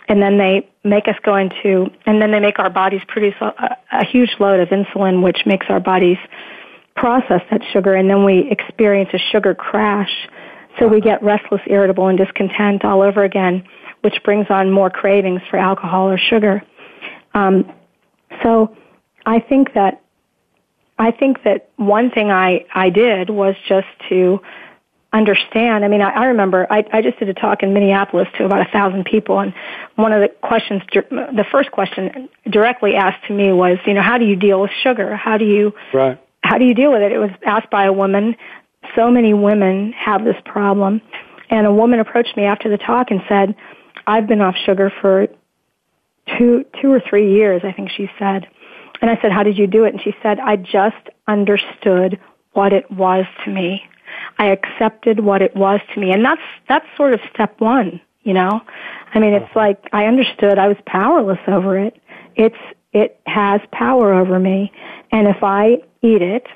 and 0.08 0.20
then 0.20 0.38
they 0.38 0.68
make 0.84 1.08
us 1.08 1.14
go 1.22 1.36
into, 1.36 1.86
and 2.06 2.20
then 2.20 2.32
they 2.32 2.40
make 2.40 2.58
our 2.58 2.70
bodies 2.70 3.00
produce 3.08 3.34
a, 3.40 3.76
a 3.92 4.04
huge 4.04 4.30
load 4.40 4.60
of 4.60 4.68
insulin, 4.68 5.22
which 5.22 5.38
makes 5.46 5.66
our 5.68 5.80
bodies 5.80 6.18
process 6.96 7.40
that 7.50 7.62
sugar, 7.72 7.94
and 7.94 8.10
then 8.10 8.24
we 8.24 8.50
experience 8.50 9.10
a 9.14 9.18
sugar 9.30 9.54
crash. 9.54 10.10
So 10.78 10.88
we 10.88 11.00
get 11.00 11.22
restless, 11.22 11.60
irritable, 11.66 12.08
and 12.08 12.18
discontent 12.18 12.84
all 12.84 13.02
over 13.02 13.24
again, 13.24 13.64
which 14.00 14.22
brings 14.24 14.46
on 14.50 14.70
more 14.70 14.90
cravings 14.90 15.42
for 15.50 15.58
alcohol 15.58 16.10
or 16.10 16.18
sugar. 16.18 16.62
Um, 17.34 17.72
so 18.42 18.76
I 19.26 19.40
think 19.40 19.74
that 19.74 20.02
I 20.98 21.10
think 21.10 21.42
that 21.44 21.70
one 21.76 22.10
thing 22.10 22.30
I, 22.30 22.64
I 22.72 22.90
did 22.90 23.30
was 23.30 23.56
just 23.66 23.88
to 24.08 24.40
understand. 25.12 25.84
I 25.84 25.88
mean, 25.88 26.00
I, 26.00 26.10
I 26.10 26.24
remember 26.26 26.66
I, 26.70 26.84
I 26.92 27.02
just 27.02 27.18
did 27.18 27.28
a 27.28 27.34
talk 27.34 27.62
in 27.62 27.74
Minneapolis 27.74 28.28
to 28.38 28.44
about 28.44 28.66
a 28.66 28.70
thousand 28.70 29.04
people, 29.04 29.40
and 29.40 29.52
one 29.96 30.12
of 30.12 30.20
the 30.20 30.28
questions, 30.28 30.82
the 30.92 31.44
first 31.50 31.70
question 31.72 32.28
directly 32.48 32.94
asked 32.94 33.26
to 33.26 33.32
me 33.32 33.52
was, 33.52 33.78
you 33.86 33.94
know, 33.94 34.02
how 34.02 34.18
do 34.18 34.24
you 34.24 34.36
deal 34.36 34.60
with 34.60 34.70
sugar? 34.82 35.16
How 35.16 35.38
do 35.38 35.44
you 35.44 35.72
right. 35.92 36.20
how 36.42 36.58
do 36.58 36.64
you 36.64 36.74
deal 36.74 36.92
with 36.92 37.02
it? 37.02 37.12
It 37.12 37.18
was 37.18 37.30
asked 37.44 37.70
by 37.70 37.84
a 37.84 37.92
woman. 37.92 38.36
So 38.96 39.10
many 39.10 39.34
women 39.34 39.92
have 39.92 40.24
this 40.24 40.36
problem, 40.44 41.00
and 41.50 41.66
a 41.66 41.72
woman 41.72 42.00
approached 42.00 42.36
me 42.36 42.44
after 42.44 42.68
the 42.68 42.78
talk 42.78 43.10
and 43.10 43.20
said, 43.28 43.54
"I've 44.06 44.26
been 44.26 44.40
off 44.40 44.56
sugar 44.64 44.92
for 45.00 45.28
two 46.38 46.64
two 46.80 46.92
or 46.92 47.00
three 47.00 47.32
years," 47.32 47.62
I 47.64 47.72
think 47.72 47.90
she 47.90 48.10
said. 48.18 48.46
And 49.00 49.10
I 49.10 49.20
said, 49.20 49.32
"How 49.32 49.42
did 49.42 49.58
you 49.58 49.66
do 49.66 49.84
it?" 49.84 49.94
And 49.94 50.02
she 50.02 50.14
said, 50.22 50.38
"I 50.38 50.56
just 50.56 51.08
understood 51.26 52.18
what 52.52 52.72
it 52.72 52.90
was 52.90 53.24
to 53.44 53.50
me." 53.50 53.82
I 54.38 54.46
accepted 54.46 55.20
what 55.20 55.42
it 55.42 55.54
was 55.56 55.80
to 55.94 56.00
me. 56.00 56.12
And 56.12 56.24
that's, 56.24 56.42
that's 56.68 56.86
sort 56.96 57.14
of 57.14 57.20
step 57.32 57.60
one, 57.60 58.00
you 58.22 58.32
know? 58.32 58.60
I 59.14 59.18
mean, 59.18 59.34
it's 59.34 59.44
uh-huh. 59.44 59.60
like 59.60 59.88
I 59.92 60.06
understood 60.06 60.58
I 60.58 60.68
was 60.68 60.76
powerless 60.86 61.38
over 61.46 61.78
it. 61.78 62.00
It's, 62.34 62.56
it 62.92 63.20
has 63.26 63.60
power 63.72 64.12
over 64.12 64.38
me. 64.38 64.72
And 65.10 65.28
if 65.28 65.42
I 65.42 65.78
eat 66.02 66.22
it, 66.22 66.46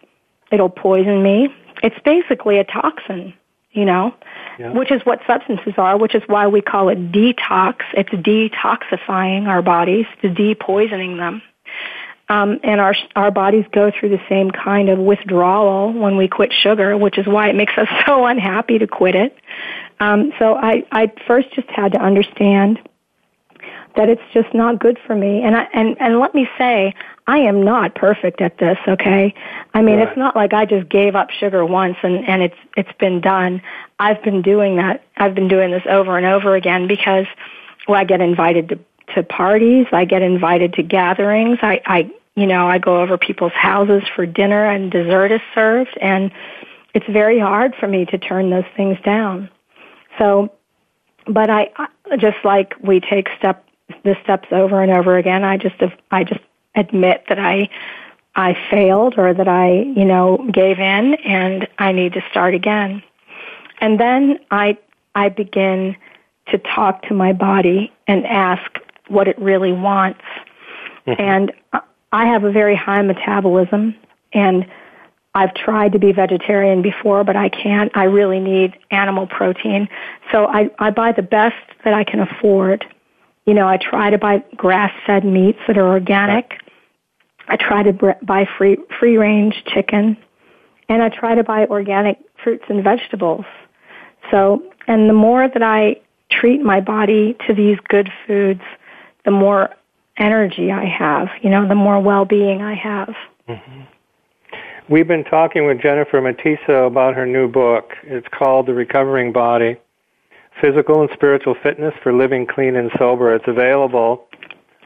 it'll 0.50 0.70
poison 0.70 1.22
me. 1.22 1.48
It's 1.82 1.98
basically 2.04 2.58
a 2.58 2.64
toxin, 2.64 3.34
you 3.72 3.84
know, 3.84 4.14
yeah. 4.58 4.72
which 4.72 4.90
is 4.90 5.02
what 5.04 5.20
substances 5.26 5.74
are, 5.76 5.98
which 5.98 6.14
is 6.14 6.22
why 6.26 6.46
we 6.46 6.60
call 6.60 6.88
it 6.88 7.12
detox. 7.12 7.76
It's 7.94 8.10
detoxifying 8.10 9.46
our 9.46 9.62
bodies, 9.62 10.06
to 10.22 10.28
depoisoning 10.28 11.18
them. 11.18 11.42
Um, 12.28 12.58
and 12.64 12.80
our 12.80 12.94
our 13.14 13.30
bodies 13.30 13.66
go 13.70 13.92
through 13.92 14.08
the 14.08 14.20
same 14.28 14.50
kind 14.50 14.88
of 14.88 14.98
withdrawal 14.98 15.92
when 15.92 16.16
we 16.16 16.26
quit 16.26 16.52
sugar, 16.52 16.96
which 16.98 17.18
is 17.18 17.26
why 17.26 17.48
it 17.48 17.54
makes 17.54 17.74
us 17.78 17.88
so 18.06 18.26
unhappy 18.26 18.78
to 18.78 18.86
quit 18.86 19.14
it. 19.14 19.36
Um, 20.00 20.32
so 20.38 20.56
I 20.56 20.82
I 20.90 21.12
first 21.26 21.52
just 21.54 21.68
had 21.68 21.92
to 21.92 22.00
understand 22.00 22.80
that 23.96 24.08
it's 24.08 24.22
just 24.32 24.52
not 24.54 24.78
good 24.78 24.98
for 25.06 25.14
me. 25.14 25.42
And 25.42 25.56
I 25.56 25.68
and 25.72 25.96
and 26.00 26.20
let 26.20 26.34
me 26.34 26.48
say, 26.58 26.94
I 27.26 27.38
am 27.38 27.62
not 27.62 27.94
perfect 27.94 28.40
at 28.40 28.58
this. 28.58 28.78
Okay, 28.86 29.34
I 29.74 29.82
mean 29.82 29.98
right. 29.98 30.08
it's 30.08 30.16
not 30.16 30.36
like 30.36 30.52
I 30.52 30.64
just 30.64 30.88
gave 30.88 31.14
up 31.14 31.30
sugar 31.30 31.64
once 31.64 31.96
and 32.02 32.26
and 32.28 32.42
it's 32.42 32.58
it's 32.76 32.92
been 32.98 33.20
done. 33.20 33.62
I've 33.98 34.22
been 34.22 34.42
doing 34.42 34.76
that. 34.76 35.02
I've 35.16 35.34
been 35.34 35.48
doing 35.48 35.70
this 35.70 35.84
over 35.88 36.16
and 36.16 36.26
over 36.26 36.54
again 36.54 36.86
because 36.86 37.26
well, 37.88 38.00
I 38.00 38.04
get 38.04 38.20
invited 38.20 38.68
to 38.70 38.78
to 39.14 39.22
parties. 39.22 39.86
I 39.92 40.04
get 40.04 40.22
invited 40.22 40.74
to 40.74 40.82
gatherings. 40.82 41.58
I, 41.62 41.80
I, 41.86 42.10
you 42.34 42.46
know, 42.46 42.68
I 42.68 42.78
go 42.78 43.00
over 43.00 43.16
people's 43.16 43.52
houses 43.52 44.02
for 44.14 44.26
dinner 44.26 44.68
and 44.68 44.90
dessert 44.90 45.32
is 45.32 45.40
served 45.54 45.96
and 46.00 46.30
it's 46.94 47.06
very 47.06 47.38
hard 47.38 47.74
for 47.78 47.86
me 47.86 48.06
to 48.06 48.18
turn 48.18 48.50
those 48.50 48.64
things 48.76 48.98
down. 49.04 49.50
So, 50.18 50.52
but 51.26 51.50
I, 51.50 51.70
just 52.18 52.38
like 52.44 52.74
we 52.82 53.00
take 53.00 53.28
step, 53.38 53.65
the 54.04 54.16
steps 54.22 54.48
over 54.50 54.82
and 54.82 54.92
over 54.92 55.16
again, 55.16 55.44
I 55.44 55.56
just, 55.56 55.76
I 56.10 56.24
just 56.24 56.40
admit 56.74 57.24
that 57.28 57.38
I, 57.38 57.68
I 58.34 58.56
failed 58.70 59.14
or 59.16 59.32
that 59.32 59.48
I, 59.48 59.72
you 59.72 60.04
know, 60.04 60.46
gave 60.52 60.78
in 60.78 61.14
and 61.14 61.66
I 61.78 61.92
need 61.92 62.12
to 62.14 62.22
start 62.30 62.54
again. 62.54 63.02
And 63.80 63.98
then 64.00 64.38
I, 64.50 64.78
I 65.14 65.28
begin 65.28 65.96
to 66.48 66.58
talk 66.58 67.02
to 67.02 67.14
my 67.14 67.32
body 67.32 67.92
and 68.06 68.26
ask 68.26 68.78
what 69.08 69.28
it 69.28 69.38
really 69.38 69.72
wants. 69.72 70.20
Mm-hmm. 71.06 71.20
And 71.20 71.52
I 72.12 72.26
have 72.26 72.44
a 72.44 72.52
very 72.52 72.76
high 72.76 73.02
metabolism 73.02 73.94
and 74.32 74.66
I've 75.34 75.52
tried 75.52 75.92
to 75.92 75.98
be 75.98 76.12
vegetarian 76.12 76.80
before, 76.80 77.22
but 77.22 77.36
I 77.36 77.50
can't. 77.50 77.94
I 77.94 78.04
really 78.04 78.40
need 78.40 78.74
animal 78.90 79.26
protein. 79.26 79.86
So 80.32 80.46
I, 80.46 80.70
I 80.78 80.90
buy 80.90 81.12
the 81.12 81.22
best 81.22 81.56
that 81.84 81.92
I 81.92 82.04
can 82.04 82.20
afford. 82.20 82.86
You 83.46 83.54
know, 83.54 83.68
I 83.68 83.76
try 83.76 84.10
to 84.10 84.18
buy 84.18 84.44
grass-fed 84.56 85.24
meats 85.24 85.60
that 85.66 85.78
are 85.78 85.88
organic. 85.88 86.60
I 87.48 87.56
try 87.56 87.84
to 87.84 88.16
buy 88.22 88.46
free, 88.58 88.76
free-range 88.98 89.64
chicken. 89.66 90.16
And 90.88 91.02
I 91.02 91.08
try 91.08 91.34
to 91.36 91.44
buy 91.44 91.66
organic 91.66 92.18
fruits 92.42 92.64
and 92.68 92.82
vegetables. 92.82 93.44
So, 94.30 94.62
and 94.88 95.08
the 95.08 95.14
more 95.14 95.48
that 95.48 95.62
I 95.62 96.00
treat 96.30 96.60
my 96.60 96.80
body 96.80 97.36
to 97.46 97.54
these 97.54 97.78
good 97.88 98.10
foods, 98.26 98.62
the 99.24 99.30
more 99.30 99.70
energy 100.16 100.72
I 100.72 100.84
have, 100.84 101.28
you 101.42 101.50
know, 101.50 101.68
the 101.68 101.74
more 101.74 102.00
well-being 102.00 102.62
I 102.62 102.74
have. 102.74 103.14
Mm-hmm. 103.48 103.82
We've 104.88 105.06
been 105.06 105.24
talking 105.24 105.66
with 105.66 105.80
Jennifer 105.80 106.20
Matesa 106.20 106.86
about 106.86 107.14
her 107.14 107.26
new 107.26 107.48
book. 107.48 107.92
It's 108.04 108.26
called 108.28 108.66
The 108.66 108.74
Recovering 108.74 109.32
Body 109.32 109.76
Physical 110.60 111.02
and 111.02 111.10
Spiritual 111.12 111.54
Fitness 111.62 111.94
for 112.02 112.12
Living 112.12 112.46
Clean 112.46 112.76
and 112.76 112.90
Sober. 112.98 113.34
It's 113.34 113.46
available 113.46 114.26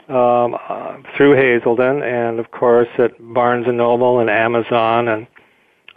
um, 0.09 0.57
uh, 0.69 0.97
through 1.17 1.37
Hazelden 1.37 2.03
and, 2.03 2.41
of 2.41 2.51
course, 2.51 2.89
at 2.99 3.13
Barnes 3.21 3.67
& 3.67 3.73
Noble 3.73 4.19
and 4.21 4.29
Amazon. 4.29 5.09
And 5.09 5.27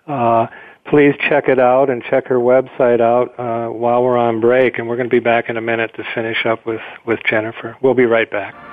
uh, 0.07 0.47
please 0.85 1.15
check 1.27 1.47
it 1.47 1.59
out 1.59 1.89
and 1.89 2.03
check 2.03 2.27
her 2.27 2.37
website 2.37 3.01
out 3.01 3.37
uh, 3.39 3.69
while 3.71 4.03
we're 4.03 4.17
on 4.17 4.39
break. 4.39 4.77
And 4.77 4.87
we're 4.87 4.97
going 4.97 5.09
to 5.09 5.15
be 5.15 5.19
back 5.19 5.49
in 5.49 5.57
a 5.57 5.61
minute 5.61 5.91
to 5.95 6.03
finish 6.13 6.45
up 6.45 6.65
with, 6.65 6.81
with 7.05 7.19
Jennifer. 7.27 7.75
We'll 7.81 7.95
be 7.95 8.05
right 8.05 8.29
back. 8.29 8.72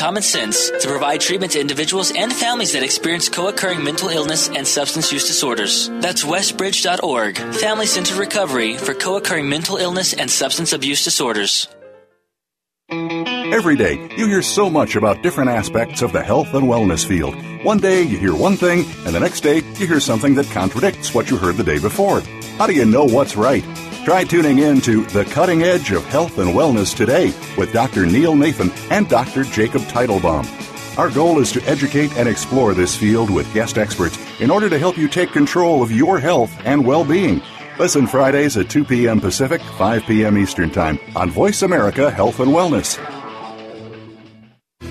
common 0.01 0.23
sense 0.23 0.71
to 0.71 0.87
provide 0.87 1.21
treatment 1.21 1.51
to 1.51 1.61
individuals 1.61 2.11
and 2.17 2.33
families 2.33 2.73
that 2.73 2.81
experience 2.81 3.29
co-occurring 3.29 3.83
mental 3.83 4.09
illness 4.09 4.49
and 4.49 4.65
substance 4.67 5.13
use 5.13 5.27
disorders. 5.27 5.89
That's 6.01 6.23
westbridge.org, 6.23 7.37
family 7.37 7.85
centered 7.85 8.17
recovery 8.17 8.77
for 8.77 8.95
co-occurring 8.95 9.47
mental 9.47 9.77
illness 9.77 10.13
and 10.13 10.27
substance 10.27 10.73
abuse 10.73 11.03
disorders. 11.03 11.67
Every 12.89 13.75
day, 13.75 14.09
you 14.17 14.25
hear 14.25 14.41
so 14.41 14.71
much 14.71 14.95
about 14.95 15.21
different 15.21 15.51
aspects 15.51 16.01
of 16.01 16.13
the 16.13 16.23
health 16.23 16.55
and 16.55 16.65
wellness 16.65 17.05
field. 17.05 17.35
One 17.63 17.77
day, 17.77 18.01
you 18.01 18.17
hear 18.17 18.33
one 18.33 18.57
thing, 18.57 18.85
and 19.05 19.13
the 19.13 19.19
next 19.19 19.41
day, 19.41 19.57
you 19.57 19.85
hear 19.85 19.99
something 19.99 20.33
that 20.33 20.49
contradicts 20.49 21.13
what 21.13 21.29
you 21.29 21.37
heard 21.37 21.57
the 21.57 21.63
day 21.63 21.77
before. 21.77 22.21
How 22.57 22.65
do 22.65 22.73
you 22.73 22.85
know 22.85 23.05
what's 23.05 23.35
right? 23.37 23.63
Try 24.03 24.23
tuning 24.23 24.57
in 24.57 24.81
to 24.81 25.05
The 25.05 25.25
Cutting 25.25 25.61
Edge 25.61 25.91
of 25.91 26.03
Health 26.05 26.39
and 26.39 26.55
Wellness 26.55 26.95
today 26.95 27.31
with 27.55 27.71
Dr. 27.71 28.07
Neil 28.07 28.35
Nathan 28.35 28.71
and 28.89 29.07
Dr. 29.07 29.43
Jacob 29.43 29.83
Teitelbaum. 29.83 30.97
Our 30.97 31.11
goal 31.11 31.37
is 31.37 31.51
to 31.51 31.61
educate 31.65 32.11
and 32.17 32.27
explore 32.27 32.73
this 32.73 32.95
field 32.95 33.29
with 33.29 33.53
guest 33.53 33.77
experts 33.77 34.17
in 34.41 34.49
order 34.49 34.71
to 34.71 34.79
help 34.79 34.97
you 34.97 35.07
take 35.07 35.31
control 35.31 35.83
of 35.83 35.91
your 35.91 36.19
health 36.19 36.51
and 36.65 36.83
well 36.83 37.05
being. 37.05 37.43
Listen 37.77 38.07
Fridays 38.07 38.57
at 38.57 38.71
2 38.71 38.85
p.m. 38.85 39.21
Pacific, 39.21 39.61
5 39.61 40.03
p.m. 40.03 40.35
Eastern 40.35 40.71
Time 40.71 40.97
on 41.15 41.29
Voice 41.29 41.61
America 41.61 42.09
Health 42.09 42.39
and 42.39 42.51
Wellness. 42.51 42.99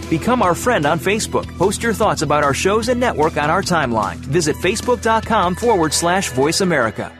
Become 0.08 0.40
our 0.40 0.54
friend 0.54 0.86
on 0.86 1.00
Facebook. 1.00 1.48
Post 1.58 1.82
your 1.82 1.94
thoughts 1.94 2.22
about 2.22 2.44
our 2.44 2.54
shows 2.54 2.88
and 2.88 3.00
network 3.00 3.36
on 3.36 3.50
our 3.50 3.62
timeline. 3.62 4.16
Visit 4.16 4.54
facebook.com 4.56 5.56
forward 5.56 5.92
slash 5.92 6.30
voice 6.30 6.60
America 6.60 7.12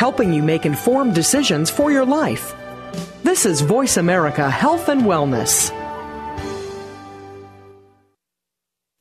helping 0.00 0.32
you 0.32 0.42
make 0.42 0.64
informed 0.64 1.14
decisions 1.14 1.68
for 1.68 1.92
your 1.92 2.06
life. 2.06 2.54
This 3.22 3.44
is 3.44 3.60
Voice 3.60 3.98
America 3.98 4.50
Health 4.50 4.88
and 4.88 5.02
Wellness. 5.02 5.79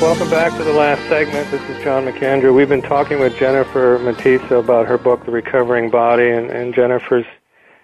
Welcome 0.00 0.30
back 0.30 0.56
to 0.56 0.64
the 0.64 0.72
last 0.72 1.06
segment. 1.10 1.50
This 1.50 1.60
is 1.68 1.84
John 1.84 2.06
McAndrew. 2.06 2.54
We've 2.54 2.70
been 2.70 2.80
talking 2.80 3.20
with 3.20 3.36
Jennifer 3.36 3.98
Matesa 3.98 4.58
about 4.58 4.86
her 4.86 4.96
book, 4.96 5.26
The 5.26 5.30
Recovering 5.30 5.90
Body, 5.90 6.30
and, 6.30 6.50
and 6.50 6.74
Jennifer's 6.74 7.26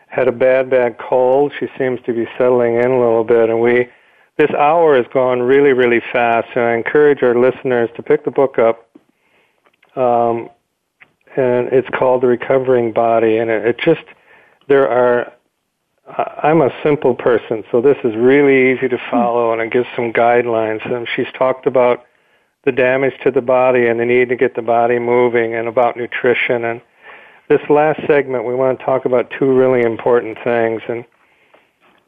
had 0.06 0.26
a 0.26 0.32
bad, 0.32 0.70
bad 0.70 0.96
cold. 0.96 1.52
She 1.60 1.66
seems 1.76 2.00
to 2.06 2.14
be 2.14 2.26
settling 2.38 2.76
in 2.76 2.90
a 2.90 2.98
little 2.98 3.22
bit, 3.22 3.50
and 3.50 3.60
we 3.60 3.90
this 4.38 4.50
hour 4.52 4.96
has 4.96 5.04
gone 5.12 5.42
really, 5.42 5.74
really 5.74 6.00
fast. 6.10 6.48
And 6.54 6.64
I 6.64 6.74
encourage 6.74 7.22
our 7.22 7.38
listeners 7.38 7.90
to 7.96 8.02
pick 8.02 8.24
the 8.24 8.30
book 8.30 8.58
up. 8.58 8.88
Um, 9.94 10.48
and 11.36 11.68
it's 11.68 11.88
called 11.90 12.22
The 12.22 12.28
Recovering 12.28 12.94
Body, 12.94 13.36
and 13.36 13.50
it, 13.50 13.66
it 13.66 13.78
just 13.78 14.04
there 14.68 14.88
are 14.88 15.34
I'm 16.08 16.60
a 16.60 16.70
simple 16.84 17.14
person, 17.14 17.64
so 17.72 17.80
this 17.80 17.96
is 18.04 18.14
really 18.14 18.72
easy 18.72 18.88
to 18.88 18.98
follow, 19.10 19.52
and 19.52 19.60
it 19.60 19.72
gives 19.72 19.88
some 19.96 20.12
guidelines. 20.12 20.88
And 20.90 21.08
she's 21.14 21.26
talked 21.36 21.66
about 21.66 22.04
the 22.64 22.72
damage 22.72 23.14
to 23.24 23.30
the 23.30 23.40
body 23.40 23.86
and 23.86 23.98
the 23.98 24.04
need 24.04 24.28
to 24.28 24.36
get 24.36 24.54
the 24.54 24.62
body 24.62 24.98
moving, 24.98 25.54
and 25.54 25.66
about 25.66 25.96
nutrition. 25.96 26.64
And 26.64 26.80
this 27.48 27.60
last 27.68 28.00
segment, 28.06 28.44
we 28.44 28.54
want 28.54 28.78
to 28.78 28.84
talk 28.84 29.04
about 29.04 29.32
two 29.36 29.52
really 29.52 29.82
important 29.82 30.38
things. 30.44 30.82
And 30.88 31.04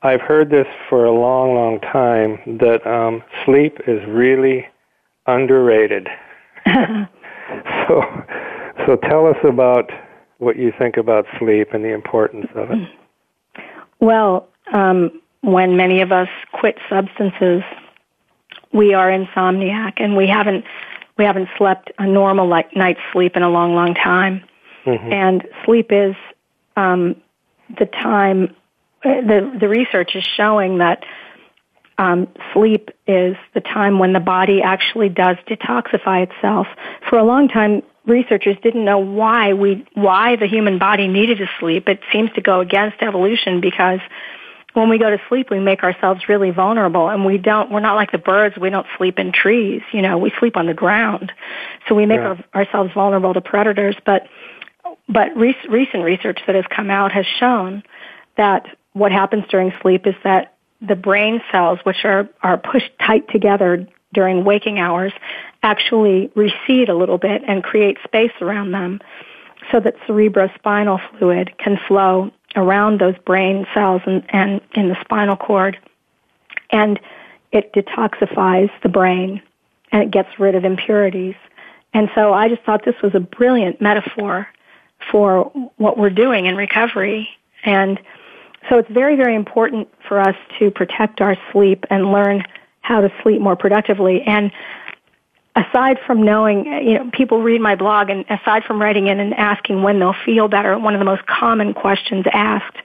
I've 0.02 0.20
heard 0.20 0.50
this 0.50 0.66
for 0.88 1.04
a 1.04 1.12
long, 1.12 1.54
long 1.54 1.80
time 1.80 2.58
that 2.58 2.86
um, 2.86 3.22
sleep 3.44 3.78
is 3.88 4.00
really 4.08 4.66
underrated. 5.26 6.08
so, 6.66 8.02
so 8.86 8.96
tell 8.96 9.26
us 9.26 9.38
about 9.42 9.90
what 10.38 10.56
you 10.56 10.72
think 10.78 10.96
about 10.96 11.26
sleep 11.38 11.68
and 11.72 11.84
the 11.84 11.92
importance 11.92 12.46
of 12.54 12.70
it. 12.70 12.88
Well, 14.00 14.48
um, 14.72 15.20
when 15.40 15.76
many 15.76 16.00
of 16.00 16.12
us 16.12 16.28
quit 16.52 16.76
substances, 16.88 17.62
we 18.72 18.94
are 18.94 19.08
insomniac 19.08 19.94
and 19.96 20.16
we 20.16 20.26
haven't 20.28 20.64
we 21.16 21.24
haven't 21.24 21.48
slept 21.58 21.90
a 21.98 22.06
normal 22.06 22.46
like 22.46 22.76
night's 22.76 23.00
sleep 23.12 23.36
in 23.36 23.42
a 23.42 23.50
long, 23.50 23.74
long 23.74 23.94
time. 23.94 24.44
Mm-hmm. 24.86 25.12
And 25.12 25.48
sleep 25.64 25.88
is 25.90 26.14
um, 26.76 27.16
the 27.78 27.86
time. 27.86 28.54
Uh, 29.04 29.20
the 29.20 29.56
the 29.60 29.68
research 29.68 30.14
is 30.14 30.24
showing 30.36 30.78
that 30.78 31.04
um, 31.98 32.28
sleep 32.54 32.90
is 33.06 33.36
the 33.54 33.60
time 33.60 33.98
when 33.98 34.12
the 34.12 34.20
body 34.20 34.62
actually 34.62 35.08
does 35.08 35.36
detoxify 35.48 36.28
itself. 36.28 36.68
For 37.08 37.18
a 37.18 37.24
long 37.24 37.48
time, 37.48 37.82
researchers 38.08 38.56
didn't 38.62 38.84
know 38.84 38.98
why 38.98 39.52
we 39.52 39.86
why 39.94 40.36
the 40.36 40.46
human 40.46 40.78
body 40.78 41.06
needed 41.06 41.38
to 41.38 41.46
sleep. 41.60 41.88
It 41.88 42.00
seems 42.12 42.30
to 42.32 42.40
go 42.40 42.60
against 42.60 43.02
evolution 43.02 43.60
because 43.60 44.00
when 44.72 44.88
we 44.88 44.98
go 44.98 45.10
to 45.10 45.18
sleep 45.28 45.50
we 45.50 45.58
make 45.58 45.82
ourselves 45.82 46.28
really 46.28 46.50
vulnerable 46.50 47.08
and 47.08 47.24
we 47.24 47.38
don't 47.38 47.70
we're 47.70 47.80
not 47.80 47.94
like 47.94 48.12
the 48.12 48.18
birds 48.18 48.56
we 48.56 48.70
don't 48.70 48.86
sleep 48.96 49.18
in 49.18 49.32
trees 49.32 49.82
you 49.92 50.02
know 50.02 50.18
we 50.18 50.32
sleep 50.38 50.56
on 50.56 50.66
the 50.66 50.74
ground 50.74 51.32
so 51.88 51.94
we 51.94 52.06
make 52.06 52.18
yeah. 52.20 52.36
our, 52.54 52.62
ourselves 52.62 52.92
vulnerable 52.94 53.34
to 53.34 53.40
predators 53.40 53.96
but 54.04 54.28
but 55.08 55.34
re- 55.36 55.56
recent 55.68 56.04
research 56.04 56.38
that 56.46 56.54
has 56.54 56.64
come 56.74 56.90
out 56.90 57.12
has 57.12 57.26
shown 57.40 57.82
that 58.36 58.66
what 58.92 59.10
happens 59.10 59.44
during 59.50 59.72
sleep 59.82 60.06
is 60.06 60.14
that 60.22 60.54
the 60.80 60.94
brain 60.94 61.40
cells 61.50 61.78
which 61.84 62.04
are 62.04 62.28
are 62.42 62.58
pushed 62.58 62.90
tight 63.00 63.28
together 63.30 63.88
during 64.18 64.44
waking 64.44 64.80
hours 64.80 65.12
actually 65.62 66.28
recede 66.34 66.88
a 66.88 66.94
little 66.96 67.18
bit 67.18 67.40
and 67.46 67.62
create 67.62 67.96
space 68.02 68.32
around 68.40 68.72
them 68.72 69.00
so 69.70 69.78
that 69.78 69.94
cerebrospinal 70.08 70.98
fluid 71.16 71.56
can 71.58 71.78
flow 71.86 72.28
around 72.56 72.98
those 72.98 73.14
brain 73.24 73.64
cells 73.72 74.02
and, 74.06 74.24
and 74.30 74.60
in 74.74 74.88
the 74.88 74.96
spinal 75.02 75.36
cord. 75.36 75.78
And 76.70 76.98
it 77.52 77.72
detoxifies 77.72 78.70
the 78.82 78.88
brain 78.88 79.40
and 79.92 80.02
it 80.02 80.10
gets 80.10 80.30
rid 80.36 80.56
of 80.56 80.64
impurities. 80.64 81.36
And 81.94 82.10
so 82.16 82.32
I 82.32 82.48
just 82.48 82.62
thought 82.62 82.84
this 82.84 83.00
was 83.00 83.14
a 83.14 83.20
brilliant 83.20 83.80
metaphor 83.80 84.48
for 85.12 85.44
what 85.76 85.96
we're 85.96 86.10
doing 86.10 86.46
in 86.46 86.56
recovery. 86.56 87.28
And 87.64 88.00
so 88.68 88.78
it's 88.78 88.90
very, 88.90 89.14
very 89.14 89.36
important 89.36 89.86
for 90.08 90.18
us 90.18 90.34
to 90.58 90.72
protect 90.72 91.20
our 91.20 91.36
sleep 91.52 91.84
and 91.88 92.10
learn 92.10 92.42
how 92.88 93.02
to 93.02 93.12
sleep 93.22 93.38
more 93.40 93.54
productively. 93.54 94.22
And 94.22 94.50
aside 95.54 95.98
from 96.06 96.22
knowing, 96.22 96.64
you 96.64 96.94
know, 96.94 97.10
people 97.12 97.42
read 97.42 97.60
my 97.60 97.74
blog 97.74 98.08
and 98.08 98.24
aside 98.30 98.64
from 98.64 98.80
writing 98.80 99.08
in 99.08 99.20
and 99.20 99.34
asking 99.34 99.82
when 99.82 99.98
they'll 99.98 100.16
feel 100.24 100.48
better, 100.48 100.78
one 100.78 100.94
of 100.94 100.98
the 100.98 101.04
most 101.04 101.26
common 101.26 101.74
questions 101.74 102.24
asked 102.32 102.78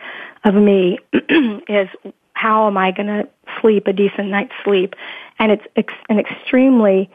of 0.43 0.56
me 0.56 0.99
is 1.70 1.88
how 2.34 2.68
am 2.68 2.78
I 2.78 2.91
going 2.91 3.08
to 3.08 3.30
sleep 3.62 3.88
a 3.88 3.93
decent 3.93 4.28
night's 4.28 4.51
sleep? 4.66 4.93
And 5.39 5.54
it's 5.54 5.64
ex- 5.78 5.93
an 6.10 6.20
extremely, 6.20 7.10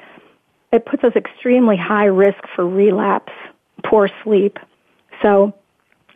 it 0.72 0.86
puts 0.86 1.04
us 1.04 1.12
extremely 1.14 1.76
high 1.76 2.06
risk 2.06 2.42
for 2.56 2.66
relapse 2.66 3.32
poor 3.84 4.08
sleep. 4.24 4.58
So, 5.20 5.54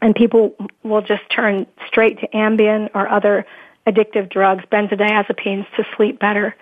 and 0.01 0.15
people 0.15 0.57
will 0.83 1.03
just 1.03 1.23
turn 1.35 1.67
straight 1.87 2.19
to 2.21 2.29
Ambien 2.29 2.89
or 2.95 3.09
other 3.09 3.45
addictive 3.87 4.31
drugs, 4.31 4.65
benzodiazepines, 4.71 5.67
to 5.77 5.85
sleep 5.97 6.19
better. 6.19 6.55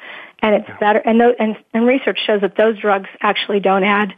And 0.42 0.54
it's 0.54 0.70
better, 0.80 1.00
and, 1.00 1.20
th- 1.20 1.36
and, 1.38 1.56
and 1.74 1.86
research 1.86 2.18
shows 2.26 2.40
that 2.40 2.56
those 2.56 2.78
drugs 2.78 3.08
actually 3.20 3.60
don't 3.60 3.84
add 3.84 4.14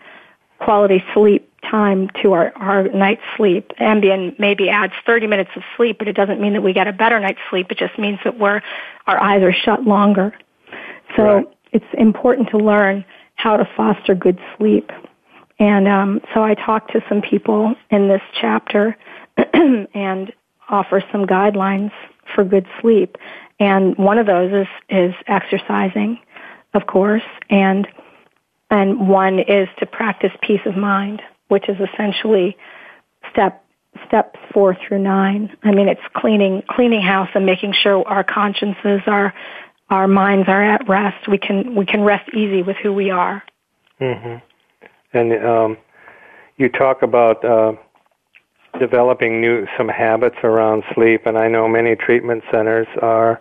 quality 0.60 1.02
sleep 1.12 1.48
time 1.68 2.08
to 2.22 2.32
our, 2.32 2.52
our 2.56 2.84
night's 2.88 3.22
sleep. 3.36 3.72
Ambien 3.80 4.38
maybe 4.38 4.68
adds 4.68 4.92
30 5.04 5.26
minutes 5.26 5.50
of 5.56 5.62
sleep, 5.76 5.98
but 5.98 6.08
it 6.08 6.14
doesn't 6.14 6.40
mean 6.40 6.52
that 6.52 6.62
we 6.62 6.72
get 6.72 6.86
a 6.86 6.92
better 6.92 7.18
night's 7.18 7.40
sleep. 7.50 7.70
It 7.70 7.78
just 7.78 7.98
means 7.98 8.18
that 8.24 8.38
we're, 8.38 8.62
our 9.06 9.20
eyes 9.20 9.42
are 9.42 9.52
shut 9.52 9.82
longer. 9.84 10.32
So 11.16 11.22
right. 11.22 11.46
it's 11.72 11.84
important 11.94 12.50
to 12.50 12.58
learn 12.58 13.04
how 13.34 13.56
to 13.56 13.68
foster 13.76 14.14
good 14.14 14.38
sleep. 14.56 14.90
And 15.58 15.88
um, 15.88 16.20
so 16.34 16.42
I 16.42 16.54
talked 16.54 16.92
to 16.92 17.02
some 17.08 17.22
people 17.22 17.74
in 17.90 18.08
this 18.08 18.22
chapter 18.40 18.96
and 19.54 20.32
offer 20.68 21.02
some 21.12 21.26
guidelines 21.26 21.92
for 22.34 22.44
good 22.44 22.66
sleep. 22.80 23.16
And 23.58 23.96
one 23.96 24.18
of 24.18 24.26
those 24.26 24.52
is, 24.52 24.66
is 24.88 25.14
exercising, 25.26 26.18
of 26.74 26.86
course, 26.86 27.22
and 27.50 27.86
and 28.70 29.06
one 29.06 29.38
is 29.38 29.68
to 29.80 29.86
practice 29.86 30.32
peace 30.40 30.62
of 30.64 30.76
mind, 30.78 31.20
which 31.48 31.68
is 31.68 31.76
essentially 31.78 32.56
step 33.30 33.62
steps 34.06 34.40
four 34.52 34.74
through 34.74 34.98
nine. 34.98 35.54
I 35.62 35.72
mean, 35.72 35.88
it's 35.88 36.00
cleaning 36.16 36.62
cleaning 36.68 37.02
house 37.02 37.28
and 37.34 37.44
making 37.44 37.74
sure 37.74 38.06
our 38.08 38.24
consciences, 38.24 39.02
our 39.06 39.34
our 39.90 40.08
minds 40.08 40.48
are 40.48 40.62
at 40.62 40.88
rest. 40.88 41.28
We 41.28 41.38
can 41.38 41.74
we 41.74 41.84
can 41.84 42.02
rest 42.02 42.28
easy 42.34 42.62
with 42.62 42.76
who 42.82 42.92
we 42.92 43.10
are. 43.10 43.42
Mm-hmm. 44.00 44.36
And 45.12 45.44
um, 45.44 45.76
you 46.56 46.68
talk 46.70 47.02
about 47.02 47.44
uh, 47.44 47.74
developing 48.78 49.40
new 49.40 49.66
some 49.76 49.88
habits 49.88 50.36
around 50.42 50.82
sleep, 50.94 51.26
and 51.26 51.36
I 51.38 51.48
know 51.48 51.68
many 51.68 51.96
treatment 51.96 52.42
centers 52.50 52.86
are 53.00 53.40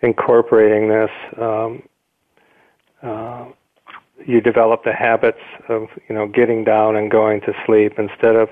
incorporating 0.00 0.88
this. 0.88 1.10
Um, 1.40 1.82
uh, 3.02 3.46
you 4.24 4.40
develop 4.40 4.84
the 4.84 4.92
habits 4.92 5.40
of 5.68 5.88
you 6.08 6.14
know 6.14 6.26
getting 6.26 6.64
down 6.64 6.96
and 6.96 7.10
going 7.10 7.40
to 7.42 7.52
sleep 7.66 7.94
instead 7.98 8.36
of 8.36 8.48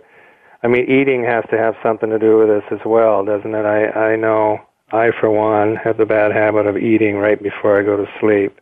I 0.62 0.68
mean 0.68 0.90
eating 0.90 1.24
has 1.24 1.44
to 1.50 1.58
have 1.58 1.74
something 1.82 2.10
to 2.10 2.18
do 2.18 2.38
with 2.38 2.48
this 2.48 2.64
as 2.70 2.84
well, 2.84 3.24
doesn't 3.24 3.54
it? 3.54 3.64
I 3.64 4.12
I 4.12 4.16
know 4.16 4.60
I 4.92 5.10
for 5.18 5.30
one 5.30 5.76
have 5.76 5.96
the 5.96 6.06
bad 6.06 6.32
habit 6.32 6.66
of 6.66 6.76
eating 6.76 7.16
right 7.16 7.40
before 7.40 7.78
I 7.78 7.82
go 7.82 7.96
to 7.96 8.10
sleep. 8.20 8.60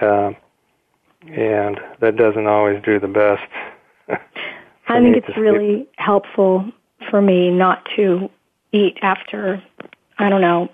Um, 0.00 0.36
and 1.28 1.78
that 2.00 2.16
doesn't 2.16 2.46
always 2.46 2.82
do 2.82 2.98
the 2.98 3.08
best. 3.08 4.20
I 4.92 5.00
think 5.00 5.16
it's 5.16 5.36
really 5.36 5.88
helpful 5.96 6.70
for 7.10 7.20
me 7.20 7.50
not 7.50 7.86
to 7.96 8.30
eat 8.72 8.98
after 9.02 9.62
I 10.18 10.28
don't 10.28 10.40
know, 10.40 10.70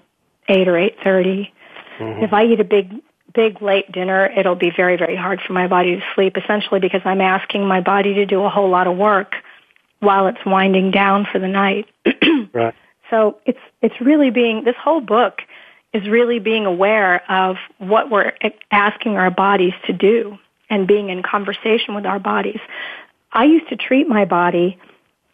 8 0.49 0.69
or 0.69 0.75
8:30. 0.75 1.51
Mm-hmm. 1.99 2.25
If 2.25 2.33
I 2.33 2.45
eat 2.45 2.61
a 2.61 2.65
big 2.65 2.93
big 3.35 3.63
late 3.63 3.91
dinner, 3.93 4.27
it'll 4.27 4.55
be 4.55 4.71
very, 4.75 4.97
very 4.97 5.17
hard 5.17 5.41
for 5.47 5.53
my 5.53 5.69
body 5.69 5.97
to 5.97 6.03
sleep, 6.15 6.37
essentially 6.37 6.81
because 6.81 7.03
I'm 7.05 7.21
asking 7.21 7.67
my 7.67 7.81
body 7.81 8.15
to 8.15 8.27
do 8.27 8.43
a 8.43 8.49
whole 8.49 8.69
lot 8.69 8.87
of 8.87 8.97
work 8.97 9.35
while 10.01 10.27
it's 10.27 10.45
winding 10.45 10.91
down 10.91 11.27
for 11.31 11.39
the 11.39 11.49
night. 11.49 11.87
right. 12.53 12.75
So 13.11 13.39
it's, 13.47 13.59
it's 13.83 14.01
really 14.01 14.31
being, 14.31 14.65
this 14.65 14.77
whole 14.77 15.01
book 15.01 15.43
is 15.93 16.09
really 16.09 16.39
being 16.39 16.67
aware 16.67 17.23
of 17.31 17.57
what 17.79 18.11
we're 18.11 18.33
asking 18.71 19.17
our 19.17 19.31
bodies 19.31 19.75
to 19.87 19.93
do 19.93 20.39
and 20.71 20.87
being 20.87 21.09
in 21.09 21.23
conversation 21.23 21.95
with 21.95 22.07
our 22.07 22.19
bodies. 22.19 22.61
I 23.33 23.45
used 23.45 23.69
to 23.69 23.77
treat 23.77 24.09
my 24.09 24.25
body 24.25 24.79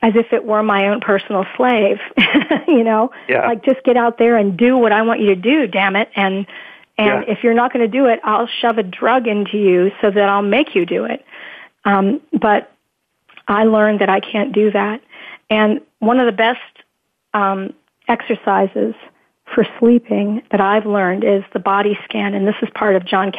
as 0.02 0.14
if 0.16 0.32
it 0.32 0.44
were 0.44 0.62
my 0.62 0.88
own 0.88 1.00
personal 1.00 1.46
slave, 1.56 1.98
you 2.68 2.84
know, 2.84 3.10
yeah. 3.28 3.46
like 3.48 3.64
just 3.64 3.82
get 3.84 3.96
out 3.96 4.18
there 4.18 4.36
and 4.36 4.56
do 4.56 4.76
what 4.76 4.92
I 4.92 5.02
want 5.02 5.20
you 5.20 5.28
to 5.28 5.36
do, 5.36 5.66
damn 5.66 5.96
it, 5.96 6.10
and 6.14 6.46
and 6.96 7.24
yeah. 7.26 7.32
if 7.32 7.42
you're 7.42 7.54
not 7.54 7.72
going 7.72 7.84
to 7.84 7.90
do 7.90 8.06
it, 8.06 8.20
I'll 8.22 8.46
shove 8.46 8.78
a 8.78 8.82
drug 8.82 9.26
into 9.26 9.58
you 9.58 9.90
so 10.00 10.10
that 10.10 10.28
I'll 10.28 10.42
make 10.42 10.74
you 10.74 10.86
do 10.86 11.04
it. 11.06 11.24
Um, 11.84 12.20
but 12.32 12.72
I 13.48 13.64
learned 13.64 14.00
that 14.00 14.08
I 14.08 14.20
can't 14.20 14.52
do 14.52 14.70
that. 14.70 15.00
And 15.50 15.80
one 15.98 16.20
of 16.20 16.26
the 16.26 16.32
best 16.32 16.60
um, 17.32 17.74
exercises 18.06 18.94
for 19.52 19.66
sleeping 19.78 20.42
that 20.50 20.60
I've 20.60 20.86
learned 20.86 21.24
is 21.24 21.42
the 21.52 21.58
body 21.58 21.98
scan, 22.04 22.34
and 22.34 22.46
this 22.46 22.54
is 22.62 22.68
part 22.74 22.96
of 22.96 23.04
Jon 23.04 23.32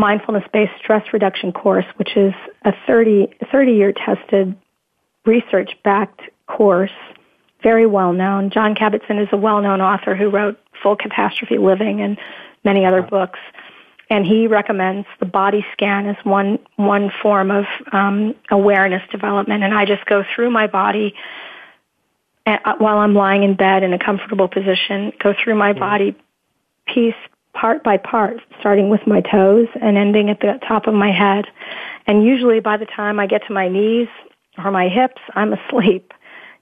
Kabat-Zinn's 0.00 0.52
mindfulness-based 0.52 0.72
stress 0.82 1.12
reduction 1.12 1.52
course, 1.52 1.84
which 1.96 2.16
is 2.16 2.32
a 2.64 2.72
30, 2.86 3.28
30 3.50 3.72
year 3.72 3.92
tested 3.92 4.56
research-backed 5.26 6.22
course, 6.46 6.90
very 7.62 7.86
well 7.86 8.12
known. 8.12 8.50
Jon 8.50 8.74
Kabat-Zinn 8.74 9.18
is 9.18 9.28
a 9.32 9.36
well-known 9.36 9.80
author 9.80 10.14
who 10.16 10.30
wrote 10.30 10.58
Full 10.82 10.96
Catastrophe 10.96 11.58
Living 11.58 12.00
and 12.00 12.18
many 12.64 12.84
other 12.84 13.02
books. 13.02 13.38
And 14.08 14.26
he 14.26 14.48
recommends 14.48 15.06
the 15.20 15.26
body 15.26 15.64
scan 15.72 16.08
as 16.08 16.16
one 16.24 16.58
one 16.76 17.12
form 17.22 17.52
of 17.52 17.64
um, 17.92 18.34
awareness 18.50 19.02
development. 19.12 19.62
And 19.62 19.72
I 19.72 19.84
just 19.84 20.04
go 20.06 20.24
through 20.34 20.50
my 20.50 20.66
body 20.66 21.14
at, 22.44 22.66
uh, 22.66 22.74
while 22.78 22.98
I'm 22.98 23.14
lying 23.14 23.44
in 23.44 23.54
bed 23.54 23.84
in 23.84 23.92
a 23.92 23.98
comfortable 23.98 24.48
position. 24.48 25.12
Go 25.22 25.32
through 25.32 25.54
my 25.54 25.74
body 25.74 26.16
piece 26.86 27.14
part 27.52 27.82
by 27.82 27.96
part, 27.96 28.40
starting 28.60 28.90
with 28.90 29.06
my 29.06 29.20
toes 29.20 29.66
and 29.80 29.96
ending 29.96 30.30
at 30.30 30.40
the 30.40 30.58
top 30.66 30.86
of 30.86 30.94
my 30.94 31.10
head. 31.10 31.46
And 32.06 32.24
usually 32.24 32.60
by 32.60 32.76
the 32.76 32.86
time 32.86 33.20
I 33.20 33.26
get 33.26 33.42
to 33.46 33.52
my 33.52 33.68
knees 33.68 34.08
or 34.62 34.70
my 34.70 34.88
hips, 34.88 35.20
I'm 35.34 35.52
asleep, 35.52 36.12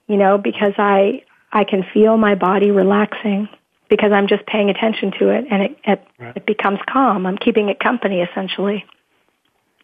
you 0.06 0.16
know, 0.16 0.38
because 0.38 0.72
I, 0.78 1.22
I 1.52 1.64
can 1.64 1.84
feel 1.92 2.16
my 2.16 2.34
body 2.34 2.70
relaxing 2.70 3.48
because 3.88 4.12
I'm 4.12 4.28
just 4.28 4.44
paying 4.46 4.70
attention 4.70 5.12
to 5.18 5.30
it 5.30 5.46
and 5.50 5.62
it, 5.62 5.78
it, 5.84 6.06
right. 6.18 6.36
it 6.36 6.46
becomes 6.46 6.78
calm. 6.90 7.26
I'm 7.26 7.38
keeping 7.38 7.68
it 7.68 7.80
company 7.80 8.20
essentially. 8.20 8.84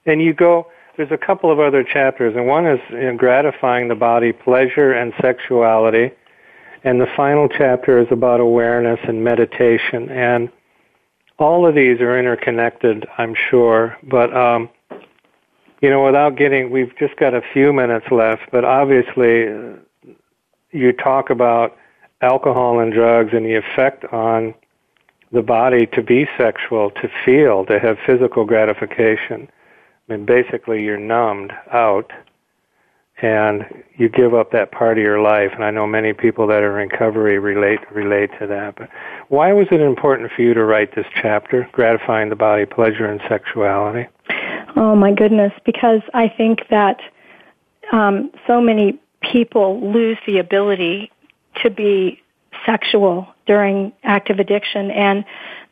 And 0.07 0.21
you 0.21 0.35
go, 0.35 0.67
there's 0.97 1.11
a 1.11 1.19
couple 1.19 1.51
of 1.51 1.59
other 1.59 1.83
chapters, 1.83 2.35
and 2.37 2.47
one 2.47 2.67
is 2.67 2.79
you 2.91 3.01
know, 3.01 3.17
gratifying 3.17 3.89
the 3.89 3.95
body, 3.95 4.33
pleasure 4.33 4.93
and 4.93 5.13
sexuality. 5.21 6.13
And 6.85 7.01
the 7.01 7.09
final 7.17 7.49
chapter 7.49 7.99
is 7.99 8.07
about 8.11 8.41
awareness 8.41 9.01
and 9.09 9.25
meditation. 9.25 10.11
And 10.11 10.51
all 11.39 11.67
of 11.67 11.75
these 11.75 12.01
are 12.01 12.19
interconnected, 12.19 13.07
I'm 13.19 13.35
sure. 13.35 13.97
But, 14.03 14.35
um, 14.37 14.69
you 15.81 15.91
know, 15.91 16.05
without 16.05 16.37
getting, 16.37 16.71
we've 16.71 16.97
just 16.99 17.17
got 17.17 17.35
a 17.35 17.43
few 17.53 17.73
minutes 17.73 18.07
left, 18.11 18.51
but 18.51 18.65
obviously 18.65 19.49
uh, 19.49 20.13
you 20.71 20.93
talk 20.93 21.31
about 21.31 21.77
alcohol 22.21 22.81
and 22.81 22.93
drugs 22.93 23.33
and 23.33 23.45
the 23.45 23.55
effect 23.55 24.05
on 24.13 24.55
the 25.33 25.43
body 25.43 25.87
to 25.87 26.03
be 26.03 26.29
sexual, 26.39 26.91
to 26.93 27.11
feel, 27.25 27.67
to 27.67 27.79
have 27.79 27.99
physical 28.07 28.45
gratification. 28.45 29.51
I 30.09 30.13
mean, 30.13 30.25
basically, 30.25 30.83
you're 30.85 30.99
numbed 30.99 31.53
out 31.73 32.13
and 33.23 33.65
you 33.97 34.09
give 34.09 34.35
up 34.35 34.51
that 34.53 34.73
part 34.73 34.99
of 34.99 35.05
your 35.05 35.21
life. 35.21 35.53
And 35.55 35.65
I 35.65 35.71
know 35.71 35.87
many 35.87 36.13
people 36.13 36.47
that 36.49 36.63
are 36.63 36.81
in 36.81 36.89
recovery 36.91 37.39
relate 37.39 37.81
relate 37.93 38.31
to 38.41 38.47
that. 38.47 38.77
But 38.77 38.89
why 39.29 39.53
was 39.53 39.67
it 39.71 39.81
important 39.81 40.33
for 40.33 40.43
you 40.43 40.55
to 40.55 40.65
write 40.65 40.95
this 40.95 41.07
chapter, 41.21 41.69
gratifying 41.73 42.29
the 42.29 42.37
body, 42.37 42.67
pleasure, 42.67 43.07
and 43.07 43.21
sexuality? 43.29 44.09
Oh 44.77 44.97
my 44.97 45.13
goodness! 45.13 45.53
Because 45.65 46.01
I 46.13 46.29
think 46.29 46.69
that 46.71 47.01
um, 47.93 48.31
so 48.47 48.61
many 48.61 48.99
people 49.23 49.93
lose 49.93 50.19
the 50.27 50.39
ability 50.39 51.11
to 51.63 51.71
be 51.71 52.21
sexual 52.67 53.29
during 53.47 53.93
active 54.03 54.39
addiction 54.39 54.91
and 54.91 55.25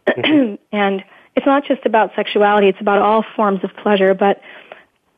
mm-hmm. 0.06 0.54
and 0.72 1.04
it's 1.34 1.46
not 1.46 1.64
just 1.64 1.84
about 1.86 2.10
sexuality 2.14 2.68
it's 2.68 2.80
about 2.80 2.98
all 3.00 3.24
forms 3.34 3.62
of 3.64 3.70
pleasure 3.82 4.14
but 4.14 4.40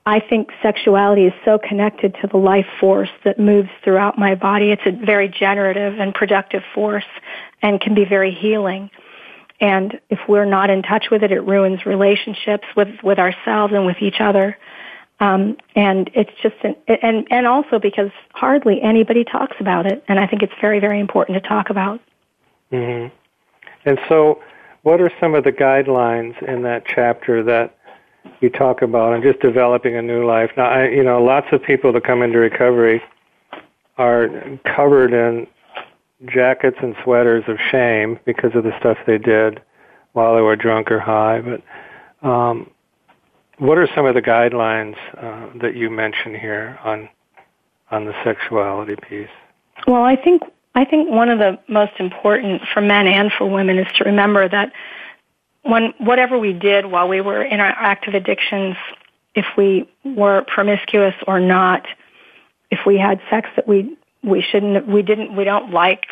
I 0.07 0.21
think 0.21 0.51
sexuality 0.63 1.27
is 1.27 1.33
so 1.45 1.59
connected 1.59 2.15
to 2.21 2.27
the 2.27 2.37
life 2.37 2.67
force 2.79 3.09
that 3.25 3.39
moves 3.39 3.71
throughout 3.83 4.19
my 4.19 4.35
body. 4.35 4.71
It's 4.71 4.83
a 4.85 4.93
very 4.93 5.29
generative 5.29 5.99
and 5.99 6.15
productive 6.15 6.63
force 6.75 7.07
and 7.63 7.81
can 7.81 7.95
be 7.95 8.05
very 8.05 8.33
healing. 8.33 8.91
And 9.61 9.99
if 10.11 10.19
we're 10.29 10.45
not 10.45 10.69
in 10.69 10.83
touch 10.83 11.07
with 11.11 11.23
it, 11.23 11.33
it 11.33 11.41
ruins 11.41 11.87
relationships 11.87 12.67
with, 12.77 12.89
with 13.03 13.19
ourselves 13.19 13.73
and 13.73 13.87
with 13.87 13.97
each 14.03 14.21
other. 14.21 14.59
Um, 15.21 15.57
and 15.75 16.11
it's 16.13 16.33
just 16.43 16.57
an, 16.65 16.75
and 16.89 17.27
and 17.31 17.47
also 17.47 17.79
because 17.79 18.11
hardly 18.33 18.83
anybody 18.83 19.25
talks 19.25 19.57
about 19.61 19.87
it, 19.87 20.03
and 20.09 20.19
I 20.19 20.27
think 20.27 20.43
it's 20.43 20.53
very 20.61 20.81
very 20.81 20.99
important 20.99 21.41
to 21.41 21.49
talk 21.49 21.71
about. 21.71 22.01
Mm-hmm. 22.73 23.15
And 23.89 23.99
so, 24.09 24.43
what 24.83 25.01
are 25.01 25.13
some 25.21 25.37
of 25.37 25.45
the 25.45 25.53
guidelines 25.53 26.43
in 26.43 26.63
that 26.63 26.85
chapter 26.87 27.45
that 27.45 27.77
you 28.41 28.51
talk 28.51 28.83
about, 28.83 29.14
and 29.14 29.22
just 29.22 29.41
developing 29.41 29.97
a 29.97 30.03
new 30.03 30.27
life? 30.27 30.51
Now, 30.57 30.68
I, 30.68 30.89
you 30.89 31.03
know, 31.03 31.22
lots 31.22 31.47
of 31.53 31.62
people 31.62 31.93
that 31.93 32.05
come 32.05 32.22
into 32.22 32.39
recovery 32.39 33.03
are 33.97 34.29
covered 34.77 35.12
in 35.12 35.47
jackets 36.27 36.77
and 36.83 36.95
sweaters 37.05 37.45
of 37.49 37.59
shame 37.70 38.18
because 38.25 38.53
of 38.55 38.64
the 38.64 38.72
stuff 38.79 38.99
they 39.07 39.18
did 39.18 39.61
while 40.12 40.35
they 40.35 40.41
were 40.41 40.57
drunk 40.57 40.91
or 40.91 41.01
high, 41.01 41.41
but 41.41 42.29
um, 42.29 42.70
what 43.59 43.79
are 43.79 43.89
some 43.95 44.07
of 44.07 44.14
the 44.14 44.22
guidelines 44.22 44.97
uh, 45.16 45.51
that 45.61 45.77
you 45.77 45.91
mention 45.91 46.35
here 46.35 46.79
on 46.85 47.09
on 47.91 48.07
the 48.07 48.14
sexuality 48.25 48.97
piece? 49.09 49.29
Well, 49.87 50.03
I 50.03 50.16
think 50.16 50.43
I 50.75 50.85
think 50.85 51.11
one 51.11 51.29
of 51.29 51.39
the 51.39 51.59
most 51.68 51.93
important 51.99 52.62
for 52.72 52.81
men 52.81 53.07
and 53.07 53.31
for 53.37 53.49
women 53.49 53.79
is 53.79 53.87
to 53.99 54.05
remember 54.05 54.49
that 54.49 54.72
when 55.65 55.93
whatever 55.99 56.39
we 56.39 56.53
did 56.53 56.87
while 56.87 57.09
we 57.09 57.21
were 57.21 57.43
in 57.43 57.61
our 57.61 57.67
active 57.67 58.15
addictions, 58.15 58.77
if 59.35 59.47
we 59.57 59.89
were 60.05 60.45
promiscuous 60.47 61.15
or 61.27 61.41
not, 61.41 61.87
if 62.71 62.81
we 62.87 62.99
had 62.99 63.21
sex 63.31 63.49
that 63.57 63.67
we 63.67 63.97
we 64.23 64.43
shouldn't 64.43 64.87
we 64.87 65.03
didn't 65.03 65.37
we 65.37 65.45
don't 65.45 65.71
like 65.71 66.05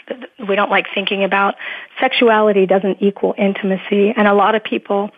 we 0.48 0.54
don't 0.56 0.70
like 0.70 0.86
thinking 0.94 1.24
about 1.24 1.54
sexuality 2.00 2.66
doesn't 2.66 3.00
equal 3.00 3.34
intimacy. 3.38 4.12
And 4.16 4.26
a 4.26 4.34
lot 4.34 4.54
of 4.54 4.64
people 4.64 5.10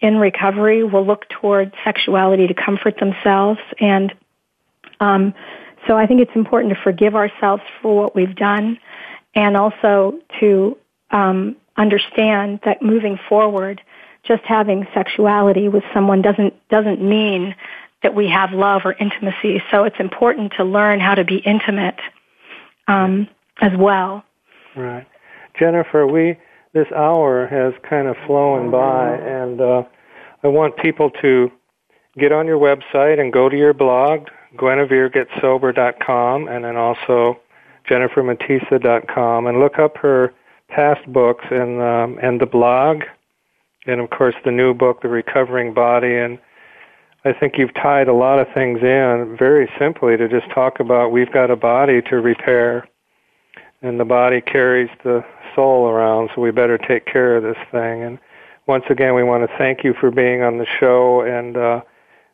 in 0.00 0.16
recovery 0.16 0.82
will 0.82 1.06
look 1.06 1.28
toward 1.28 1.72
sexuality 1.84 2.46
to 2.48 2.54
comfort 2.54 2.98
themselves. 2.98 3.60
And 3.78 4.12
um, 5.00 5.34
so 5.86 5.96
I 5.96 6.06
think 6.06 6.20
it's 6.20 6.34
important 6.34 6.74
to 6.74 6.80
forgive 6.82 7.14
ourselves 7.14 7.62
for 7.80 7.96
what 8.02 8.14
we've 8.14 8.34
done 8.34 8.78
and 9.34 9.56
also 9.56 10.18
to 10.40 10.76
um, 11.10 11.56
understand 11.76 12.60
that 12.64 12.82
moving 12.82 13.18
forward 13.28 13.80
just 14.24 14.42
having 14.44 14.86
sexuality 14.94 15.68
with 15.68 15.82
someone 15.92 16.22
doesn't 16.22 16.54
doesn't 16.68 17.02
mean 17.02 17.54
that 18.02 18.14
we 18.14 18.28
have 18.28 18.52
love 18.52 18.82
or 18.84 18.92
intimacy 18.94 19.62
so 19.70 19.84
it's 19.84 19.98
important 19.98 20.52
to 20.56 20.64
learn 20.64 21.00
how 21.00 21.14
to 21.14 21.24
be 21.24 21.36
intimate 21.36 21.98
um, 22.88 23.28
as 23.60 23.72
well. 23.78 24.24
Right, 24.76 25.06
Jennifer. 25.58 26.06
We 26.06 26.36
this 26.72 26.86
hour 26.94 27.46
has 27.46 27.74
kind 27.88 28.08
of 28.08 28.16
flown 28.26 28.70
by, 28.70 29.14
and 29.16 29.60
uh, 29.60 29.82
I 30.42 30.48
want 30.48 30.76
people 30.78 31.10
to 31.20 31.50
get 32.18 32.32
on 32.32 32.46
your 32.46 32.58
website 32.58 33.20
and 33.20 33.32
go 33.32 33.48
to 33.48 33.56
your 33.56 33.74
blog, 33.74 34.28
GuinevereGetSober.com, 34.56 36.48
and 36.48 36.64
then 36.64 36.76
also 36.76 37.38
JenniferMatesa.com, 37.90 39.46
and 39.46 39.60
look 39.60 39.78
up 39.78 39.98
her 39.98 40.32
past 40.74 41.06
books 41.12 41.44
and 41.50 41.80
um, 41.80 42.18
and 42.22 42.40
the 42.40 42.46
blog, 42.46 43.02
and 43.86 44.00
of 44.00 44.10
course 44.10 44.34
the 44.44 44.50
new 44.50 44.74
book, 44.74 45.02
The 45.02 45.08
Recovering 45.08 45.74
Body, 45.74 46.16
and 46.16 46.38
I 47.24 47.32
think 47.32 47.58
you've 47.58 47.74
tied 47.74 48.08
a 48.08 48.12
lot 48.12 48.38
of 48.38 48.48
things 48.52 48.80
in 48.82 49.36
very 49.38 49.70
simply 49.78 50.16
to 50.16 50.28
just 50.28 50.50
talk 50.50 50.80
about 50.80 51.12
we've 51.12 51.32
got 51.32 51.50
a 51.50 51.56
body 51.56 52.02
to 52.02 52.16
repair, 52.16 52.88
and 53.82 54.00
the 54.00 54.04
body 54.04 54.40
carries 54.40 54.90
the 55.04 55.24
soul 55.54 55.88
around, 55.88 56.30
so 56.34 56.40
we 56.40 56.50
better 56.50 56.78
take 56.78 57.06
care 57.06 57.36
of 57.36 57.42
this 57.42 57.58
thing. 57.70 58.02
And 58.02 58.18
once 58.66 58.84
again, 58.90 59.14
we 59.14 59.22
want 59.22 59.48
to 59.48 59.56
thank 59.58 59.84
you 59.84 59.94
for 60.00 60.10
being 60.10 60.42
on 60.42 60.58
the 60.58 60.66
show, 60.80 61.20
and 61.20 61.56
uh, 61.56 61.80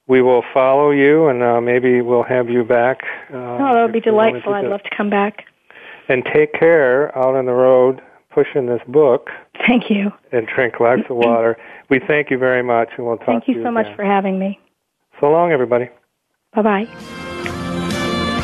we 0.07 0.23
will 0.23 0.45
follow 0.55 0.91
you, 0.91 1.29
and 1.29 1.43
uh, 1.43 1.61
maybe 1.61 2.01
we'll 2.01 2.23
have 2.23 2.49
you 2.49 2.65
back. 2.65 3.03
Uh, 3.33 3.37
oh, 3.37 3.75
that 3.75 3.83
would 3.83 3.93
be 3.93 4.01
delightful. 4.01 4.55
I'd 4.55 4.67
love 4.67 4.83
to 4.83 4.97
come 4.97 5.11
back. 5.11 5.45
And 6.09 6.25
take 6.25 6.55
care 6.55 7.17
out 7.19 7.35
on 7.35 7.45
the 7.45 7.53
road 7.53 8.01
pushing 8.33 8.67
this 8.67 8.83
book. 8.89 9.29
Thank 9.67 9.91
you. 9.91 10.13
And 10.33 10.47
drink 10.47 10.81
lots 10.81 11.03
of 11.11 11.17
water. 11.17 11.57
We 11.91 12.01
thank 12.07 12.31
you 12.31 12.39
very 12.39 12.63
much, 12.63 12.91
and 12.97 13.07
we'll 13.07 13.17
talk 13.19 13.27
thank 13.27 13.49
you, 13.49 13.55
you 13.55 13.63
so 13.63 13.71
again. 13.71 13.75
much 13.75 13.97
for 13.97 14.05
having 14.05 14.39
me. 14.39 14.59
So 15.21 15.27
long, 15.31 15.53
everybody. 15.53 15.89
Bye 16.55 16.63
bye. 16.63 16.89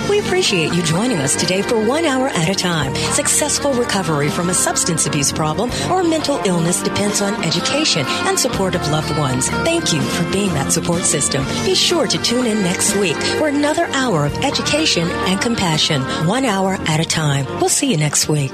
We 0.09 0.21
appreciate 0.21 0.73
you 0.75 0.83
joining 0.83 1.17
us 1.19 1.35
today 1.35 1.63
for 1.63 1.83
one 1.85 2.05
hour 2.05 2.29
at 2.29 2.49
a 2.49 2.55
time. 2.55 2.95
Successful 2.95 3.73
recovery 3.73 4.29
from 4.29 4.51
a 4.51 4.55
substance 4.55 5.07
abuse 5.07 5.33
problem 5.33 5.71
or 5.91 6.05
mental 6.05 6.37
illness 6.45 6.83
depends 6.83 7.23
on 7.23 7.35
education 7.43 8.05
and 8.07 8.39
support 8.39 8.75
of 8.75 8.87
loved 8.91 9.17
ones. 9.19 9.49
Thank 9.49 9.93
you 9.93 10.03
for 10.03 10.31
being 10.31 10.53
that 10.55 10.73
support 10.73 11.03
system. 11.03 11.45
Be 11.65 11.75
sure 11.75 12.07
to 12.07 12.19
tune 12.23 12.47
in 12.47 12.63
next 12.63 12.95
week 12.97 13.17
for 13.17 13.49
another 13.49 13.87
hour 13.87 14.27
of 14.27 14.35
education 14.45 15.09
and 15.09 15.41
compassion, 15.41 16.03
one 16.27 16.45
hour 16.45 16.75
at 16.87 17.01
a 17.01 17.05
time. 17.05 17.47
We'll 17.59 17.69
see 17.71 17.91
you 17.91 17.97
next 17.97 18.29
week. 18.29 18.53